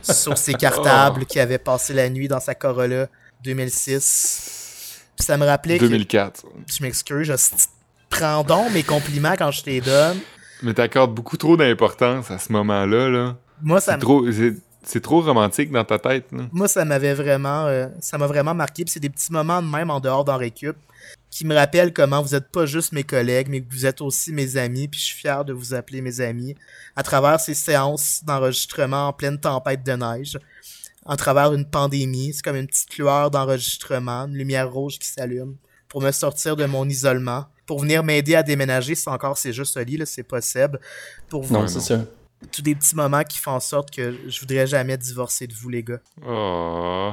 sur 0.00 0.38
ses 0.38 0.54
cartables 0.54 1.26
qui 1.26 1.40
avait 1.40 1.58
passé 1.58 1.92
la 1.92 2.08
nuit 2.08 2.28
dans 2.28 2.40
sa 2.40 2.54
Corolla 2.54 3.08
2006. 3.44 5.02
Puis 5.16 5.26
ça 5.26 5.36
me 5.36 5.44
rappelait 5.44 5.78
que 5.78 5.84
2004. 5.84 6.44
je 6.66 6.82
m'excuse, 6.82 7.26
je 7.26 7.64
prends 8.08 8.44
donc 8.44 8.72
mes 8.72 8.84
compliments 8.84 9.34
quand 9.36 9.50
je 9.50 9.64
les 9.66 9.80
donne. 9.80 10.18
Mais 10.62 10.74
t'accordes 10.74 11.12
beaucoup 11.12 11.36
trop 11.36 11.56
d'importance 11.56 12.30
à 12.30 12.38
ce 12.38 12.52
moment-là. 12.52 13.08
Là. 13.08 13.36
Moi, 13.60 13.80
ça, 13.80 13.94
C'est 13.94 13.98
trop, 13.98 14.30
c'est, 14.30 14.54
c'est 14.84 15.00
trop 15.00 15.20
romantique 15.20 15.72
dans 15.72 15.84
ta 15.84 15.98
tête. 15.98 16.26
Là. 16.30 16.44
moi, 16.52 16.68
ça 16.68 16.84
m'avait 16.84 17.14
vraiment, 17.14 17.66
euh, 17.66 17.88
ça 18.00 18.16
m'a 18.16 18.28
vraiment 18.28 18.54
marqué. 18.54 18.84
Puis 18.84 18.92
c'est 18.92 19.00
des 19.00 19.10
petits 19.10 19.32
moments 19.32 19.60
de 19.60 19.66
même 19.66 19.90
en 19.90 19.98
dehors 19.98 20.24
d'en 20.24 20.36
récup 20.36 20.76
qui 21.32 21.46
me 21.46 21.54
rappellent 21.56 21.94
comment 21.94 22.20
vous 22.22 22.34
êtes 22.34 22.48
pas 22.52 22.66
juste 22.66 22.92
mes 22.92 23.04
collègues, 23.04 23.48
mais 23.48 23.62
que 23.62 23.72
vous 23.72 23.86
êtes 23.86 24.02
aussi 24.02 24.32
mes 24.32 24.58
amis. 24.58 24.86
Puis 24.86 25.00
je 25.00 25.06
suis 25.06 25.16
fier 25.18 25.44
de 25.46 25.54
vous 25.54 25.72
appeler 25.72 26.02
mes 26.02 26.20
amis 26.20 26.54
à 26.94 27.02
travers 27.02 27.40
ces 27.40 27.54
séances 27.54 28.20
d'enregistrement 28.22 29.08
en 29.08 29.12
pleine 29.14 29.40
tempête 29.40 29.82
de 29.82 29.92
neige, 29.92 30.38
en 31.06 31.16
travers 31.16 31.54
une 31.54 31.64
pandémie. 31.64 32.34
C'est 32.34 32.42
comme 32.42 32.56
une 32.56 32.66
petite 32.66 32.98
lueur 32.98 33.30
d'enregistrement, 33.30 34.26
une 34.26 34.34
lumière 34.34 34.70
rouge 34.70 34.98
qui 34.98 35.08
s'allume 35.08 35.56
pour 35.88 36.02
me 36.02 36.12
sortir 36.12 36.54
de 36.54 36.66
mon 36.66 36.86
isolement, 36.86 37.46
pour 37.64 37.80
venir 37.80 38.04
m'aider 38.04 38.34
à 38.34 38.42
déménager. 38.42 38.94
Si 38.94 39.08
encore 39.08 39.38
c'est 39.38 39.54
juste 39.54 39.74
Oli, 39.78 39.96
là, 39.96 40.04
c'est 40.04 40.22
pas 40.22 40.42
Seb. 40.42 40.76
Pour 41.30 41.44
vous 41.44 41.54
Non, 41.54 41.66
c'est 41.66 41.80
ça. 41.80 42.04
tous 42.52 42.60
des 42.60 42.74
petits 42.74 42.94
moments 42.94 43.24
qui 43.24 43.38
font 43.38 43.52
en 43.52 43.60
sorte 43.60 43.90
que 43.90 44.14
je 44.28 44.38
voudrais 44.40 44.66
jamais 44.66 44.98
divorcer 44.98 45.46
de 45.46 45.54
vous, 45.54 45.70
les 45.70 45.82
gars. 45.82 46.00
Oh. 46.26 47.12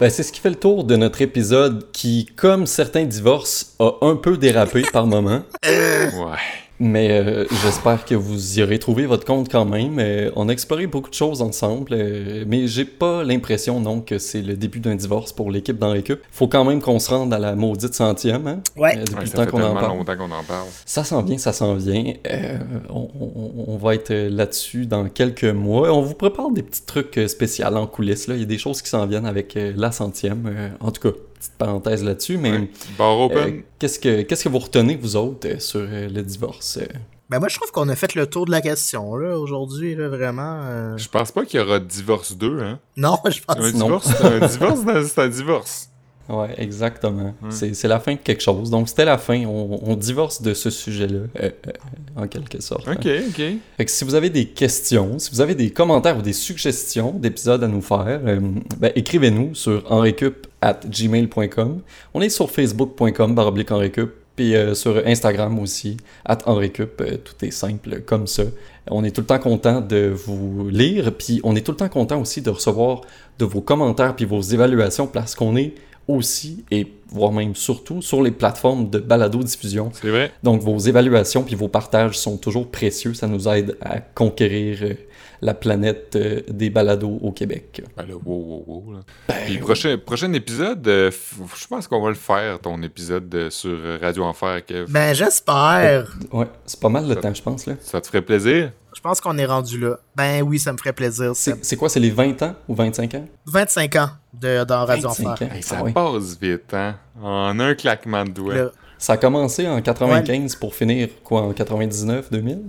Ben, 0.00 0.10
c'est 0.10 0.22
ce 0.22 0.30
qui 0.30 0.40
fait 0.40 0.50
le 0.50 0.56
tour 0.56 0.84
de 0.84 0.94
notre 0.94 1.22
épisode 1.22 1.90
qui, 1.90 2.26
comme 2.36 2.66
certains 2.66 3.04
divorces, 3.04 3.74
a 3.80 3.94
un 4.02 4.14
peu 4.14 4.36
dérapé 4.36 4.82
par 4.92 5.06
moment. 5.06 5.42
Ouais. 5.64 6.67
Mais 6.80 7.10
euh, 7.10 7.44
j'espère 7.64 8.04
que 8.04 8.14
vous 8.14 8.58
y 8.58 8.62
aurez 8.62 8.78
trouvé 8.78 9.06
votre 9.06 9.24
compte 9.24 9.50
quand 9.50 9.64
même. 9.64 9.98
Euh, 9.98 10.30
on 10.36 10.48
a 10.48 10.52
exploré 10.52 10.86
beaucoup 10.86 11.10
de 11.10 11.14
choses 11.14 11.42
ensemble, 11.42 11.88
euh, 11.92 12.44
mais 12.46 12.68
j'ai 12.68 12.84
pas 12.84 13.24
l'impression 13.24 13.80
non 13.80 14.00
que 14.00 14.18
c'est 14.18 14.42
le 14.42 14.56
début 14.56 14.78
d'un 14.78 14.94
divorce 14.94 15.32
pour 15.32 15.50
l'équipe 15.50 15.76
dans 15.76 15.90
Récup. 15.90 16.20
Faut 16.30 16.46
quand 16.46 16.64
même 16.64 16.80
qu'on 16.80 17.00
se 17.00 17.10
rende 17.10 17.34
à 17.34 17.38
la 17.40 17.56
maudite 17.56 17.94
centième, 17.94 18.46
hein? 18.46 18.60
Ouais. 18.76 18.96
Euh, 18.96 19.00
depuis 19.00 19.14
Ouais, 19.16 19.20
le 19.22 19.26
ça 19.26 19.36
temps 19.46 19.50
qu'on 19.50 19.62
en 19.62 19.74
parle. 19.74 20.18
qu'on 20.18 20.24
en 20.30 20.44
parle. 20.44 20.68
Ça 20.86 21.02
s'en 21.02 21.22
vient, 21.22 21.38
ça 21.38 21.52
s'en 21.52 21.74
vient. 21.74 22.12
Euh, 22.30 22.58
on, 22.90 23.08
on- 23.20 23.64
on 23.72 23.76
va 23.76 23.94
être 23.94 24.12
là-dessus 24.14 24.86
dans 24.86 25.08
quelques 25.08 25.44
mois. 25.44 25.92
On 25.92 26.02
vous 26.02 26.14
prépare 26.14 26.50
des 26.52 26.62
petits 26.62 26.84
trucs 26.86 27.18
euh, 27.18 27.26
spéciaux 27.26 27.66
en 27.66 27.86
coulisses. 27.88 28.28
Là. 28.28 28.34
Il 28.36 28.40
y 28.40 28.44
a 28.44 28.46
des 28.46 28.58
choses 28.58 28.82
qui 28.82 28.88
s'en 28.88 29.04
viennent 29.06 29.26
avec 29.26 29.58
la 29.76 29.90
centième. 29.90 30.46
Euh, 30.46 30.68
en 30.80 30.92
tout 30.92 31.00
cas, 31.10 31.16
petite 31.38 31.54
parenthèse 31.58 32.04
là-dessus. 32.04 32.36
Mais 32.38 32.52
Ouais. 32.52 32.70
Bar 32.98 33.18
open. 33.20 33.38
euh, 33.38 33.60
qu'est-ce 33.78 33.98
que 33.98 34.22
qu'est-ce 34.22 34.44
que 34.44 34.48
vous 34.48 34.58
retenez, 34.58 34.96
vous 34.96 35.16
autres, 35.16 35.48
euh, 35.48 35.58
sur 35.58 35.80
euh, 35.80 36.08
le 36.08 36.22
divorce? 36.22 36.78
euh? 36.82 36.86
Ben 37.30 37.38
moi, 37.40 37.48
je 37.48 37.56
trouve 37.56 37.70
qu'on 37.72 37.88
a 37.90 37.94
fait 37.96 38.14
le 38.14 38.26
tour 38.26 38.46
de 38.46 38.50
la 38.50 38.62
question, 38.62 39.14
là, 39.16 39.38
aujourd'hui, 39.38 39.94
là, 39.94 40.08
vraiment. 40.08 40.60
euh, 40.62 40.96
Je 40.96 41.08
pense 41.10 41.30
pas 41.30 41.44
qu'il 41.44 41.60
y 41.60 41.62
aura 41.62 41.78
divorce 41.78 42.34
2, 42.36 42.58
hein. 42.60 42.78
Non, 42.96 43.18
je 43.26 43.40
pense 43.46 43.56
Un 43.58 43.72
non. 43.72 43.84
divorce, 43.86 44.08
c'est 44.16 44.24
un 44.24 44.46
divorce, 44.46 44.84
dans- 44.84 45.04
c'est 45.04 45.20
un 45.20 45.28
divorse. 45.28 45.90
Ouais, 46.30 46.54
exactement. 46.58 47.34
C'est, 47.48 47.72
c'est 47.74 47.88
la 47.88 48.00
fin 48.00 48.12
de 48.12 48.18
quelque 48.18 48.42
chose. 48.42 48.68
Donc, 48.68 48.90
c'était 48.90 49.06
la 49.06 49.16
fin. 49.16 49.46
On, 49.46 49.80
on 49.82 49.94
divorce 49.96 50.42
de 50.42 50.52
ce 50.52 50.68
sujet-là, 50.68 51.20
euh, 51.20 51.50
euh, 51.68 51.72
en 52.16 52.26
quelque 52.28 52.60
sorte. 52.62 52.86
hein. 52.86 52.96
Ok, 52.98 53.06
ok. 53.30 53.42
Fait 53.78 53.84
que 53.86 53.90
si 53.90 54.04
vous 54.04 54.14
avez 54.14 54.28
des 54.28 54.44
questions, 54.46 55.18
si 55.18 55.30
vous 55.30 55.40
avez 55.40 55.54
des 55.54 55.70
commentaires 55.70 56.18
ou 56.18 56.22
des 56.22 56.34
suggestions 56.34 57.12
d'épisodes 57.12 57.64
à 57.64 57.66
nous 57.66 57.80
faire, 57.80 58.20
euh, 58.26 58.40
ben, 58.78 58.92
écrivez-nous 58.94 59.54
sur 59.54 59.90
enrecup 59.90 60.47
at 60.60 60.80
gmail.com. 60.88 61.80
On 62.14 62.20
est 62.20 62.28
sur 62.28 62.50
facebook.com 62.50 63.34
baroblique 63.34 63.70
enrecup, 63.70 64.12
puis 64.36 64.54
euh, 64.54 64.74
sur 64.74 65.02
Instagram 65.06 65.58
aussi, 65.58 65.96
at 66.24 66.38
enrecup. 66.46 67.00
Euh, 67.00 67.16
tout 67.16 67.44
est 67.44 67.50
simple 67.50 68.00
comme 68.00 68.26
ça. 68.26 68.44
On 68.90 69.04
est 69.04 69.10
tout 69.10 69.20
le 69.20 69.26
temps 69.26 69.38
content 69.38 69.80
de 69.80 70.08
vous 70.08 70.68
lire, 70.70 71.12
puis 71.16 71.40
on 71.44 71.54
est 71.56 71.62
tout 71.62 71.72
le 71.72 71.76
temps 71.76 71.88
content 71.88 72.20
aussi 72.20 72.42
de 72.42 72.50
recevoir 72.50 73.02
de 73.38 73.44
vos 73.44 73.60
commentaires 73.60 74.16
puis 74.16 74.24
vos 74.24 74.40
évaluations 74.40 75.06
parce 75.06 75.34
qu'on 75.34 75.56
est 75.56 75.74
aussi, 76.08 76.64
et 76.70 76.86
voire 77.10 77.32
même 77.32 77.54
surtout, 77.54 78.02
sur 78.02 78.22
les 78.22 78.30
plateformes 78.30 78.90
de 78.90 78.98
balado-diffusion. 78.98 79.90
C'est 79.92 80.08
vrai. 80.10 80.32
Donc 80.42 80.62
vos 80.62 80.78
évaluations 80.78 81.42
puis 81.44 81.54
vos 81.54 81.68
partages 81.68 82.18
sont 82.18 82.36
toujours 82.36 82.70
précieux. 82.70 83.14
Ça 83.14 83.26
nous 83.26 83.46
aide 83.48 83.76
à 83.80 84.00
conquérir 84.00 84.78
euh, 84.82 84.94
la 85.40 85.54
planète 85.54 86.16
euh, 86.16 86.40
des 86.48 86.68
balados 86.70 87.18
au 87.22 87.30
Québec. 87.32 87.82
Ben 87.96 88.04
là, 88.06 88.14
wow, 88.14 88.22
wow, 88.26 88.64
wow. 88.66 88.92
Là. 88.94 89.34
Puis 89.46 89.58
prochain, 89.58 89.96
prochain 90.04 90.32
épisode, 90.32 90.86
euh, 90.88 91.10
je 91.56 91.66
pense 91.66 91.86
qu'on 91.86 92.02
va 92.02 92.08
le 92.08 92.14
faire, 92.14 92.58
ton 92.60 92.82
épisode 92.82 93.48
sur 93.50 93.78
Radio 94.00 94.24
Enfer, 94.24 94.64
Kev. 94.66 94.86
Ben, 94.90 95.14
j'espère. 95.14 96.16
Ouais, 96.32 96.46
c'est 96.66 96.80
pas 96.80 96.88
mal 96.88 97.06
le 97.08 97.14
Ça- 97.14 97.20
temps, 97.20 97.34
je 97.34 97.42
pense. 97.42 97.66
là. 97.66 97.74
Ça 97.80 98.00
te 98.00 98.06
ferait 98.08 98.22
plaisir? 98.22 98.72
Je 98.94 99.00
pense 99.00 99.20
qu'on 99.20 99.38
est 99.38 99.46
rendu 99.46 99.78
là. 99.78 100.00
Ben 100.16 100.42
oui, 100.42 100.58
ça 100.58 100.72
me 100.72 100.78
ferait 100.78 100.92
plaisir. 100.92 101.32
C'est 101.34 101.76
quoi, 101.76 101.88
c'est 101.88 102.00
les 102.00 102.10
20 102.10 102.42
ans 102.42 102.54
ou 102.66 102.74
25 102.74 103.14
ans? 103.14 103.24
25 103.46 103.94
ans 103.96 104.10
de, 104.40 104.64
dans 104.64 104.84
Radio 104.84 105.08
25 105.08 105.26
Enfer. 105.32 105.52
Hey, 105.54 105.62
ça 105.62 105.76
Ah 105.78 105.82
oui. 105.84 105.92
passe 105.92 106.38
vite, 106.40 106.72
hein? 106.74 106.96
En 107.22 107.58
un 107.60 107.74
claquement 107.74 108.24
de 108.24 108.30
doigts. 108.30 108.54
Le 108.54 108.72
Ça 108.98 109.14
a 109.14 109.16
commencé 109.16 109.66
en 109.68 109.80
95 109.80 110.56
pour 110.56 110.74
finir, 110.74 111.08
quoi, 111.24 111.42
en 111.42 111.52
99, 111.52 112.30
2000? 112.30 112.60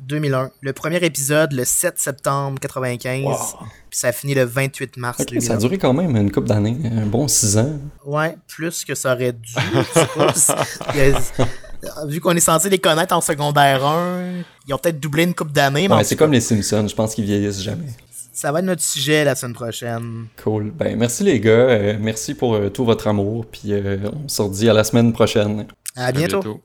2001. 0.00 0.50
Le 0.60 0.72
premier 0.74 0.96
épisode, 1.04 1.52
le 1.52 1.64
7 1.64 1.98
septembre 1.98 2.58
95. 2.60 3.24
Wow. 3.24 3.36
Puis 3.88 3.98
ça 3.98 4.12
finit 4.12 4.34
le 4.34 4.44
28 4.44 4.96
mars 4.98 5.20
Ok, 5.20 5.28
2001. 5.28 5.46
ça 5.46 5.54
a 5.54 5.56
duré 5.56 5.78
quand 5.78 5.94
même 5.94 6.14
une 6.16 6.30
couple 6.30 6.48
d'années, 6.48 6.76
un 6.84 7.06
bon 7.06 7.26
6 7.26 7.56
ans. 7.58 7.72
Ouais, 8.04 8.36
plus 8.46 8.84
que 8.84 8.94
ça 8.94 9.14
aurait 9.14 9.32
dû. 9.32 9.54
a- 9.56 10.32
Vu 12.06 12.18
qu'on 12.20 12.32
est 12.34 12.40
censé 12.40 12.70
les 12.70 12.78
connaître 12.78 13.14
en 13.14 13.20
secondaire 13.20 13.84
1, 13.84 14.42
ils 14.66 14.72
ont 14.74 14.78
peut-être 14.78 14.98
doublé 14.98 15.24
une 15.24 15.34
coupe 15.34 15.52
d'années, 15.52 15.86
Ouais, 15.88 16.02
c'est 16.04 16.16
comme 16.16 16.32
les 16.32 16.40
Simpsons, 16.40 16.86
je 16.88 16.94
pense 16.94 17.14
qu'ils 17.14 17.24
vieillissent 17.26 17.60
jamais. 17.62 17.88
Ça 18.44 18.52
va 18.52 18.58
être 18.58 18.66
notre 18.66 18.82
sujet 18.82 19.24
la 19.24 19.34
semaine 19.34 19.54
prochaine. 19.54 20.26
Cool. 20.42 20.70
Ben, 20.70 20.98
merci 20.98 21.24
les 21.24 21.40
gars, 21.40 21.50
euh, 21.50 21.96
merci 21.98 22.34
pour 22.34 22.54
euh, 22.54 22.68
tout 22.68 22.84
votre 22.84 23.06
amour, 23.06 23.46
puis 23.46 23.72
euh, 23.72 23.96
on 24.12 24.28
se 24.28 24.42
redit 24.42 24.68
à 24.68 24.74
la 24.74 24.84
semaine 24.84 25.14
prochaine. 25.14 25.66
À 25.96 26.12
bientôt. 26.12 26.40
À 26.40 26.42
bientôt. 26.42 26.60